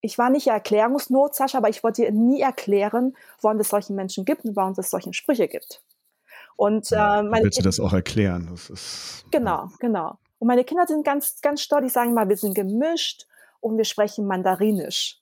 ich 0.00 0.18
war 0.18 0.30
nicht 0.30 0.48
Erklärungsnot, 0.48 1.34
Sascha, 1.34 1.58
aber 1.58 1.68
ich 1.68 1.82
wollte 1.82 2.02
ihr 2.02 2.12
nie 2.12 2.40
erklären, 2.40 3.16
warum 3.40 3.60
es 3.60 3.68
solche 3.68 3.92
Menschen 3.92 4.24
gibt 4.24 4.44
und 4.44 4.56
warum 4.56 4.74
es 4.76 4.90
solche 4.90 5.12
Sprüche 5.12 5.48
gibt. 5.48 5.82
Und 6.56 6.90
äh, 6.90 7.22
meine 7.22 7.44
willst 7.44 7.58
du 7.58 7.62
das 7.62 7.80
auch 7.80 7.92
erklären? 7.92 8.48
Das 8.50 8.70
ist, 8.70 9.24
genau, 9.30 9.68
genau. 9.78 10.18
Und 10.38 10.48
meine 10.48 10.64
Kinder 10.64 10.86
sind 10.86 11.04
ganz, 11.04 11.40
ganz 11.40 11.62
stolz. 11.62 11.84
Die 11.84 11.90
sagen 11.90 12.14
mal, 12.14 12.28
wir 12.28 12.36
sind 12.36 12.54
gemischt 12.54 13.26
und 13.60 13.76
wir 13.76 13.84
sprechen 13.84 14.26
Mandarinisch. 14.26 15.20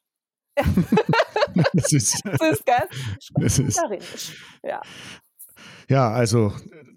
das 0.54 1.92
ist, 1.92 2.20
das 2.24 2.40
ist 2.40 2.66
geil. 2.66 2.88
Das 3.34 3.58
ist, 3.58 3.76
Mandarinisch. 3.76 4.36
Ja. 4.62 4.80
Ja, 5.88 6.10
also 6.10 6.52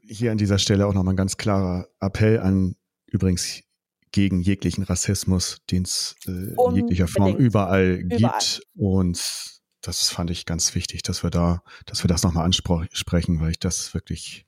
hier 0.07 0.31
an 0.31 0.37
dieser 0.37 0.57
Stelle 0.57 0.87
auch 0.87 0.93
nochmal 0.93 1.13
ein 1.13 1.17
ganz 1.17 1.37
klarer 1.37 1.87
Appell 1.99 2.39
an 2.39 2.75
übrigens 3.07 3.63
gegen 4.11 4.41
jeglichen 4.41 4.83
Rassismus, 4.83 5.61
den 5.69 5.83
es 5.83 6.15
äh, 6.25 6.31
in 6.31 6.75
jeglicher 6.75 7.07
Form 7.07 7.35
überall, 7.35 7.95
überall 7.95 8.03
gibt. 8.03 8.61
Und 8.75 9.61
das 9.81 10.09
fand 10.09 10.31
ich 10.31 10.45
ganz 10.45 10.75
wichtig, 10.75 11.03
dass 11.03 11.23
wir 11.23 11.29
da, 11.29 11.61
dass 11.85 12.03
wir 12.03 12.07
das 12.07 12.23
nochmal 12.23 12.45
ansprechen, 12.45 13.39
weil 13.39 13.51
ich 13.51 13.59
das 13.59 13.93
wirklich 13.93 14.45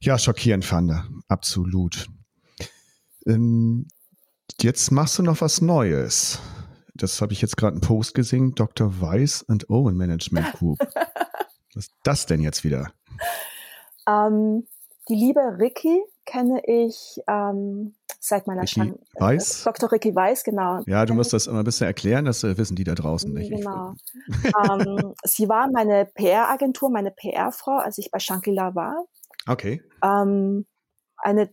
ja 0.00 0.18
schockierend 0.18 0.64
fand. 0.64 0.92
Absolut. 1.28 2.08
Ähm, 3.26 3.86
jetzt 4.60 4.90
machst 4.90 5.18
du 5.18 5.22
noch 5.22 5.40
was 5.40 5.60
Neues. 5.60 6.40
Das 6.94 7.20
habe 7.20 7.32
ich 7.32 7.40
jetzt 7.40 7.56
gerade 7.56 7.74
einen 7.74 7.80
Post 7.80 8.14
gesehen, 8.14 8.54
Dr. 8.54 9.00
Weiss 9.00 9.44
and 9.48 9.68
Owen 9.70 9.96
Management 9.96 10.52
Group. 10.58 10.78
was 10.80 11.86
ist 11.86 11.92
das 12.02 12.26
denn 12.26 12.40
jetzt 12.40 12.64
wieder? 12.64 12.92
Ähm, 14.08 14.66
die 15.08 15.14
liebe 15.14 15.40
Ricky 15.58 16.02
kenne 16.24 16.60
ich 16.66 17.20
ähm, 17.28 17.94
seit 18.20 18.46
meiner 18.46 18.62
Ricky 18.62 18.94
Weiß? 19.14 19.60
Äh, 19.60 19.64
Dr. 19.64 19.92
Ricky 19.92 20.14
Weiß, 20.14 20.44
genau. 20.44 20.82
Ja, 20.86 21.06
du 21.06 21.14
musst 21.14 21.32
das 21.32 21.46
immer 21.46 21.60
ein 21.60 21.64
bisschen 21.64 21.86
erklären, 21.86 22.24
das 22.24 22.44
äh, 22.44 22.58
wissen 22.58 22.76
die 22.76 22.84
da 22.84 22.94
draußen 22.94 23.32
nicht. 23.32 23.50
Genau. 23.50 23.94
ähm, 24.44 25.14
sie 25.24 25.48
war 25.48 25.70
meine 25.70 26.06
PR-Agentur, 26.06 26.90
meine 26.90 27.10
PR-Frau, 27.10 27.78
als 27.78 27.98
ich 27.98 28.10
bei 28.10 28.18
Shankila 28.18 28.74
war. 28.74 29.04
Okay. 29.46 29.82
Ähm, 30.02 30.66
eine 31.16 31.50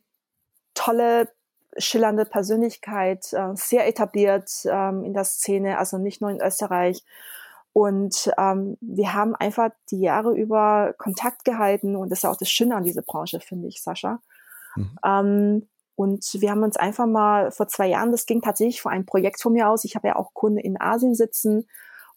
tolle, 0.73 1.29
schillernde 1.77 2.25
Persönlichkeit, 2.25 3.31
äh, 3.33 3.55
sehr 3.55 3.87
etabliert 3.87 4.49
ähm, 4.65 5.03
in 5.03 5.13
der 5.13 5.23
Szene, 5.23 5.77
also 5.77 5.97
nicht 5.97 6.21
nur 6.21 6.29
in 6.29 6.41
Österreich. 6.41 7.03
Und 7.73 8.31
ähm, 8.37 8.77
wir 8.79 9.13
haben 9.13 9.35
einfach 9.35 9.71
die 9.91 9.99
Jahre 9.99 10.33
über 10.33 10.93
Kontakt 10.97 11.43
gehalten 11.43 11.95
und 11.95 12.09
das 12.09 12.19
ist 12.19 12.23
ja 12.23 12.31
auch 12.31 12.37
das 12.37 12.49
Schöne 12.49 12.75
an 12.75 12.83
dieser 12.85 13.01
Branche, 13.01 13.41
finde 13.41 13.67
ich, 13.67 13.83
Sascha. 13.83 14.21
Mhm. 14.75 14.99
Ähm, 15.03 15.67
und 15.95 16.25
wir 16.39 16.51
haben 16.51 16.63
uns 16.63 16.77
einfach 16.77 17.05
mal 17.05 17.51
vor 17.51 17.67
zwei 17.67 17.87
Jahren, 17.87 18.11
das 18.11 18.25
ging 18.25 18.41
tatsächlich 18.41 18.81
vor 18.81 18.91
einem 18.91 19.05
Projekt 19.05 19.41
von 19.41 19.53
mir 19.53 19.69
aus. 19.69 19.85
Ich 19.85 19.95
habe 19.95 20.07
ja 20.07 20.15
auch 20.15 20.33
Kunden 20.33 20.57
in 20.57 20.79
Asien 20.79 21.15
sitzen 21.15 21.67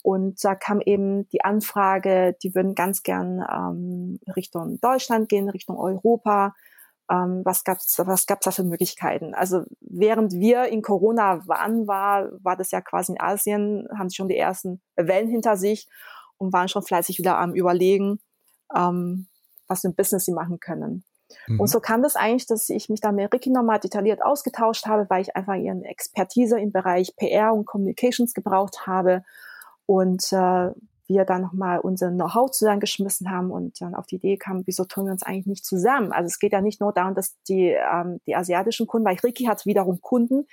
und 0.03 0.43
da 0.45 0.55
kam 0.55 0.81
eben 0.81 1.29
die 1.31 1.45
Anfrage, 1.45 2.37
die 2.43 2.55
würden 2.55 2.75
ganz 2.75 3.03
gern 3.03 3.45
ähm, 3.51 4.21
Richtung 4.37 4.81
Deutschland 4.81 5.29
gehen, 5.29 5.49
Richtung 5.49 5.77
Europa 5.77 6.55
ähm, 7.11 7.43
was 7.45 7.65
gab's 7.65 7.99
was 7.99 8.27
gab's 8.27 8.45
da 8.45 8.51
für 8.51 8.65
Möglichkeiten? 8.65 9.35
Also 9.35 9.65
während 9.81 10.33
wir 10.33 10.67
in 10.67 10.83
Corona 10.83 11.47
waren, 11.47 11.87
war, 11.87 12.31
war 12.43 12.57
das 12.57 12.71
ja 12.71 12.81
quasi 12.81 13.13
in 13.13 13.21
Asien, 13.21 13.89
haben 13.97 14.09
sie 14.09 14.17
schon 14.17 14.29
die 14.29 14.37
ersten 14.37 14.81
Wellen 14.97 15.29
hinter 15.29 15.57
sich 15.57 15.89
und 16.37 16.53
waren 16.53 16.69
schon 16.69 16.83
fleißig 16.83 17.19
wieder 17.19 17.39
am 17.39 17.55
Überlegen, 17.55 18.21
ähm, 18.75 19.27
was 19.67 19.81
für 19.81 19.89
ein 19.89 19.95
Business 19.95 20.25
sie 20.25 20.33
machen 20.33 20.61
können. 20.61 21.05
Mhm. 21.47 21.61
Und 21.61 21.67
so 21.69 21.81
kam 21.81 22.03
das 22.03 22.17
eigentlich, 22.17 22.47
dass 22.47 22.69
ich 22.69 22.89
mich 22.89 23.01
da 23.01 23.13
mit 23.13 23.33
Ricky 23.33 23.51
nochmal 23.51 23.81
detailliert 23.81 24.23
ausgetauscht 24.23 24.87
habe, 24.87 25.07
weil 25.09 25.23
ich 25.23 25.37
einfach 25.37 25.55
ihren 25.55 25.85
Expertise 25.85 26.59
im 26.59 26.73
Bereich 26.73 27.15
PR 27.17 27.53
und 27.53 27.67
Communications 27.67 28.35
gebraucht 28.35 28.87
habe. 28.87 29.23
Und 29.87 30.33
äh, 30.33 30.71
wir 31.09 31.25
dann 31.25 31.43
nochmal 31.43 31.81
unser 31.81 32.11
Know-how 32.11 32.51
zusammengeschmissen 32.51 33.31
haben 33.31 33.51
und 33.51 33.81
dann 33.81 33.95
auf 33.95 34.07
die 34.07 34.17
Idee 34.17 34.37
kamen, 34.37 34.63
wieso 34.67 34.85
tun 34.85 35.07
wir 35.07 35.13
uns 35.13 35.23
eigentlich 35.23 35.47
nicht 35.47 35.65
zusammen? 35.65 36.13
Also 36.13 36.27
es 36.27 36.39
geht 36.39 36.53
ja 36.53 36.61
nicht 36.61 36.81
nur 36.81 36.93
darum, 36.93 37.15
dass 37.15 37.41
die, 37.49 37.71
ähm, 37.71 38.21
die 38.27 38.37
asiatischen 38.37 38.87
Kunden, 38.87 39.07
weil 39.07 39.17
Ricky 39.17 39.45
hat 39.45 39.67
wiederum 39.67 40.01
Kunden, 40.01 40.47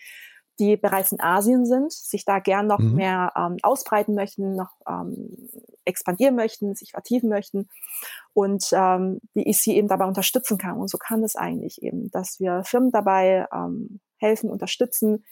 die 0.60 0.78
bereits 0.78 1.12
in 1.12 1.20
Asien 1.20 1.66
sind, 1.66 1.92
sich 1.92 2.24
da 2.24 2.40
gern 2.40 2.68
noch 2.68 2.80
mhm. 2.80 2.96
mehr 2.96 3.34
ähm, 3.36 3.58
ausbreiten 3.62 4.16
möchten, 4.16 4.56
noch 4.56 4.72
ähm, 4.88 5.50
expandieren 5.84 6.36
möchten, 6.36 6.76
sich 6.76 6.92
vertiefen 6.92 7.30
möchten 7.30 7.68
und 8.34 8.70
ähm, 8.72 9.20
wie 9.34 9.44
ich 9.44 9.62
sie 9.62 9.76
eben 9.76 9.90
dabei 9.90 10.06
unterstützen 10.06 10.58
kann. 10.58 10.78
Und 10.78 10.90
so 10.90 10.98
kann 10.98 11.24
es 11.24 11.36
eigentlich 11.36 11.84
eben, 11.84 12.10
dass 12.12 12.40
wir 12.40 12.64
Firmen 12.64 12.92
dabei 12.92 13.48
ähm, 13.54 14.00
helfen, 14.18 14.50
unterstützen, 14.50 15.26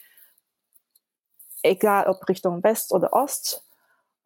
egal 1.62 2.06
ob 2.06 2.28
Richtung 2.28 2.62
West 2.62 2.92
oder 2.92 3.14
Ost, 3.14 3.63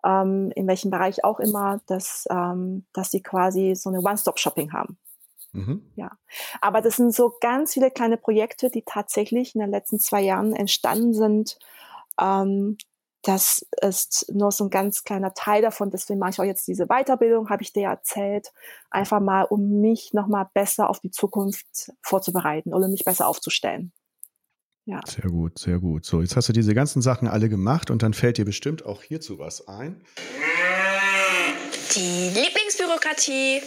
ähm, 0.05 0.53
in 0.55 0.67
welchem 0.67 0.91
Bereich 0.91 1.25
auch 1.25 1.41
immer, 1.41 1.81
dass, 1.87 2.27
ähm, 2.31 2.87
dass 2.93 3.11
sie 3.11 3.23
quasi 3.23 3.75
so 3.75 3.91
eine 3.91 4.01
One-Stop-Shopping 4.01 4.73
haben. 4.73 4.99
Mhm. 5.53 5.83
Ja, 5.97 6.13
aber 6.61 6.81
das 6.81 6.97
sind 6.97 7.15
so 7.15 7.35
ganz 7.41 7.75
viele 7.75 7.91
kleine 7.91 8.17
Projekte, 8.17 8.71
die 8.71 8.83
tatsächlich 8.83 9.55
in 9.55 9.61
den 9.61 9.71
letzten 9.71 9.99
zwei 9.99 10.21
Jahren 10.21 10.55
entstanden 10.55 11.15
sind. 11.15 11.59
Ähm, 12.21 12.77
das 13.23 13.67
ist 13.83 14.33
nur 14.33 14.53
so 14.53 14.65
ein 14.65 14.71
ganz 14.71 15.05
kleiner 15.05 15.35
Teil 15.35 15.63
davon. 15.63 15.91
Deswegen 15.91 16.19
mache 16.19 16.31
ich 16.31 16.41
auch 16.41 16.45
jetzt 16.45 16.69
diese 16.69 16.87
Weiterbildung, 16.87 17.51
habe 17.51 17.63
ich 17.63 17.73
dir 17.73 17.89
erzählt, 17.89 18.53
einfach 18.91 19.21
mal, 19.21 19.43
um 19.43 19.81
mich 19.81 20.13
nochmal 20.13 20.49
besser 20.55 20.89
auf 20.89 21.01
die 21.01 21.11
Zukunft 21.11 21.93
vorzubereiten 22.01 22.73
oder 22.73 22.89
mich 22.89 23.05
besser 23.05 23.27
aufzustellen. 23.27 23.93
Ja. 24.89 25.01
Sehr 25.07 25.31
gut, 25.31 25.59
sehr 25.59 25.79
gut. 25.81 26.07
So, 26.07 26.23
jetzt 26.23 26.35
hast 26.35 26.49
du 26.49 26.55
diese 26.55 26.73
ganzen 26.73 27.03
Sachen 27.03 27.29
alle 27.29 27.51
gemacht 27.51 27.91
und 27.91 28.03
dann 28.03 28.15
fällt 28.15 28.39
dir 28.39 28.47
bestimmt 28.47 28.87
auch 28.87 29.03
hierzu 29.03 29.39
was 29.39 29.69
ein. 29.69 30.01
Die 31.95 32.31
Lieblingsbürokratie. 32.35 33.61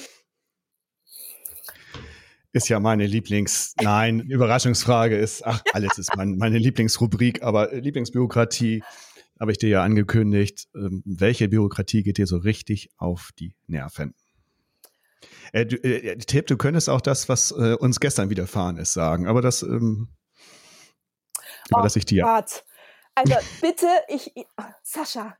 Ist 2.53 2.69
ja 2.69 2.79
meine 2.79 3.05
Lieblings, 3.05 3.75
nein, 3.79 4.19
Überraschungsfrage 4.29 5.15
ist, 5.15 5.45
ach, 5.45 5.61
alles 5.73 5.99
ist 5.99 6.09
mein, 6.15 6.37
meine 6.37 6.57
Lieblingsrubrik, 6.57 7.43
aber 7.43 7.71
Lieblingsbürokratie 7.71 8.81
habe 9.39 9.51
ich 9.51 9.59
dir 9.59 9.69
ja 9.69 9.83
angekündigt. 9.83 10.69
Ähm, 10.73 11.03
welche 11.05 11.49
Bürokratie 11.49 12.01
geht 12.01 12.17
dir 12.17 12.25
so 12.25 12.37
richtig 12.37 12.89
auf 12.97 13.29
die 13.37 13.53
Nerven? 13.67 14.15
Äh, 15.53 15.67
du, 15.67 15.75
äh, 15.83 16.17
Tipp, 16.17 16.47
du 16.47 16.57
könntest 16.57 16.89
auch 16.89 17.01
das, 17.01 17.29
was 17.29 17.51
äh, 17.51 17.75
uns 17.75 17.99
gestern 17.99 18.31
widerfahren 18.31 18.77
ist, 18.77 18.93
sagen, 18.93 19.27
aber 19.27 19.43
das 19.43 19.61
ähm, 19.61 20.07
Überlasse 21.71 21.99
ich 21.99 22.05
dir. 22.05 22.23
Gott. 22.23 22.63
Also 23.15 23.35
bitte, 23.61 23.87
ich, 24.07 24.31
ich 24.35 24.45
Sascha. 24.83 25.35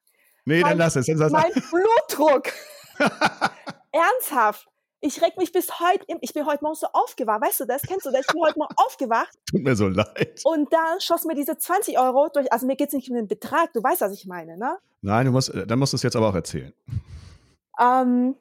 Nee, 0.46 0.62
mein, 0.62 0.72
dann 0.72 0.78
lass 0.80 0.96
es. 0.96 1.06
Dann 1.06 1.18
lass 1.18 1.32
mein 1.32 1.52
Blutdruck. 1.52 2.52
Ernsthaft. 3.92 4.68
Ich 5.04 5.20
reg 5.20 5.36
mich 5.38 5.52
bis 5.52 5.80
heute, 5.80 6.06
ich 6.22 6.32
bin 6.32 6.46
heute 6.46 6.64
Morgen 6.64 6.76
so 6.76 6.86
aufgewacht, 6.94 7.42
weißt 7.42 7.62
du 7.62 7.66
das, 7.66 7.82
kennst 7.82 8.06
du 8.06 8.12
das? 8.12 8.22
Ich 8.22 8.28
bin 8.28 8.40
heute 8.40 8.60
Morgen 8.60 8.76
aufgewacht. 8.76 9.32
Tut 9.50 9.64
mir 9.64 9.76
so 9.76 9.88
leid. 9.88 10.40
Und 10.44 10.72
dann 10.72 11.02
schoss 11.02 11.26
mir 11.26 11.34
diese 11.34 11.58
20 11.58 11.98
Euro 11.98 12.30
durch, 12.32 12.54
also 12.54 12.68
mir 12.68 12.76
geht 12.76 12.90
es 12.90 12.94
nicht 12.94 13.10
um 13.10 13.16
den 13.16 13.28
Betrag, 13.28 13.74
du 13.74 13.82
weißt, 13.82 14.02
was 14.02 14.14
ich 14.14 14.28
meine, 14.28 14.60
ne? 14.60 14.78
Nein, 15.02 15.26
du 15.26 15.32
musst, 15.32 15.52
dann 15.56 15.80
musst 15.80 15.94
du 15.94 15.96
es 15.96 16.04
jetzt 16.04 16.16
aber 16.16 16.30
auch 16.30 16.36
erzählen. 16.36 16.72
Ähm, 17.80 18.36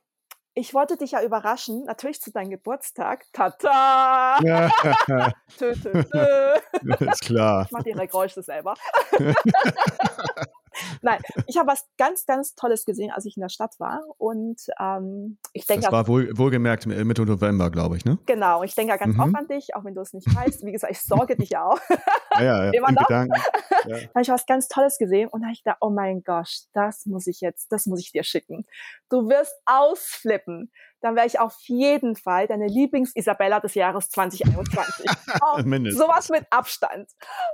ich 0.55 0.75
wollte 0.75 0.97
dich 0.97 1.13
ja 1.13 1.23
überraschen, 1.23 1.85
natürlich 1.85 2.21
zu 2.21 2.33
deinem 2.33 2.51
Geburtstag. 2.51 3.25
Tata! 3.33 4.39
tö, 5.59 5.75
tö, 5.75 6.05
tö. 6.05 6.55
Ist 7.11 7.23
klar. 7.23 7.65
Ich 7.67 7.71
mache 7.71 7.85
die 7.85 7.93
Geräusche 7.93 8.43
selber. 8.43 8.75
Nein, 11.03 11.21
ich 11.47 11.59
habe 11.59 11.69
was 11.69 11.87
ganz, 11.99 12.27
ganz 12.27 12.55
Tolles 12.55 12.85
gesehen, 12.85 13.11
als 13.11 13.25
ich 13.25 13.37
in 13.37 13.41
der 13.41 13.49
Stadt 13.49 13.79
war. 13.79 14.03
Und 14.19 14.61
ähm, 14.81 15.39
ich 15.53 15.67
denke. 15.67 15.85
Das 15.85 15.93
war 15.93 16.09
wohl, 16.09 16.37
wohlgemerkt 16.37 16.87
Mitte 16.87 17.25
November, 17.25 17.71
glaube 17.71 17.97
ich, 17.97 18.05
ne? 18.05 18.19
Genau, 18.27 18.63
ich 18.63 18.75
denke 18.75 18.97
ganz 18.99 19.15
mhm. 19.15 19.21
oft 19.21 19.35
an 19.35 19.47
dich, 19.49 19.75
auch 19.75 19.85
wenn 19.85 19.95
du 19.95 20.01
es 20.01 20.13
nicht 20.13 20.35
weißt. 20.35 20.65
Wie 20.65 20.73
gesagt, 20.73 20.93
ich 20.93 21.01
sorge 21.01 21.37
dich 21.37 21.57
auch. 21.57 21.79
Ja, 22.35 22.43
ja, 22.43 22.65
ja. 22.67 22.71
Immer 22.75 22.93
noch. 22.93 23.07
Gedanken. 23.07 23.41
Ja. 23.87 23.97
Da 23.97 24.09
habe 24.09 24.23
ich 24.23 24.29
was 24.29 24.45
ganz 24.45 24.69
Tolles 24.69 24.99
gesehen 24.99 25.29
und 25.29 25.41
da 25.41 25.47
habe 25.47 25.55
ich 25.55 25.65
gedacht, 25.65 25.79
oh 25.81 25.89
mein 25.89 26.23
Gott, 26.23 26.51
das 26.75 27.07
muss 27.07 27.27
ich 27.27 27.41
jetzt, 27.41 27.73
das 27.73 27.87
muss 27.87 27.99
ich 28.01 28.13
dir 28.13 28.25
schicken. 28.25 28.67
Du 29.09 29.29
wirst 29.29 29.55
ausflippen. 29.65 30.71
Dann 31.01 31.17
wäre 31.17 31.27
ich 31.27 31.41
auf 31.41 31.57
jeden 31.63 32.15
Fall 32.15 32.47
deine 32.47 32.67
Lieblings-Isabella 32.67 33.61
des 33.61 33.75
Jahres 33.75 34.11
2021. 34.11 35.07
oh, 35.41 35.63
sowas 35.91 36.29
mit 36.29 36.45
Abstand. 36.51 37.11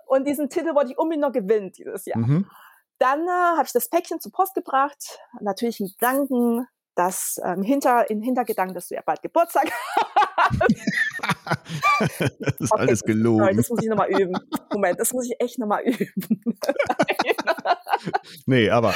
Und 0.06 0.26
diesen 0.26 0.48
Titel 0.48 0.74
wollte 0.74 0.90
ich 0.90 0.98
unbedingt 0.98 1.22
noch 1.22 1.32
gewinnen 1.32 1.70
dieses 1.70 2.06
Jahr. 2.06 2.18
Mhm. 2.18 2.50
Dann 2.98 3.26
äh, 3.26 3.30
habe 3.30 3.64
ich 3.66 3.72
das 3.72 3.88
Päckchen 3.88 4.20
zur 4.20 4.32
Post 4.32 4.54
gebracht. 4.54 5.18
Natürlich 5.40 5.80
ein 5.80 5.88
Gedanken, 5.88 6.66
dass 6.94 7.38
ähm, 7.44 7.62
hinter, 7.62 8.08
in 8.10 8.22
Hintergedanken, 8.22 8.74
dass 8.74 8.88
du 8.88 8.94
ja 8.94 9.02
bald 9.04 9.22
Geburtstag 9.22 9.70
hast. 9.70 10.60
das 12.40 12.60
ist 12.60 12.72
okay, 12.72 12.80
alles 12.80 13.02
gelogen. 13.02 13.44
Sorry, 13.44 13.56
das 13.56 13.68
muss 13.68 13.82
ich 13.82 13.88
nochmal 13.88 14.10
üben. 14.10 14.34
Moment, 14.72 14.98
das 14.98 15.12
muss 15.12 15.26
ich 15.26 15.36
echt 15.38 15.58
nochmal 15.58 15.82
üben. 15.82 16.40
nee, 18.46 18.70
aber. 18.70 18.94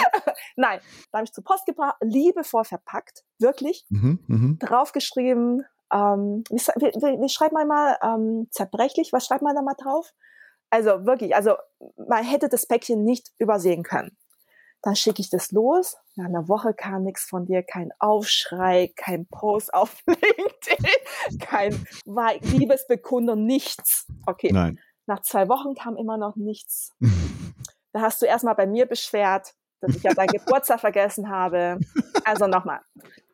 Nein, 0.57 0.81
da 1.13 1.19
habe 1.19 1.25
ich 1.25 1.33
zur 1.33 1.45
Post 1.45 1.67
gebracht, 1.67 1.97
liebevoll 2.01 2.65
verpackt, 2.65 3.25
wirklich. 3.39 3.85
Mhm, 3.91 4.19
mh. 4.27 4.67
Draufgeschrieben, 4.67 5.67
ähm, 5.93 6.45
wie, 6.51 6.59
wie, 6.59 7.21
wie, 7.21 7.29
schreibt 7.29 7.53
man 7.53 7.67
mal 7.67 7.99
ähm, 8.03 8.49
zerbrechlich? 8.51 9.13
Was 9.13 9.27
schreibt 9.27 9.43
man 9.43 9.55
da 9.55 9.63
mal 9.63 9.75
drauf? 9.75 10.13
Also 10.71 11.05
wirklich, 11.05 11.35
also 11.35 11.57
man 12.09 12.25
hätte 12.25 12.49
das 12.49 12.67
Päckchen 12.67 13.05
nicht 13.05 13.33
übersehen 13.39 13.83
können. 13.83 14.17
Dann 14.83 14.97
schicke 14.97 15.21
ich 15.21 15.29
das 15.29 15.53
los. 15.53 15.97
Nach 16.17 16.25
einer 16.25 16.49
Woche 16.49 16.73
kam 16.73 17.03
nichts 17.03 17.25
von 17.25 17.45
dir, 17.45 17.63
kein 17.63 17.91
Aufschrei, 17.99 18.93
kein 18.97 19.27
Post 19.27 19.75
auf 19.75 20.03
LinkedIn, 20.07 21.39
kein 21.39 21.87
Liebesbekundung, 22.41 23.45
nichts. 23.45 24.07
Okay. 24.27 24.51
Nein. 24.53 24.81
Nach 25.07 25.21
zwei 25.21 25.49
Wochen 25.49 25.75
kam 25.75 25.97
immer 25.97 26.17
noch 26.17 26.37
nichts. 26.37 26.93
Da 27.93 28.03
hast 28.03 28.23
du 28.23 28.27
erstmal 28.27 28.55
bei 28.55 28.69
mir 28.69 28.87
beschwert, 28.87 29.53
dass 29.81 29.97
ich 29.97 30.03
ja 30.03 30.15
deinen 30.15 30.29
Geburtstag 30.29 30.81
vergessen 30.81 31.29
habe. 31.29 31.79
Also 32.25 32.47
nochmal. 32.47 32.81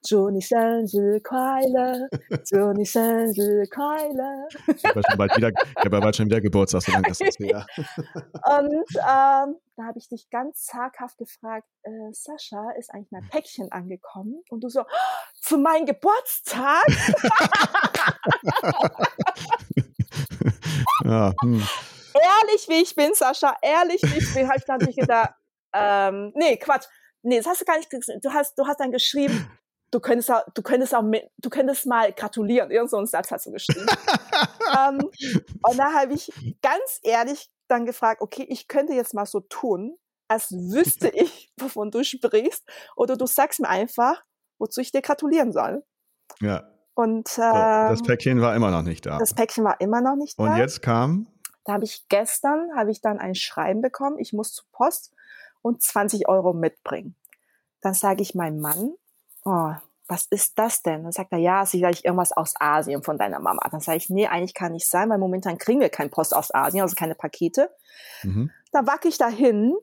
Johnny 0.08 0.40
Sensi 0.40 1.20
Keule, 1.20 2.08
Juni 2.46 2.84
Keule. 2.84 4.48
Ich 4.68 4.84
habe 4.84 5.00
ja 5.00 5.16
bald 5.16 5.32
ich 5.36 5.44
habe 5.44 5.96
ja 5.96 6.00
bald 6.00 6.16
schon 6.16 6.26
wieder 6.26 6.40
Geburtstag, 6.40 6.82
so 6.82 6.92
lange 6.92 7.08
ist 7.08 7.20
das 7.20 7.36
her. 7.40 7.66
Und 7.96 8.86
ähm, 8.94 9.56
da 9.76 9.84
habe 9.84 9.98
ich 9.98 10.08
dich 10.08 10.30
ganz 10.30 10.64
zaghaft 10.64 11.18
gefragt, 11.18 11.66
äh, 11.82 12.12
Sascha, 12.12 12.70
ist 12.78 12.94
eigentlich 12.94 13.10
mein 13.10 13.28
Päckchen 13.28 13.72
angekommen? 13.72 14.44
Und 14.48 14.62
du 14.62 14.68
so, 14.68 14.82
oh, 14.82 14.84
zu 15.40 15.58
meinem 15.58 15.86
Geburtstag? 15.86 16.86
ja, 21.04 21.34
hm. 21.42 21.66
Ehrlich 22.14 22.68
wie 22.68 22.82
ich 22.82 22.94
bin, 22.94 23.12
Sascha, 23.12 23.56
ehrlich 23.60 24.02
wie 24.02 24.18
ich 24.18 24.32
bin, 24.32 24.46
habe 24.48 24.58
ich 24.58 24.66
natürlich 24.66 24.96
gedacht, 24.96 25.34
ähm, 25.78 26.32
nee, 26.34 26.56
Quatsch. 26.56 26.86
Nee, 27.22 27.38
das 27.38 27.46
hast 27.46 27.60
du 27.60 27.64
gar 27.64 27.76
nicht 27.76 27.92
Du 28.22 28.32
hast, 28.32 28.58
du 28.58 28.66
hast 28.66 28.80
dann 28.80 28.92
geschrieben, 28.92 29.50
du 29.90 30.00
könntest, 30.00 30.30
auch, 30.30 30.42
du 30.54 30.62
könntest 30.62 30.94
auch 30.94 31.02
mit, 31.02 31.24
du 31.38 31.50
könntest 31.50 31.86
mal 31.86 32.12
gratulieren. 32.12 32.70
Irgend 32.70 32.90
so 32.90 32.96
einen 32.96 33.06
Satz 33.06 33.30
hast 33.30 33.46
du 33.46 33.52
geschrieben. 33.52 33.86
ähm, 34.78 35.10
und 35.62 35.78
da 35.78 35.92
habe 35.92 36.12
ich 36.14 36.32
ganz 36.62 37.00
ehrlich 37.02 37.50
dann 37.68 37.86
gefragt, 37.86 38.20
okay, 38.20 38.46
ich 38.48 38.68
könnte 38.68 38.92
jetzt 38.92 39.14
mal 39.14 39.26
so 39.26 39.40
tun, 39.40 39.96
als 40.28 40.52
wüsste 40.52 41.08
ich, 41.14 41.52
wovon 41.58 41.90
du 41.90 42.04
sprichst. 42.04 42.64
Oder 42.96 43.16
du 43.16 43.26
sagst 43.26 43.60
mir 43.60 43.68
einfach, 43.68 44.22
wozu 44.58 44.80
ich 44.80 44.92
dir 44.92 45.02
gratulieren 45.02 45.52
soll. 45.52 45.84
Ja. 46.40 46.68
Und 46.94 47.36
äh, 47.36 47.40
das 47.40 48.02
Päckchen 48.02 48.40
war 48.40 48.54
immer 48.54 48.70
noch 48.70 48.82
nicht 48.82 49.04
da. 49.04 49.18
Das 49.18 49.34
Päckchen 49.34 49.64
war 49.64 49.80
immer 49.80 50.00
noch 50.00 50.16
nicht 50.16 50.38
da. 50.38 50.44
Und 50.44 50.56
jetzt 50.56 50.80
kam? 50.80 51.26
Da 51.64 51.74
habe 51.74 51.84
ich 51.84 52.08
gestern 52.08 52.70
habe 52.74 52.90
ich 52.90 53.00
dann 53.00 53.18
ein 53.18 53.34
Schreiben 53.34 53.82
bekommen. 53.82 54.18
Ich 54.18 54.32
muss 54.32 54.54
zur 54.54 54.64
Post 54.72 55.12
und 55.66 55.82
20 55.82 56.28
Euro 56.28 56.52
mitbringen. 56.52 57.14
Dann 57.80 57.94
sage 57.94 58.22
ich 58.22 58.34
meinem 58.34 58.60
Mann, 58.60 58.94
oh, 59.44 59.72
was 60.08 60.26
ist 60.30 60.58
das 60.58 60.82
denn? 60.82 61.02
Dann 61.02 61.12
sagt 61.12 61.32
er, 61.32 61.38
ja, 61.38 61.66
sicherlich 61.66 62.04
irgendwas 62.04 62.32
aus 62.32 62.54
Asien 62.60 63.02
von 63.02 63.18
deiner 63.18 63.40
Mama. 63.40 63.66
Dann 63.70 63.80
sage 63.80 63.98
ich, 63.98 64.08
nee, 64.08 64.28
eigentlich 64.28 64.54
kann 64.54 64.72
nicht 64.72 64.88
sein, 64.88 65.10
weil 65.10 65.18
momentan 65.18 65.58
kriegen 65.58 65.80
wir 65.80 65.88
kein 65.88 66.10
Post 66.10 66.34
aus 66.34 66.54
Asien, 66.54 66.82
also 66.82 66.94
keine 66.94 67.16
Pakete. 67.16 67.70
Mhm. 68.22 68.50
Dann 68.70 68.86
wacke 68.86 69.08
ich 69.08 69.18
dahin, 69.18 69.74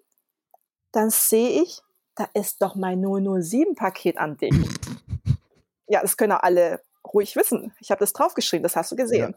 dann 0.93 1.09
sehe 1.09 1.61
ich, 1.61 1.81
da 2.15 2.27
ist 2.33 2.61
doch 2.61 2.75
mein 2.75 3.01
007-Paket 3.01 4.17
an 4.17 4.37
dich. 4.37 4.53
ja, 5.87 6.01
das 6.01 6.15
können 6.15 6.31
auch 6.31 6.43
alle 6.43 6.81
ruhig 7.13 7.35
wissen. 7.35 7.73
Ich 7.79 7.91
habe 7.91 7.99
das 7.99 8.13
draufgeschrieben, 8.13 8.63
das 8.63 8.77
hast 8.77 8.91
du 8.91 8.95
gesehen. 8.95 9.35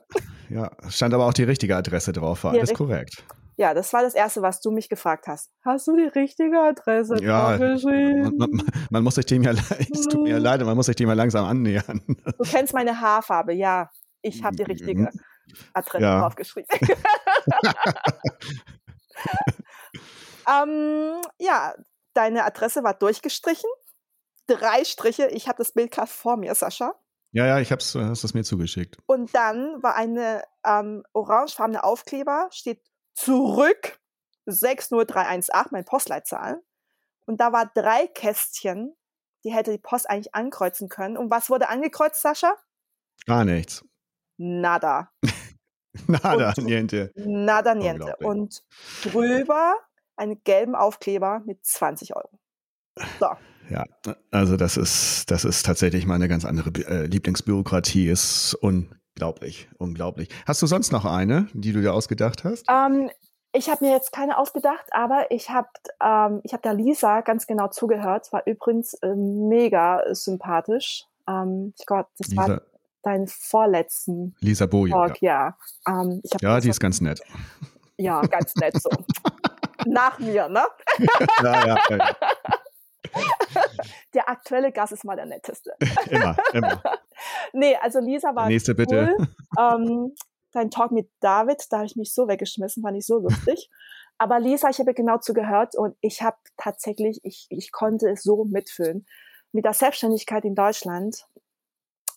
Ja, 0.48 0.70
ja, 0.80 0.90
stand 0.90 1.12
aber 1.14 1.26
auch 1.26 1.34
die 1.34 1.42
richtige 1.42 1.74
Adresse 1.74 2.12
drauf, 2.12 2.44
war 2.44 2.52
alles 2.52 2.74
korrekt. 2.74 3.24
Ja, 3.58 3.72
das 3.72 3.92
war 3.94 4.02
das 4.02 4.14
Erste, 4.14 4.42
was 4.42 4.60
du 4.60 4.70
mich 4.70 4.90
gefragt 4.90 5.26
hast. 5.28 5.50
Hast 5.64 5.86
du 5.88 5.96
die 5.96 6.04
richtige 6.04 6.60
Adresse 6.60 7.22
ja? 7.22 7.56
Man, 7.56 8.36
man, 8.36 8.62
man, 8.90 9.02
muss 9.02 9.14
sich 9.14 9.24
dem 9.24 9.42
ja, 9.42 9.52
es 9.78 10.02
tut 10.08 10.22
mir 10.22 10.32
ja 10.32 10.38
leid, 10.38 10.60
man 10.62 10.76
muss 10.76 10.86
sich 10.86 10.96
dem 10.96 11.08
ja 11.08 11.14
langsam 11.14 11.46
annähern. 11.46 12.02
Du 12.06 12.44
kennst 12.44 12.74
meine 12.74 13.00
Haarfarbe, 13.00 13.54
ja. 13.54 13.90
Ich 14.20 14.44
habe 14.44 14.56
die 14.56 14.64
richtige 14.64 15.02
mhm. 15.02 15.20
Adresse 15.72 16.02
ja. 16.02 16.20
draufgeschrieben. 16.20 16.68
ähm, 20.48 21.22
ja, 21.38 21.74
deine 22.12 22.44
Adresse 22.44 22.84
war 22.84 22.92
durchgestrichen. 22.92 23.70
Drei 24.48 24.84
Striche. 24.84 25.28
Ich 25.28 25.48
habe 25.48 25.58
das 25.58 25.72
Bild 25.72 25.92
gerade 25.92 26.08
vor 26.08 26.36
mir, 26.36 26.54
Sascha. 26.54 26.94
Ja, 27.32 27.46
ja, 27.46 27.58
ich 27.58 27.72
hab's, 27.72 27.94
hast 27.94 28.24
es 28.24 28.34
mir 28.34 28.44
zugeschickt. 28.44 28.98
Und 29.06 29.34
dann 29.34 29.82
war 29.82 29.94
eine 29.94 30.42
ähm, 30.64 31.04
orangefarbene 31.12 31.84
Aufkleber, 31.84 32.48
steht 32.50 32.80
zurück 33.16 33.98
60318, 34.46 35.72
mein 35.72 35.84
Postleitzahl. 35.84 36.62
Und 37.26 37.40
da 37.40 37.52
war 37.52 37.70
drei 37.74 38.06
Kästchen, 38.06 38.94
die 39.44 39.52
hätte 39.52 39.72
die 39.72 39.78
Post 39.78 40.08
eigentlich 40.08 40.34
ankreuzen 40.34 40.88
können. 40.88 41.16
Und 41.16 41.30
was 41.30 41.50
wurde 41.50 41.68
angekreuzt, 41.68 42.22
Sascha? 42.22 42.54
Gar 43.26 43.44
nichts. 43.44 43.84
Nada. 44.36 45.10
nada, 46.06 46.52
und, 46.56 46.64
niente. 46.64 47.10
Nada, 47.16 47.74
niente. 47.74 48.16
Und 48.18 48.62
drüber 49.02 49.74
einen 50.16 50.42
gelben 50.44 50.74
Aufkleber 50.74 51.42
mit 51.44 51.64
20 51.64 52.14
Euro. 52.14 52.38
So. 53.18 53.28
Ja, 53.68 53.84
also 54.30 54.56
das 54.56 54.76
ist, 54.76 55.30
das 55.30 55.44
ist 55.44 55.66
tatsächlich 55.66 56.06
mal 56.06 56.14
eine 56.14 56.28
ganz 56.28 56.44
andere 56.44 56.70
äh, 56.86 57.06
Lieblingsbürokratie, 57.06 58.08
ist 58.08 58.56
un 58.62 58.94
Unglaublich, 59.16 59.66
unglaublich. 59.78 60.28
Hast 60.46 60.60
du 60.60 60.66
sonst 60.66 60.92
noch 60.92 61.06
eine, 61.06 61.48
die 61.54 61.72
du 61.72 61.80
dir 61.80 61.94
ausgedacht 61.94 62.44
hast? 62.44 62.66
Ähm, 62.68 63.10
ich 63.52 63.70
habe 63.70 63.86
mir 63.86 63.90
jetzt 63.90 64.12
keine 64.12 64.36
ausgedacht, 64.36 64.84
aber 64.90 65.30
ich 65.30 65.48
habe 65.48 65.68
ähm, 66.02 66.42
ich 66.44 66.52
hab 66.52 66.60
der 66.60 66.74
Lisa 66.74 67.22
ganz 67.22 67.46
genau 67.46 67.68
zugehört. 67.68 68.30
War 68.34 68.46
übrigens 68.46 68.92
äh, 68.92 69.14
mega 69.14 70.02
sympathisch. 70.10 71.06
Ähm, 71.26 71.72
ich 71.78 71.86
glaube, 71.86 72.10
das 72.18 72.28
Lisa, 72.28 72.46
war 72.46 72.62
dein 73.04 73.26
vorletzten 73.26 74.36
Lisa 74.40 74.66
Boje. 74.66 74.92
Talk, 74.92 75.22
ja. 75.22 75.56
Ja, 75.86 76.02
ähm, 76.02 76.20
ja 76.42 76.60
die 76.60 76.68
ist 76.68 76.80
ganz 76.80 77.00
nett. 77.00 77.22
Ja, 77.96 78.20
ganz 78.20 78.54
nett 78.56 78.78
so. 78.78 78.90
Nach 79.86 80.18
mir, 80.18 80.46
ne? 80.50 80.66
ja, 81.42 81.66
ja, 81.66 81.78
ja. 81.88 82.16
der 84.12 84.28
aktuelle 84.28 84.72
Gast 84.72 84.92
ist 84.92 85.04
mal 85.04 85.16
der 85.16 85.24
netteste. 85.24 85.74
immer, 86.10 86.36
immer. 86.52 86.82
Nee, 87.52 87.76
also 87.76 88.00
Lisa 88.00 88.34
war 88.34 88.48
Nächste 88.48 88.72
cool. 88.72 88.76
bitte. 88.76 89.16
Ähm, 89.58 90.14
dein 90.52 90.70
Talk 90.70 90.92
mit 90.92 91.10
David, 91.20 91.64
da 91.70 91.78
habe 91.78 91.86
ich 91.86 91.96
mich 91.96 92.12
so 92.12 92.28
weggeschmissen, 92.28 92.82
fand 92.82 92.96
ich 92.96 93.06
so 93.06 93.18
lustig. 93.18 93.70
Aber 94.18 94.40
Lisa, 94.40 94.70
ich 94.70 94.78
habe 94.78 94.94
genau 94.94 95.18
zugehört 95.18 95.76
und 95.76 95.96
ich 96.00 96.22
habe 96.22 96.36
tatsächlich, 96.56 97.20
ich, 97.22 97.46
ich 97.50 97.72
konnte 97.72 98.10
es 98.10 98.22
so 98.22 98.44
mitfühlen. 98.44 99.06
Mit 99.52 99.64
der 99.64 99.74
Selbstständigkeit 99.74 100.44
in 100.44 100.54
Deutschland. 100.54 101.26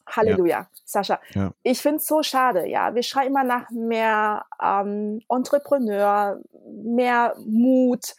Halleluja, 0.07 0.59
ja. 0.61 0.69
Sascha. 0.85 1.19
Ja. 1.33 1.53
Ich 1.61 1.81
finde 1.81 1.97
es 1.97 2.07
so 2.07 2.23
schade, 2.23 2.67
ja. 2.67 2.95
Wir 2.95 3.03
schreien 3.03 3.27
immer 3.27 3.43
nach 3.43 3.69
mehr 3.69 4.45
ähm, 4.61 5.21
Entrepreneur, 5.29 6.41
mehr 6.65 7.35
Mut, 7.45 8.15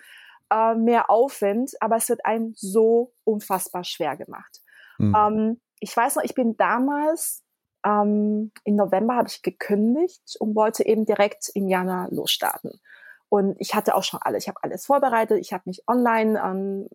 äh, 0.51 0.75
mehr 0.75 1.11
Aufwind, 1.11 1.73
aber 1.81 1.97
es 1.97 2.09
wird 2.09 2.25
einem 2.25 2.53
so 2.55 3.13
unfassbar 3.25 3.85
schwer 3.85 4.17
gemacht. 4.17 4.61
Mhm. 4.99 5.17
Ähm, 5.17 5.61
ich 5.81 5.97
weiß 5.97 6.17
noch, 6.17 6.23
ich 6.23 6.35
bin 6.35 6.57
damals 6.57 7.43
ähm, 7.85 8.53
im 8.65 8.77
November 8.77 9.17
habe 9.17 9.29
ich 9.29 9.43
gekündigt 9.43 10.37
und 10.39 10.55
wollte 10.55 10.87
eben 10.87 11.07
direkt 11.07 11.51
im 11.55 11.69
Januar 11.69 12.09
losstarten. 12.11 12.81
Und 13.29 13.57
ich 13.59 13.75
hatte 13.75 13.95
auch 13.95 14.03
schon 14.03 14.21
alles. 14.23 14.45
Ich 14.45 14.49
habe 14.49 14.63
alles 14.63 14.87
vorbereitet. 14.87 15.39
Ich 15.41 15.53
habe 15.53 15.63
mich 15.67 15.85
online 15.87 16.41
ähm, 16.45 16.89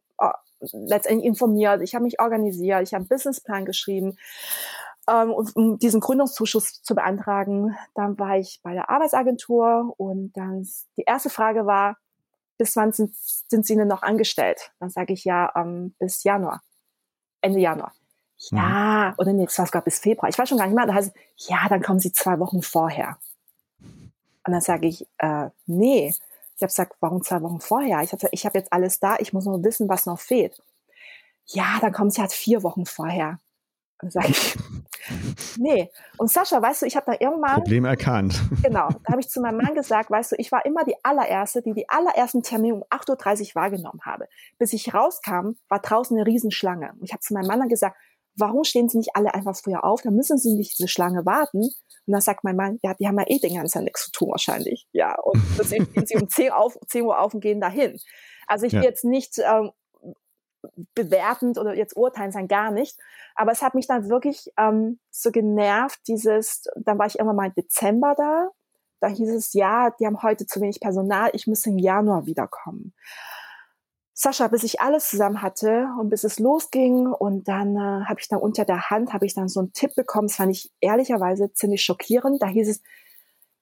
letztendlich 0.73 1.25
informiert. 1.25 1.81
Ich 1.81 1.95
habe 1.95 2.03
mich 2.03 2.19
organisiert. 2.19 2.83
Ich 2.83 2.93
habe 2.93 3.01
einen 3.01 3.07
Businessplan 3.07 3.65
geschrieben. 3.65 4.17
Ähm, 5.07 5.31
um 5.31 5.79
diesen 5.79 6.01
Gründungszuschuss 6.01 6.81
zu 6.81 6.95
beantragen, 6.95 7.75
dann 7.93 8.17
war 8.19 8.37
ich 8.37 8.59
bei 8.63 8.73
der 8.73 8.89
Arbeitsagentur 8.89 9.93
und 9.97 10.33
dann 10.33 10.67
die 10.97 11.03
erste 11.03 11.29
Frage 11.29 11.65
war, 11.65 11.97
bis 12.57 12.75
wann 12.75 12.91
sind, 12.91 13.15
sind 13.15 13.65
Sie 13.65 13.75
denn 13.75 13.87
noch 13.87 14.01
angestellt? 14.01 14.71
Dann 14.79 14.89
sage 14.89 15.13
ich 15.13 15.23
ja, 15.23 15.51
ähm, 15.55 15.93
bis 15.99 16.23
Januar, 16.23 16.61
Ende 17.41 17.59
Januar. 17.59 17.93
Ja, 18.51 19.09
mhm. 19.09 19.13
oder 19.17 19.33
nee, 19.33 19.45
es 19.45 19.57
war 19.57 19.65
sogar 19.65 19.81
bis 19.81 19.99
Februar. 19.99 20.29
Ich 20.29 20.37
weiß 20.37 20.49
schon 20.49 20.57
gar 20.57 20.67
nicht 20.67 20.75
mehr. 20.75 20.85
Da 20.85 20.93
heißt 20.93 21.13
es, 21.15 21.47
ja, 21.49 21.67
dann 21.69 21.81
kommen 21.81 21.99
Sie 21.99 22.11
zwei 22.11 22.39
Wochen 22.39 22.61
vorher. 22.61 23.17
Und 23.79 24.53
dann 24.53 24.61
sage 24.61 24.87
ich, 24.87 25.07
äh, 25.17 25.49
nee. 25.65 26.13
Ich 26.55 26.61
habe 26.61 26.67
gesagt, 26.67 26.95
warum 26.99 27.21
zwei 27.23 27.41
Wochen 27.41 27.59
vorher? 27.59 28.01
Ich 28.01 28.13
habe 28.13 28.27
ich 28.31 28.45
hab 28.45 28.55
jetzt 28.55 28.71
alles 28.71 28.99
da, 28.99 29.17
ich 29.19 29.33
muss 29.33 29.45
nur 29.45 29.61
wissen, 29.63 29.89
was 29.89 30.05
noch 30.05 30.19
fehlt. 30.19 30.61
Ja, 31.47 31.77
dann 31.81 31.91
kommen 31.91 32.11
Sie 32.11 32.21
halt 32.21 32.31
vier 32.31 32.63
Wochen 32.63 32.85
vorher. 32.85 33.39
Und 34.01 34.11
sage 34.11 34.29
ich, 34.29 34.55
nee. 35.57 35.89
Und 36.17 36.29
Sascha, 36.29 36.61
weißt 36.61 36.81
du, 36.81 36.85
ich 36.85 36.95
habe 36.95 37.11
da 37.11 37.17
irgendwann... 37.19 37.55
Problem 37.55 37.85
erkannt. 37.85 38.41
Genau. 38.61 38.89
Da 39.03 39.11
habe 39.11 39.21
ich 39.21 39.29
zu 39.29 39.41
meinem 39.41 39.57
Mann 39.57 39.73
gesagt, 39.73 40.11
weißt 40.11 40.33
du, 40.33 40.35
ich 40.37 40.51
war 40.51 40.65
immer 40.65 40.83
die 40.83 40.95
allererste, 41.03 41.61
die 41.61 41.73
die 41.73 41.89
allerersten 41.89 42.43
Termine 42.43 42.75
um 42.75 42.83
8.30 42.83 43.49
Uhr 43.49 43.55
wahrgenommen 43.55 44.01
habe. 44.03 44.27
Bis 44.57 44.73
ich 44.73 44.93
rauskam, 44.93 45.51
war 45.69 45.79
draußen 45.79 46.17
eine 46.17 46.25
Riesenschlange. 46.25 46.93
Und 46.93 47.03
ich 47.03 47.13
habe 47.13 47.21
zu 47.21 47.33
meinem 47.33 47.47
Mann 47.47 47.59
dann 47.59 47.69
gesagt, 47.69 47.95
warum 48.35 48.63
stehen 48.63 48.89
Sie 48.89 48.97
nicht 48.97 49.15
alle 49.15 49.33
einfach 49.33 49.55
früher 49.55 49.83
auf? 49.83 50.01
Dann 50.01 50.15
müssen 50.15 50.37
Sie 50.37 50.53
nicht 50.53 50.77
diese 50.77 50.87
Schlange 50.87 51.25
warten. 51.25 51.61
Und 51.61 52.11
dann 52.11 52.21
sagt 52.21 52.43
mein 52.43 52.55
Mann, 52.55 52.79
ja, 52.83 52.93
die 52.93 53.07
haben 53.07 53.17
ja 53.17 53.25
eh 53.27 53.39
den 53.39 53.55
ganzen 53.55 53.73
Tag 53.73 53.83
nichts 53.83 54.05
zu 54.05 54.11
tun 54.11 54.29
wahrscheinlich. 54.29 54.87
Ja, 54.91 55.19
und 55.19 55.41
deswegen 55.59 55.85
stehen 55.85 56.05
Sie 56.05 56.15
um 56.15 56.29
10, 56.29 56.51
auf, 56.51 56.77
10 56.87 57.03
Uhr 57.03 57.19
auf 57.19 57.33
und 57.33 57.41
gehen 57.41 57.61
dahin. 57.61 57.99
Also 58.47 58.65
ich 58.65 58.73
ja. 58.73 58.79
will 58.79 58.87
jetzt 58.87 59.03
nicht 59.03 59.39
ähm, 59.39 59.71
bewertend 60.93 61.57
oder 61.57 61.75
jetzt 61.75 61.95
urteilen 61.95 62.31
sein, 62.31 62.47
gar 62.47 62.71
nicht. 62.71 62.97
Aber 63.35 63.51
es 63.51 63.61
hat 63.61 63.75
mich 63.75 63.87
dann 63.87 64.09
wirklich 64.09 64.51
ähm, 64.57 64.99
so 65.09 65.31
genervt, 65.31 65.99
dieses, 66.07 66.65
dann 66.75 66.99
war 66.99 67.07
ich 67.07 67.15
irgendwann 67.15 67.35
mal 67.35 67.47
im 67.47 67.55
Dezember 67.55 68.13
da. 68.15 68.49
Da 69.01 69.07
hieß 69.07 69.29
es, 69.29 69.53
ja, 69.53 69.91
die 69.99 70.05
haben 70.05 70.23
heute 70.23 70.45
zu 70.47 70.61
wenig 70.61 70.79
Personal, 70.79 71.29
ich 71.33 71.47
muss 71.47 71.65
im 71.65 71.77
Januar 71.77 72.25
wiederkommen. 72.25 72.93
Sascha, 74.17 74.47
bis 74.47 74.63
ich 74.63 74.79
alles 74.79 75.09
zusammen 75.09 75.41
hatte 75.41 75.89
und 75.99 76.07
bis 76.07 76.23
es 76.23 76.39
losging 76.39 77.07
und 77.07 77.49
dann 77.49 77.75
äh, 77.75 78.05
habe 78.05 78.21
ich 78.21 78.29
dann 78.29 78.39
unter 78.39 78.63
der 78.63 78.89
Hand, 78.89 79.11
habe 79.11 79.25
ich 79.25 79.33
dann 79.33 79.49
so 79.49 79.59
einen 79.59 79.73
Tipp 79.73 79.93
bekommen, 79.93 80.29
das 80.29 80.37
fand 80.37 80.53
ich 80.53 80.71
ehrlicherweise 80.79 81.51
ziemlich 81.51 81.83
schockierend. 81.83 82.41
Da 82.41 82.47
hieß 82.47 82.69
es, 82.69 82.81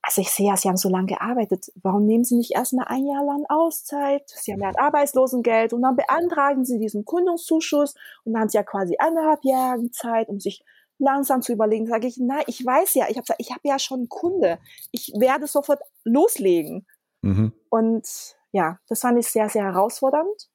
also 0.04 0.22
ich 0.22 0.30
sehe 0.30 0.46
ja, 0.46 0.56
Sie 0.56 0.70
haben 0.70 0.78
so 0.78 0.90
lange 0.90 1.08
gearbeitet, 1.08 1.72
warum 1.82 2.06
nehmen 2.06 2.24
Sie 2.24 2.36
nicht 2.36 2.52
erstmal 2.52 2.86
ein 2.88 3.04
Jahr 3.08 3.26
lang 3.26 3.46
Auszeit? 3.50 4.30
Sie 4.30 4.54
haben 4.54 4.62
ja 4.62 4.68
ein 4.68 4.76
Arbeitslosengeld 4.76 5.74
und 5.74 5.82
dann 5.82 5.96
beantragen 5.96 6.66
Sie 6.66 6.78
diesen 6.78 7.04
Kundungszuschuss 7.04 7.96
und 8.24 8.34
dann 8.34 8.44
haben 8.44 8.50
Sie 8.50 8.58
ja 8.58 8.64
quasi 8.64 8.96
eineinhalb 9.00 9.44
Jahre 9.44 9.90
Zeit, 9.90 10.30
um 10.30 10.40
sich 10.40 10.64
langsam 11.00 11.42
zu 11.42 11.52
überlegen. 11.52 11.88
Sage 11.88 12.06
ich, 12.06 12.18
nein, 12.18 12.44
ich 12.46 12.64
weiß 12.64 12.94
ja, 12.94 13.08
ich 13.10 13.18
habe 13.18 13.26
ich 13.40 13.52
hab 13.52 13.62
ja 13.64 13.80
schon 13.80 14.02
einen 14.02 14.10
Kunde, 14.10 14.60
ich 14.92 15.14
werde 15.18 15.48
sofort 15.48 15.82
loslegen. 16.04 16.86
Mhm. 17.24 17.54
Und 17.70 18.36
ja, 18.54 18.80
das 18.88 19.02
fand 19.02 19.20
ich 19.20 19.28
sehr, 19.28 19.50
sehr 19.50 19.64
herausfordernd. 19.64 20.50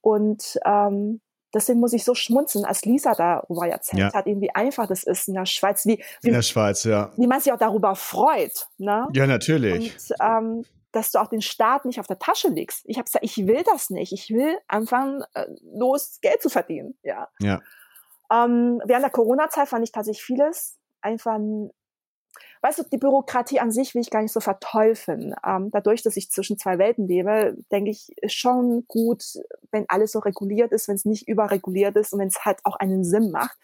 Und 0.00 0.60
ähm, 0.64 1.22
deswegen 1.54 1.80
muss 1.80 1.94
ich 1.94 2.04
so 2.04 2.14
schmunzeln, 2.14 2.66
als 2.66 2.84
Lisa 2.84 3.14
darüber 3.14 3.66
erzählt 3.66 4.00
ja. 4.00 4.12
hat, 4.12 4.26
wie 4.26 4.54
einfach 4.54 4.86
das 4.86 5.02
ist 5.02 5.28
in 5.28 5.34
der 5.34 5.46
Schweiz, 5.46 5.86
wie, 5.86 6.04
wie, 6.20 6.28
in 6.28 6.34
der 6.34 6.42
Schweiz, 6.42 6.84
ja. 6.84 7.12
wie 7.16 7.26
man 7.26 7.40
sich 7.40 7.52
auch 7.52 7.58
darüber 7.58 7.96
freut. 7.96 8.68
Ne? 8.76 9.08
Ja, 9.14 9.26
natürlich. 9.26 9.94
Und 10.10 10.16
ähm, 10.20 10.64
dass 10.92 11.10
du 11.10 11.18
auch 11.18 11.28
den 11.28 11.40
Staat 11.40 11.86
nicht 11.86 11.98
auf 11.98 12.06
der 12.06 12.18
Tasche 12.18 12.48
legst. 12.48 12.82
Ich 12.84 12.98
habe 12.98 13.06
gesagt, 13.06 13.24
ich 13.24 13.36
will 13.46 13.64
das 13.64 13.90
nicht. 13.90 14.12
Ich 14.12 14.30
will 14.30 14.56
anfangen, 14.68 15.24
äh, 15.32 15.46
los 15.62 16.18
Geld 16.20 16.40
zu 16.40 16.50
verdienen. 16.50 16.96
Ja. 17.02 17.28
ja. 17.40 17.60
Ähm, 18.30 18.80
während 18.84 19.02
der 19.02 19.10
Corona-Zeit 19.10 19.68
fand 19.68 19.82
ich 19.82 19.92
tatsächlich 19.92 20.22
vieles 20.22 20.78
einfach 21.00 21.38
weißt 22.64 22.78
du, 22.78 22.82
die 22.90 22.96
Bürokratie 22.96 23.60
an 23.60 23.70
sich 23.70 23.94
will 23.94 24.00
ich 24.00 24.08
gar 24.08 24.22
nicht 24.22 24.32
so 24.32 24.40
verteufeln. 24.40 25.34
Ähm, 25.46 25.70
dadurch, 25.70 26.02
dass 26.02 26.16
ich 26.16 26.30
zwischen 26.30 26.56
zwei 26.56 26.78
Welten 26.78 27.06
lebe, 27.06 27.58
denke 27.70 27.90
ich, 27.90 28.08
ist 28.22 28.32
schon 28.32 28.86
gut, 28.88 29.22
wenn 29.70 29.84
alles 29.88 30.12
so 30.12 30.20
reguliert 30.20 30.72
ist, 30.72 30.88
wenn 30.88 30.94
es 30.94 31.04
nicht 31.04 31.28
überreguliert 31.28 31.94
ist 31.96 32.14
und 32.14 32.20
wenn 32.20 32.28
es 32.28 32.42
halt 32.46 32.60
auch 32.64 32.76
einen 32.76 33.04
Sinn 33.04 33.30
macht. 33.30 33.54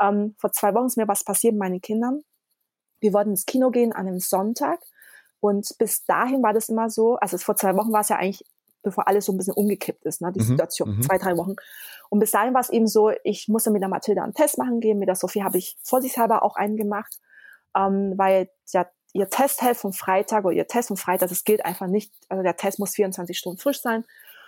Ähm, 0.00 0.36
vor 0.38 0.52
zwei 0.52 0.72
Wochen 0.72 0.86
ist 0.86 0.96
mir 0.96 1.08
was 1.08 1.24
passiert 1.24 1.54
mit 1.54 1.62
meinen 1.62 1.80
Kindern. 1.80 2.22
Wir 3.00 3.12
wollten 3.12 3.30
ins 3.30 3.44
Kino 3.44 3.72
gehen 3.72 3.92
an 3.92 4.06
einem 4.06 4.20
Sonntag 4.20 4.78
und 5.40 5.74
bis 5.78 6.04
dahin 6.04 6.40
war 6.44 6.52
das 6.52 6.68
immer 6.68 6.90
so, 6.90 7.16
also 7.16 7.38
vor 7.38 7.56
zwei 7.56 7.74
Wochen 7.76 7.92
war 7.92 8.02
es 8.02 8.08
ja 8.08 8.18
eigentlich 8.18 8.44
bevor 8.84 9.08
alles 9.08 9.24
so 9.24 9.32
ein 9.32 9.38
bisschen 9.38 9.54
umgekippt 9.54 10.04
ist, 10.04 10.20
ne, 10.20 10.30
die 10.30 10.40
mhm, 10.40 10.44
Situation, 10.44 10.96
mhm. 10.96 11.02
zwei, 11.02 11.18
drei 11.18 11.36
Wochen. 11.38 11.56
Und 12.10 12.20
bis 12.20 12.30
dahin 12.30 12.54
war 12.54 12.60
es 12.60 12.68
eben 12.68 12.86
so, 12.86 13.10
ich 13.24 13.48
musste 13.48 13.70
mit 13.70 13.80
der 13.82 13.88
Mathilda 13.88 14.22
einen 14.22 14.34
Test 14.34 14.58
machen 14.58 14.78
gehen, 14.80 14.98
mit 14.98 15.08
der 15.08 15.16
Sophie 15.16 15.42
habe 15.42 15.58
ich 15.58 15.76
vorsichtshalber 15.82 16.42
auch 16.42 16.54
einen 16.54 16.76
gemacht 16.76 17.18
ähm, 17.76 18.14
weil 18.16 18.50
ja, 18.72 18.86
ihr 19.12 19.28
Testheft 19.28 19.80
vom 19.80 19.92
Freitag 19.92 20.44
oder 20.44 20.54
ihr 20.54 20.66
Test 20.66 20.88
vom 20.88 20.96
Freitag, 20.96 21.28
das 21.28 21.44
gilt 21.44 21.64
einfach 21.64 21.86
nicht. 21.86 22.12
Also 22.28 22.42
der 22.42 22.56
Test 22.56 22.78
muss 22.78 22.94
24 22.94 23.36
Stunden 23.38 23.58
frisch 23.58 23.80
sein. 23.80 24.04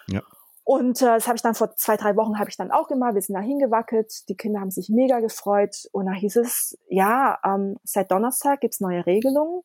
Ja. 0.09 0.23
Und 0.65 1.01
äh, 1.01 1.05
das 1.05 1.29
habe 1.29 1.37
ich 1.37 1.43
dann 1.43 1.55
vor 1.55 1.77
zwei, 1.77 1.97
drei 1.97 2.17
Wochen 2.17 2.41
habe 2.41 2.51
ich 2.51 2.57
dann 2.57 2.73
auch 2.73 2.89
gemacht. 2.89 3.15
Wir 3.15 3.23
sind 3.23 3.37
da 3.37 3.41
hingewackelt. 3.41 4.29
Die 4.29 4.37
Kinder 4.37 4.61
haben 4.61 4.73
sich 4.73 4.89
mega 4.89 5.21
gefreut. 5.21 5.89
Und 5.93 6.07
da 6.07 6.13
hieß 6.13 6.37
es, 6.37 6.77
ja, 6.89 7.39
ähm, 7.45 7.77
seit 7.85 8.11
Donnerstag 8.11 8.61
gibt's 8.61 8.81
neue 8.81 9.07
Regelungen. 9.07 9.63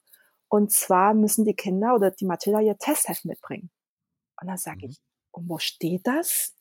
Und 0.48 0.72
zwar 0.72 1.16
müssen 1.16 1.44
die 1.44 1.56
Kinder 1.56 1.96
oder 1.96 2.12
die 2.12 2.26
Mathilda 2.26 2.60
ihr 2.60 2.78
Testheft 2.78 3.26
mitbringen. 3.26 3.72
Und 4.40 4.48
dann 4.48 4.58
sage 4.58 4.86
mhm. 4.86 4.92
ich, 4.92 5.02
und 5.32 5.50
wo 5.50 5.58
steht 5.58 6.06
das? 6.06 6.54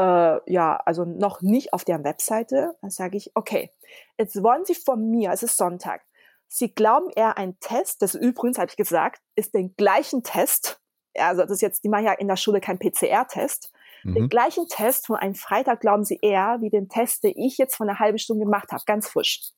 Äh, 0.00 0.40
ja, 0.50 0.76
also 0.86 1.04
noch 1.04 1.42
nicht 1.42 1.74
auf 1.74 1.84
deren 1.84 2.04
Webseite. 2.04 2.74
Dann 2.80 2.90
sage 2.90 3.18
ich, 3.18 3.32
okay, 3.34 3.70
jetzt 4.18 4.42
wollen 4.42 4.64
Sie 4.64 4.74
von 4.74 5.10
mir, 5.10 5.30
es 5.30 5.42
ist 5.42 5.58
Sonntag, 5.58 6.02
Sie 6.48 6.72
glauben 6.74 7.10
eher 7.14 7.36
ein 7.36 7.60
Test, 7.60 8.02
das 8.02 8.14
übrigens, 8.14 8.58
habe 8.58 8.70
ich 8.70 8.76
gesagt, 8.76 9.20
ist 9.36 9.54
den 9.54 9.76
gleichen 9.76 10.22
Test, 10.22 10.80
also 11.14 11.42
das 11.42 11.50
ist 11.50 11.60
jetzt, 11.60 11.84
die 11.84 11.88
machen 11.88 12.06
ja 12.06 12.12
in 12.12 12.28
der 12.28 12.36
Schule 12.36 12.60
kein 12.60 12.78
PCR-Test, 12.78 13.72
mhm. 14.04 14.14
den 14.14 14.28
gleichen 14.28 14.66
Test 14.68 15.06
von 15.06 15.16
einem 15.16 15.34
Freitag 15.34 15.80
glauben 15.80 16.04
Sie 16.04 16.18
eher, 16.22 16.58
wie 16.60 16.70
den 16.70 16.88
Test, 16.88 17.22
den 17.22 17.36
ich 17.36 17.58
jetzt 17.58 17.76
vor 17.76 17.86
einer 17.86 17.98
halben 17.98 18.18
Stunde 18.18 18.46
gemacht 18.46 18.72
habe, 18.72 18.82
ganz 18.86 19.06
frisch. 19.06 19.52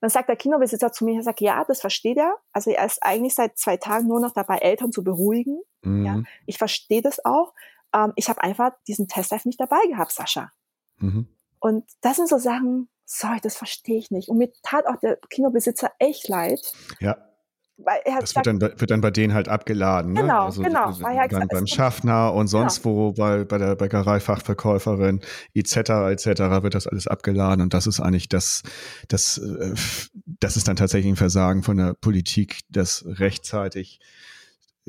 Dann 0.00 0.10
sagt 0.10 0.28
der 0.28 0.36
Kinobesitzer 0.36 0.92
zu 0.92 1.04
mir, 1.04 1.14
er 1.14 1.22
sagt, 1.22 1.40
ja, 1.40 1.64
das 1.64 1.80
versteht 1.80 2.18
er. 2.18 2.36
Also 2.52 2.70
er 2.70 2.84
ist 2.84 3.02
eigentlich 3.02 3.34
seit 3.34 3.56
zwei 3.56 3.78
Tagen 3.78 4.08
nur 4.08 4.20
noch 4.20 4.32
dabei, 4.32 4.58
Eltern 4.58 4.92
zu 4.92 5.02
beruhigen. 5.04 5.62
Mhm. 5.82 6.04
Ja, 6.04 6.22
ich 6.44 6.58
verstehe 6.58 7.00
das 7.00 7.24
auch 7.24 7.54
ähm, 7.94 8.12
ich 8.16 8.28
habe 8.28 8.42
einfach 8.42 8.72
diesen 8.86 9.08
Test 9.08 9.32
einfach 9.32 9.46
nicht 9.46 9.60
dabei 9.60 9.80
gehabt, 9.88 10.12
Sascha. 10.12 10.50
Mhm. 10.98 11.28
Und 11.60 11.84
das 12.02 12.16
sind 12.16 12.28
so 12.28 12.38
Sachen, 12.38 12.88
sorry, 13.06 13.38
das 13.42 13.56
verstehe 13.56 13.98
ich 13.98 14.10
nicht. 14.10 14.28
Und 14.28 14.38
mir 14.38 14.52
tat 14.62 14.86
auch 14.86 14.96
der 14.96 15.18
Kinobesitzer 15.30 15.92
echt 15.98 16.28
leid. 16.28 16.60
Ja. 17.00 17.16
Weil 17.76 18.00
er 18.04 18.20
das 18.20 18.30
gesagt, 18.30 18.46
wird, 18.46 18.62
dann, 18.62 18.80
wird 18.80 18.90
dann 18.90 19.00
bei 19.00 19.10
denen 19.10 19.34
halt 19.34 19.48
abgeladen. 19.48 20.12
Ne? 20.12 20.20
Genau, 20.20 20.44
also, 20.44 20.62
genau. 20.62 20.92
Dann 20.92 21.28
gesagt, 21.28 21.50
beim 21.50 21.66
Schaffner 21.66 22.32
und 22.32 22.46
sonst 22.46 22.82
genau. 22.82 22.94
wo, 22.94 23.12
bei, 23.12 23.44
bei 23.44 23.58
der 23.58 23.74
Bäckereifachverkäuferin 23.74 25.20
etc. 25.54 25.76
etc. 25.76 26.26
wird 26.62 26.76
das 26.76 26.86
alles 26.86 27.08
abgeladen 27.08 27.62
und 27.62 27.74
das 27.74 27.88
ist 27.88 27.98
eigentlich 27.98 28.28
das, 28.28 28.62
das, 29.08 29.38
äh, 29.38 29.74
das 30.24 30.56
ist 30.56 30.68
dann 30.68 30.76
tatsächlich 30.76 31.12
ein 31.12 31.16
Versagen 31.16 31.64
von 31.64 31.76
der 31.76 31.94
Politik, 31.94 32.60
das 32.68 33.04
rechtzeitig 33.06 33.98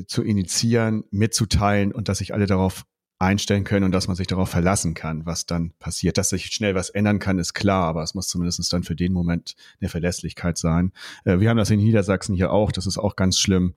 zu 0.05 0.21
initiieren, 0.21 1.05
mitzuteilen 1.09 1.91
und 1.91 2.07
dass 2.07 2.19
sich 2.19 2.35
alle 2.35 2.45
darauf 2.45 2.85
einstellen 3.25 3.63
können 3.63 3.85
und 3.85 3.91
dass 3.91 4.07
man 4.07 4.15
sich 4.15 4.27
darauf 4.27 4.49
verlassen 4.49 4.93
kann, 4.93 5.25
was 5.25 5.45
dann 5.45 5.71
passiert. 5.79 6.17
Dass 6.17 6.29
sich 6.29 6.45
schnell 6.47 6.75
was 6.75 6.89
ändern 6.89 7.19
kann, 7.19 7.39
ist 7.39 7.53
klar, 7.53 7.85
aber 7.85 8.03
es 8.03 8.13
muss 8.13 8.27
zumindest 8.27 8.71
dann 8.71 8.83
für 8.83 8.95
den 8.95 9.11
Moment 9.13 9.55
eine 9.81 9.89
Verlässlichkeit 9.89 10.57
sein. 10.57 10.91
Äh, 11.23 11.39
wir 11.39 11.49
haben 11.49 11.57
das 11.57 11.69
in 11.69 11.79
Niedersachsen 11.79 12.35
hier 12.35 12.51
auch, 12.51 12.71
das 12.71 12.87
ist 12.87 12.97
auch 12.97 13.15
ganz 13.15 13.39
schlimm. 13.39 13.75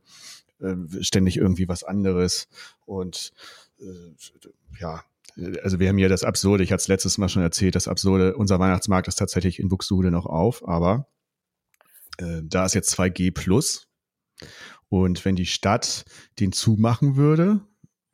Äh, 0.61 0.75
ständig 1.03 1.37
irgendwie 1.37 1.69
was 1.69 1.85
anderes. 1.85 2.49
Und 2.85 3.33
äh, 3.81 3.85
ja, 4.81 5.03
also 5.63 5.79
wir 5.79 5.89
haben 5.89 5.99
hier 5.99 6.09
das 6.09 6.25
Absurde, 6.25 6.65
ich 6.65 6.73
hatte 6.73 6.81
es 6.81 6.89
letztes 6.89 7.17
Mal 7.19 7.29
schon 7.29 7.43
erzählt, 7.43 7.75
das 7.75 7.89
Absurde, 7.89 8.37
unser 8.37 8.59
Weihnachtsmarkt 8.59 9.09
ist 9.09 9.17
tatsächlich 9.17 9.61
in 9.61 9.69
Buxtehude 9.69 10.11
noch 10.11 10.27
auf, 10.27 10.67
aber 10.67 11.07
da 12.43 12.67
ist 12.67 12.75
jetzt 12.75 12.99
2G 12.99 13.33
plus. 13.33 13.87
Und 14.89 15.25
wenn 15.25 15.37
die 15.37 15.47
Stadt 15.47 16.05
den 16.41 16.51
zumachen 16.51 17.15
würde, 17.15 17.61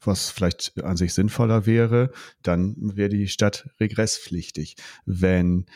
was 0.07 0.31
vielleicht 0.31 0.83
an 0.83 0.97
sich 0.97 1.15
sinnvoller 1.15 1.67
wäre, 1.67 2.11
dann 2.43 2.75
wäre 2.79 3.09
die 3.09 3.29
Stadt 3.29 3.69
regresspflichtig. 3.81 4.77
Wenn 5.07 5.67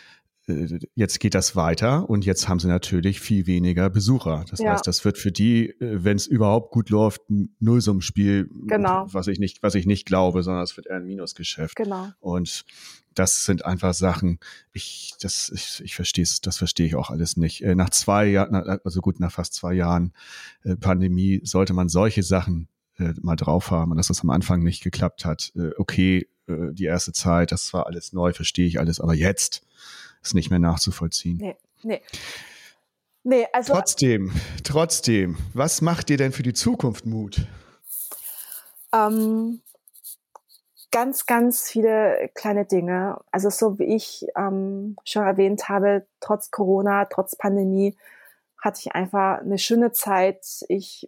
äh, 0.49 0.79
jetzt 0.95 1.21
geht 1.21 1.35
das 1.35 1.57
weiter 1.57 2.09
und 2.09 2.25
jetzt 2.25 2.49
haben 2.49 2.59
sie 2.59 2.69
natürlich 2.69 3.21
viel 3.21 3.47
weniger 3.47 3.91
Besucher. 3.91 4.45
Das 4.51 4.61
ja. 4.61 4.73
heißt, 4.73 4.87
das 4.87 5.05
wird 5.05 5.19
für 5.19 5.31
die, 5.31 5.69
äh, 5.69 6.05
wenn 6.05 6.17
es 6.17 6.27
überhaupt 6.27 6.73
gut 6.73 6.91
läuft, 6.91 7.29
ein 7.31 7.55
Nullsummspiel, 7.61 8.51
genau. 8.67 9.07
was 9.11 9.27
ich 9.29 9.39
nicht, 9.39 9.63
was 9.63 9.75
ich 9.75 9.87
nicht 9.87 10.07
glaube, 10.07 10.43
sondern 10.43 10.65
es 10.65 10.77
wird 10.77 10.87
eher 10.87 10.97
ein 10.97 11.07
Minusgeschäft. 11.07 11.77
Genau. 11.77 12.09
Und 12.21 12.65
das 13.15 13.45
sind 13.45 13.65
einfach 13.65 13.95
Sachen, 13.95 14.39
ich, 14.73 15.15
das, 15.21 15.51
ich, 15.55 15.83
ich 15.85 15.97
verstehe 15.97 16.23
es, 16.23 16.41
das 16.41 16.57
verstehe 16.57 16.87
ich 16.87 16.95
auch 16.95 17.11
alles 17.11 17.37
nicht. 17.37 17.63
Äh, 17.63 17.75
nach 17.75 17.91
zwei 17.91 18.27
Jahren, 18.27 18.55
also 18.55 19.01
gut, 19.01 19.21
nach 19.21 19.33
fast 19.33 19.55
zwei 19.55 19.75
Jahren 19.75 20.13
Pandemie 20.81 21.41
sollte 21.45 21.73
man 21.73 21.89
solche 21.89 22.23
Sachen 22.23 22.69
äh, 22.99 23.15
mal 23.21 23.37
drauf 23.37 23.71
haben 23.71 23.91
und 23.91 23.97
dass 23.97 24.09
das 24.09 24.23
am 24.23 24.31
Anfang 24.31 24.63
nicht 24.63 24.83
geklappt 24.83 25.25
hat. 25.25 25.53
Äh, 25.57 25.71
okay, 25.79 26.29
äh, 26.47 26.73
die 26.73 26.85
erste 26.85 27.13
Zeit, 27.13 27.53
das 27.53 27.73
war 27.73 27.87
alles 27.87 28.13
neu, 28.13 28.33
verstehe 28.33 28.67
ich 28.67 28.79
alles, 28.79 29.01
aber 29.01 29.15
jetzt 29.15 29.63
ist 30.23 30.35
nicht 30.35 30.51
mehr 30.51 30.59
nachzuvollziehen. 30.59 31.39
Nee, 31.39 31.57
nee. 31.83 32.03
Nee, 33.25 33.47
also 33.53 33.75
trotzdem, 33.75 34.33
trotzdem, 34.65 35.37
was 35.53 35.83
macht 35.83 36.09
dir 36.09 36.17
denn 36.17 36.33
für 36.33 36.43
die 36.43 36.55
Zukunft 36.55 37.05
Mut? 37.05 37.47
Ähm, 38.93 39.61
ganz, 40.91 41.27
ganz 41.27 41.69
viele 41.69 42.31
kleine 42.35 42.65
Dinge. 42.65 43.19
Also 43.31 43.51
so 43.51 43.79
wie 43.79 43.95
ich 43.97 44.27
ähm, 44.37 44.97
schon 45.05 45.25
erwähnt 45.25 45.69
habe, 45.69 46.07
trotz 46.21 46.51
Corona, 46.51 47.05
trotz 47.05 47.37
Pandemie, 47.37 47.97
hatte 48.61 48.81
ich 48.81 48.93
einfach 48.93 49.39
eine 49.39 49.59
schöne 49.59 49.93
Zeit. 49.93 50.45
Ich 50.69 51.07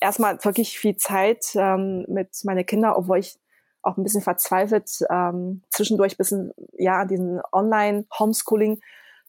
erstmal 0.00 0.42
wirklich 0.44 0.78
viel 0.78 0.96
Zeit 0.96 1.44
ähm, 1.54 2.04
mit 2.08 2.30
meinen 2.44 2.64
Kindern, 2.64 2.94
obwohl 2.94 3.18
ich 3.18 3.38
auch 3.82 3.96
ein 3.96 4.04
bisschen 4.04 4.22
verzweifelt 4.22 4.90
ähm, 5.10 5.62
zwischendurch 5.70 6.16
bisschen 6.16 6.52
ja 6.74 7.00
an 7.00 7.08
diesen 7.08 7.40
Online 7.52 8.06
Homeschooling 8.18 8.80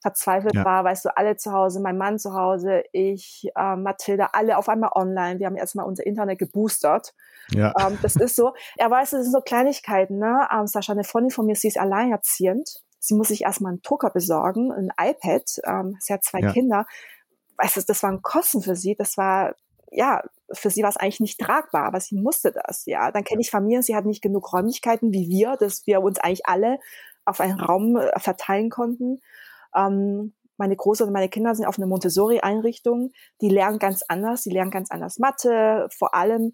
verzweifelt 0.03 0.53
ja. 0.53 0.65
war, 0.65 0.84
weißt 0.84 1.05
du, 1.05 1.17
alle 1.17 1.38
zu 1.38 1.53
Hause, 1.53 1.80
mein 1.80 1.97
Mann 1.97 2.19
zu 2.19 2.34
Hause, 2.34 2.84
ich, 2.91 3.49
äh, 3.55 3.76
Mathilda, 3.76 4.30
alle 4.34 4.57
auf 4.57 4.67
einmal 4.67 4.91
online. 4.93 5.39
Wir 5.39 5.47
haben 5.47 5.55
erstmal 5.55 5.86
unser 5.86 6.05
Internet 6.05 6.39
geboostert. 6.39 7.13
Ja. 7.51 7.74
Ähm, 7.80 7.97
das 8.01 8.17
ist 8.17 8.36
so. 8.36 8.53
Er 8.78 8.91
weiß, 8.91 9.11
das 9.11 9.24
sind 9.24 9.32
so 9.32 9.39
Kleinigkeiten, 9.39 10.19
ne? 10.19 10.47
Ähm, 10.53 10.67
Sascha, 10.67 10.91
eine 10.91 11.05
Freundin 11.05 11.32
von 11.32 11.45
mir, 11.45 11.55
sie 11.55 11.69
ist 11.69 11.80
alleinerziehend. 11.80 12.84
Sie 12.99 13.15
muss 13.15 13.30
sich 13.30 13.43
erstmal 13.43 13.71
einen 13.71 13.82
Drucker 13.82 14.09
besorgen, 14.09 14.71
ein 14.71 14.91
iPad. 14.99 15.43
Ähm, 15.65 15.97
sie 15.99 16.13
hat 16.13 16.24
zwei 16.24 16.39
ja. 16.39 16.51
Kinder. 16.51 16.86
Weißt 17.58 17.78
du, 17.78 17.82
das 17.88 18.04
waren 18.04 18.22
Kosten 18.22 18.62
für 18.62 18.76
sie. 18.76 18.95
Das 18.95 19.18
war, 19.18 19.56
ja, 19.91 20.24
für 20.51 20.70
sie 20.70 20.84
war 20.84 20.89
es 20.89 20.97
eigentlich 20.97 21.20
nicht 21.20 21.39
tragbar, 21.39 21.86
aber 21.86 21.99
sie 21.99 22.16
musste 22.16 22.51
das, 22.51 22.86
ja. 22.86 23.12
Dann 23.12 23.24
kenne 23.24 23.41
ich 23.41 23.51
Familien, 23.51 23.82
sie 23.82 23.95
hat 23.95 24.06
nicht 24.06 24.22
genug 24.22 24.54
Räumlichkeiten 24.54 25.14
wie 25.14 25.30
wir, 25.30 25.56
dass 25.58 25.86
wir 25.88 26.01
uns 26.01 26.20
eigentlich 26.20 26.45
alle 26.45 26.80
auf 27.26 27.39
einen 27.39 27.60
Raum 27.60 27.97
äh, 27.97 28.20
verteilen 28.20 28.70
konnten. 28.70 29.22
Ähm, 29.76 30.34
meine 30.58 30.76
Große 30.76 31.06
und 31.06 31.14
meine 31.14 31.30
Kinder 31.30 31.56
sind 31.56 31.66
auf 31.66 31.78
einer 31.78 31.88
Montessori-Einrichtung. 31.88 33.12
Die 33.41 33.49
lernen 33.49 33.80
ganz 33.80 34.04
anders. 34.08 34.43
Die 34.43 34.51
lernen 34.51 34.72
ganz 34.72 34.91
anders 34.91 35.20
Mathe, 35.20 35.88
vor 35.91 36.14
allem. 36.14 36.54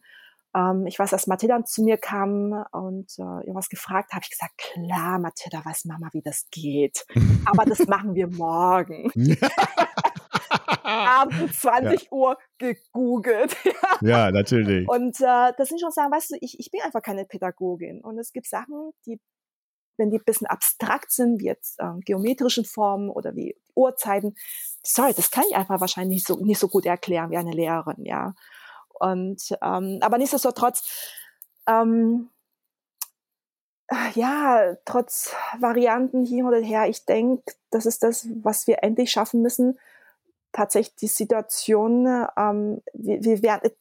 Ähm, 0.56 0.86
ich 0.88 0.97
weiß, 0.97 1.14
als 1.14 1.28
Mathilda 1.28 1.64
zu 1.66 1.84
mir 1.84 1.97
kam 1.97 2.66
und 2.72 3.12
äh, 3.20 3.45
irgendwas 3.45 3.70
gefragt, 3.70 4.14
habe 4.14 4.22
ich 4.24 4.32
gesagt, 4.32 4.58
klar, 4.58 5.20
Mathilda, 5.20 5.64
weiß 5.64 5.86
Mama, 5.86 6.10
wie 6.14 6.22
das 6.22 6.47
geht. 6.50 7.06
Aber 7.45 7.66
das 7.66 7.86
machen 7.88 8.16
wir 8.16 8.28
morgen. 8.28 9.12
Abends 11.10 11.60
20 11.62 12.03
ja. 12.03 12.12
Uhr 12.12 12.38
gegoogelt. 12.57 13.55
ja, 14.01 14.32
natürlich. 14.32 14.88
Und 14.88 15.20
äh, 15.20 15.51
das 15.57 15.70
sind 15.70 15.80
schon 15.82 15.91
Sachen, 15.91 16.12
weißt 16.12 16.32
du, 16.32 16.38
ich, 16.41 16.60
ich 16.60 16.72
bin 16.72 16.82
einfach 16.82 17.01
keine 17.01 17.26
Pädagogin. 17.26 18.01
Und 18.01 18.18
es 18.20 18.32
gibt 18.32 18.47
Sachen, 18.47 18.91
die 19.05 19.20
wenn 19.99 20.10
die 20.10 20.18
ein 20.18 20.24
bisschen 20.24 20.47
abstrakt 20.47 21.12
sind, 21.12 21.41
wie 21.41 21.45
jetzt 21.45 21.78
äh, 21.80 21.99
geometrischen 22.05 22.66
Formen 22.66 23.10
oder 23.10 23.36
wie 23.36 23.55
Uhrzeiten, 23.76 24.34
sorry, 24.82 25.14
das 25.14 25.30
kann 25.30 25.43
ich 25.49 25.55
einfach 25.55 25.82
wahrscheinlich 25.82 26.16
nicht 26.16 26.28
so, 26.28 26.38
nicht 26.38 26.57
so 26.57 26.70
gut 26.70 26.86
erklären 26.86 27.30
wie 27.30 27.38
eine 27.38 27.51
Lehrerin, 27.51 28.05
ja. 28.05 28.34
Und 28.99 29.41
ähm, 29.62 29.99
aber 30.01 30.18
nichtsdestotrotz, 30.18 31.14
ähm, 31.68 32.30
ja, 34.14 34.76
trotz 34.86 35.34
Varianten 35.60 36.26
hier 36.26 36.45
oder 36.45 36.60
her, 36.60 36.88
ich 36.88 37.05
denke, 37.05 37.43
das 37.72 37.86
ist 37.86 38.03
das, 38.03 38.28
was 38.41 38.68
wir 38.68 38.84
endlich 38.84 39.12
schaffen 39.12 39.41
müssen. 39.41 39.80
Tatsächlich 40.52 40.95
die 40.95 41.08
Situation, 41.08 42.06
ähm, 42.38 42.82
wir, 42.93 43.24
wir 43.24 43.43
werden, 43.43 43.72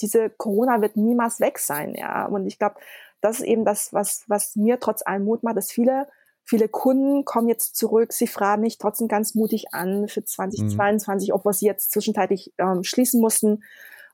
diese 0.00 0.30
Corona 0.30 0.80
wird 0.80 0.96
niemals 0.96 1.40
weg 1.40 1.58
sein, 1.58 1.94
ja. 1.94 2.26
Und 2.26 2.46
ich 2.46 2.58
glaube, 2.58 2.76
das 3.20 3.40
ist 3.40 3.46
eben 3.46 3.64
das, 3.64 3.92
was, 3.92 4.24
was 4.28 4.56
mir 4.56 4.80
trotz 4.80 5.02
allem 5.04 5.24
Mut 5.24 5.42
macht, 5.42 5.56
dass 5.56 5.70
viele, 5.70 6.08
viele 6.44 6.68
Kunden 6.68 7.24
kommen 7.24 7.48
jetzt 7.48 7.76
zurück, 7.76 8.12
sie 8.12 8.26
fragen 8.26 8.62
mich 8.62 8.78
trotzdem 8.78 9.08
ganz 9.08 9.34
mutig 9.34 9.74
an 9.74 10.08
für 10.08 10.24
2022, 10.24 11.28
mhm. 11.28 11.34
obwohl 11.34 11.52
sie 11.52 11.66
jetzt 11.66 11.92
zwischenzeitlich 11.92 12.52
ähm, 12.58 12.82
schließen 12.82 13.20
mussten 13.20 13.62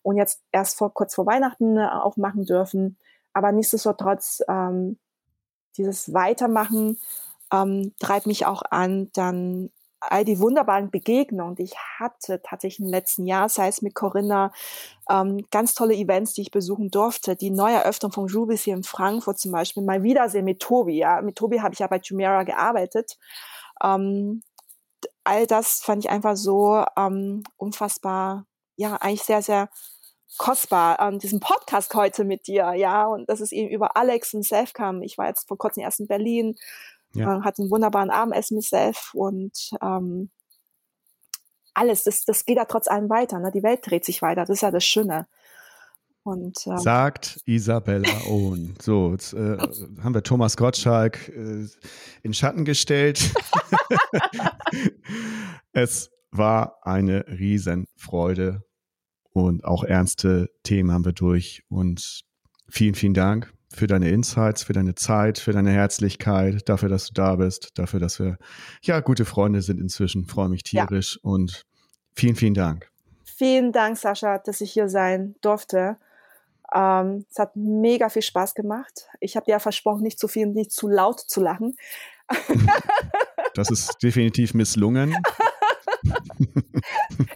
und 0.03 0.17
jetzt 0.17 0.43
erst 0.53 0.79
vor, 0.79 0.93
kurz 0.93 1.15
vor 1.15 1.27
Weihnachten 1.27 1.77
äh, 1.77 1.87
aufmachen 1.87 2.45
dürfen. 2.45 2.99
Aber 3.33 3.53
nichtsdestotrotz, 3.53 4.43
ähm, 4.49 4.99
dieses 5.77 6.13
Weitermachen 6.15 6.99
ähm, 7.53 7.93
treibt 8.01 8.27
mich 8.27 8.47
auch 8.47 8.63
an, 8.71 9.11
dann 9.13 9.71
all 10.11 10.25
die 10.25 10.39
wunderbaren 10.39 10.91
Begegnungen, 10.91 11.55
die 11.55 11.65
ich 11.65 11.77
hatte 11.99 12.41
tatsächlich 12.43 12.87
im 12.87 12.91
letzten 12.91 13.27
Jahr, 13.27 13.49
sei 13.49 13.69
es 13.69 13.83
mit 13.83 13.95
Corinna, 13.95 14.53
ähm, 15.09 15.45
ganz 15.51 15.75
tolle 15.75 15.95
Events, 15.95 16.35
die 16.35 16.43
ich 16.43 16.51
besuchen 16.51 16.91
durfte, 16.91 17.37
die 17.37 17.51
Neueröffnung 17.51 18.13
von 18.13 18.31
Rubis 18.31 18.63
hier 18.63 18.75
in 18.75 18.83
Frankfurt 18.83 19.39
zum 19.39 19.53
Beispiel, 19.53 19.83
mal 19.83 20.03
Wiedersehen 20.03 20.45
mit 20.45 20.61
Tobi, 20.61 20.99
ja, 20.99 21.21
mit 21.23 21.37
Tobi 21.37 21.61
habe 21.61 21.75
ich 21.75 21.81
ja 21.81 21.87
bei 21.87 22.01
Jumeirah 22.03 22.45
gearbeitet. 22.45 23.17
Ähm, 23.83 24.43
all 25.25 25.47
das 25.47 25.81
fand 25.81 26.05
ich 26.05 26.11
einfach 26.11 26.37
so 26.37 26.85
ähm, 26.97 27.43
unfassbar, 27.57 28.47
ja, 28.77 28.97
eigentlich 28.97 29.23
sehr, 29.23 29.43
sehr 29.43 29.69
kostbar 30.39 31.01
an 31.01 31.15
ähm, 31.15 31.19
diesem 31.21 31.41
Podcast 31.41 31.95
heute 31.95 32.25
mit 32.25 32.47
dir, 32.47 32.75
ja, 32.75 33.07
und 33.07 33.29
das 33.29 33.41
ist 33.41 33.53
eben 33.53 33.71
über 33.71 33.97
Alex 33.97 34.35
und 34.35 34.45
Selfcam. 34.45 35.03
Ich 35.03 35.19
war 35.19 35.27
jetzt 35.29 35.49
vor 35.49 35.59
kurzem 35.59 35.83
erst 35.83 36.01
in 36.01 36.07
Berlin, 36.07 36.57
ja. 37.19 37.39
Äh, 37.39 37.43
hat 37.43 37.59
einen 37.59 37.71
wunderbaren 37.71 38.11
Abendessen 38.11 38.57
mit 38.57 38.65
Self 38.65 39.13
und 39.15 39.71
ähm, 39.83 40.31
alles, 41.75 42.05
das, 42.05 42.25
das 42.25 42.45
geht 42.45 42.57
ja 42.57 42.65
trotz 42.65 42.89
allem 42.89 43.11
weiter. 43.11 43.39
Ne? 43.39 43.51
Die 43.53 43.63
Welt 43.63 43.81
dreht 43.83 44.05
sich 44.05 44.23
weiter, 44.23 44.43
das 44.43 44.51
ist 44.51 44.63
ja 44.63 44.71
das 44.71 44.85
Schöne. 44.85 45.27
Und, 46.23 46.67
ähm, 46.67 46.79
Sagt 46.79 47.41
Isabella 47.45 48.09
Ohn. 48.29 48.75
So, 48.83 49.13
jetzt 49.13 49.33
äh, 49.33 49.59
haben 50.03 50.15
wir 50.15 50.25
Thomas 50.25 50.57
Gottschalk 50.57 51.29
äh, 51.29 51.67
in 52.23 52.35
Schatten 52.35 52.65
gestellt. 52.65 53.33
es 55.73 56.11
war 56.33 56.79
eine 56.83 57.27
Riesenfreude 57.29 58.65
und 59.31 59.65
auch 59.65 59.85
ernste 59.85 60.51
Themen 60.65 60.91
haben 60.91 61.05
wir 61.05 61.13
durch. 61.13 61.63
Und 61.69 62.25
vielen, 62.69 62.97
vielen 62.97 63.15
Dank 63.15 63.56
für 63.77 63.87
deine 63.87 64.11
Insights, 64.11 64.63
für 64.63 64.73
deine 64.73 64.95
Zeit, 64.95 65.39
für 65.39 65.53
deine 65.53 65.71
Herzlichkeit, 65.71 66.69
dafür, 66.69 66.89
dass 66.89 67.09
du 67.09 67.15
da 67.15 67.37
bist, 67.37 67.79
dafür, 67.79 68.01
dass 68.01 68.19
wir 68.19 68.39
ja 68.83 69.01
gute 69.01 69.25
Freunde 69.25 69.63
sind 69.63 69.81
inzwischen. 69.81 70.27
Freue 70.27 70.49
mich 70.49 70.63
tierisch 70.63 71.21
ja. 71.23 71.31
und 71.31 71.63
vielen, 72.15 72.37
vielen 72.37 72.55
Dank. 72.55 72.91
Vielen 73.25 73.73
Dank, 73.73 73.99
Sascha, 73.99 74.39
dass 74.39 74.61
ich 74.63 74.73
hier 74.73 74.89
sein 74.89 75.35
durfte. 75.43 75.99
Ähm, 76.75 77.27
es 77.31 77.39
hat 77.39 77.55
mega 77.55 78.09
viel 78.09 78.23
Spaß 78.23 78.55
gemacht. 78.55 79.09
Ich 79.21 79.37
habe 79.37 79.51
ja 79.51 79.59
versprochen, 79.59 80.03
nicht 80.03 80.19
zu 80.19 80.27
viel, 80.27 80.47
nicht 80.47 80.73
zu 80.73 80.89
laut 80.89 81.21
zu 81.21 81.41
lachen. 81.41 81.77
Das 83.57 83.71
ist 83.71 84.03
definitiv 84.03 84.53
misslungen. 84.53 85.17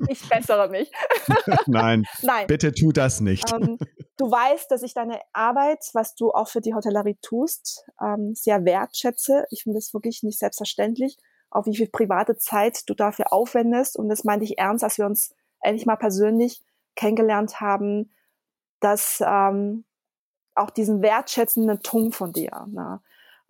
ich 0.08 0.28
bessere 0.28 0.68
mich. 0.68 0.90
Nein, 1.66 2.04
Nein, 2.20 2.46
bitte 2.46 2.72
tu 2.72 2.92
das 2.92 3.22
nicht. 3.22 3.50
Ähm, 3.52 3.78
du 4.20 4.30
weißt, 4.30 4.70
dass 4.70 4.82
ich 4.82 4.94
deine 4.94 5.20
Arbeit, 5.32 5.90
was 5.92 6.14
du 6.14 6.30
auch 6.32 6.48
für 6.48 6.60
die 6.60 6.74
Hotellerie 6.74 7.18
tust, 7.22 7.86
ähm, 8.00 8.34
sehr 8.34 8.64
wertschätze. 8.64 9.46
Ich 9.50 9.62
finde 9.64 9.78
es 9.78 9.94
wirklich 9.94 10.22
nicht 10.22 10.38
selbstverständlich, 10.38 11.18
auch 11.50 11.66
wie 11.66 11.76
viel 11.76 11.88
private 11.88 12.36
Zeit 12.36 12.88
du 12.88 12.94
dafür 12.94 13.32
aufwendest. 13.32 13.96
Und 13.96 14.08
das 14.08 14.24
meinte 14.24 14.44
ich 14.44 14.58
ernst, 14.58 14.84
als 14.84 14.98
wir 14.98 15.06
uns 15.06 15.34
endlich 15.60 15.86
mal 15.86 15.96
persönlich 15.96 16.62
kennengelernt 16.94 17.60
haben, 17.60 18.12
dass 18.80 19.22
ähm, 19.24 19.84
auch 20.54 20.70
diesen 20.70 21.02
wertschätzenden 21.02 21.82
Ton 21.82 22.12
von 22.12 22.32
dir, 22.32 22.66
ne? 22.68 23.00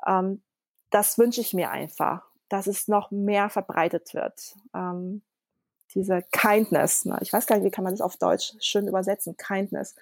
ähm, 0.06 0.42
das 0.90 1.18
wünsche 1.18 1.40
ich 1.40 1.54
mir 1.54 1.70
einfach 1.70 2.30
dass 2.50 2.66
es 2.66 2.88
noch 2.88 3.10
mehr 3.10 3.48
verbreitet 3.48 4.12
wird. 4.12 4.56
Ähm, 4.74 5.22
diese 5.94 6.22
Kindness. 6.32 7.04
Ne? 7.06 7.16
Ich 7.22 7.32
weiß 7.32 7.46
gar 7.46 7.56
nicht, 7.56 7.64
wie 7.64 7.70
kann 7.70 7.84
man 7.84 7.94
das 7.94 8.02
auf 8.02 8.16
Deutsch 8.16 8.52
schön 8.60 8.86
übersetzen? 8.86 9.36
Kindness. 9.36 9.94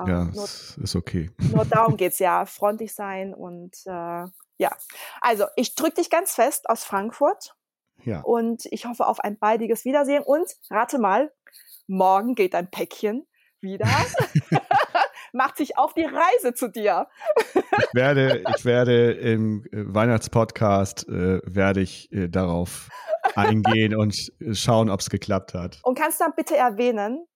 Ähm, 0.00 0.08
ja, 0.08 0.24
nur, 0.24 0.44
ist 0.44 0.96
okay. 0.96 1.30
Nur 1.52 1.64
darum 1.64 1.96
geht's 1.98 2.18
ja. 2.18 2.46
Freundlich 2.46 2.94
sein 2.94 3.34
und 3.34 3.76
äh, 3.86 4.24
ja. 4.58 4.76
Also, 5.20 5.46
ich 5.56 5.74
drücke 5.74 5.94
dich 5.94 6.10
ganz 6.10 6.34
fest 6.34 6.68
aus 6.68 6.84
Frankfurt. 6.84 7.54
Ja. 8.04 8.20
Und 8.22 8.64
ich 8.70 8.86
hoffe 8.86 9.06
auf 9.06 9.20
ein 9.20 9.38
baldiges 9.38 9.84
Wiedersehen. 9.84 10.22
Und 10.22 10.50
rate 10.70 10.98
mal, 10.98 11.32
morgen 11.86 12.34
geht 12.34 12.54
ein 12.54 12.70
Päckchen 12.70 13.26
wieder. 13.60 13.86
macht 15.32 15.56
sich 15.56 15.78
auf 15.78 15.94
die 15.94 16.04
Reise 16.04 16.54
zu 16.54 16.68
dir. 16.68 17.06
ich 17.54 17.94
werde, 17.94 18.42
ich 18.56 18.64
werde 18.64 19.12
im 19.12 19.64
äh, 19.64 19.68
Weihnachtspodcast 19.72 21.08
äh, 21.08 21.40
werde 21.44 21.80
ich 21.80 22.10
äh, 22.12 22.28
darauf 22.28 22.88
eingehen 23.34 23.94
und 23.94 24.16
schauen, 24.52 24.90
ob 24.90 25.00
es 25.00 25.10
geklappt 25.10 25.54
hat. 25.54 25.78
Und 25.82 25.98
kannst 25.98 26.20
du 26.20 26.24
dann 26.24 26.34
bitte 26.34 26.56
erwähnen, 26.56 27.26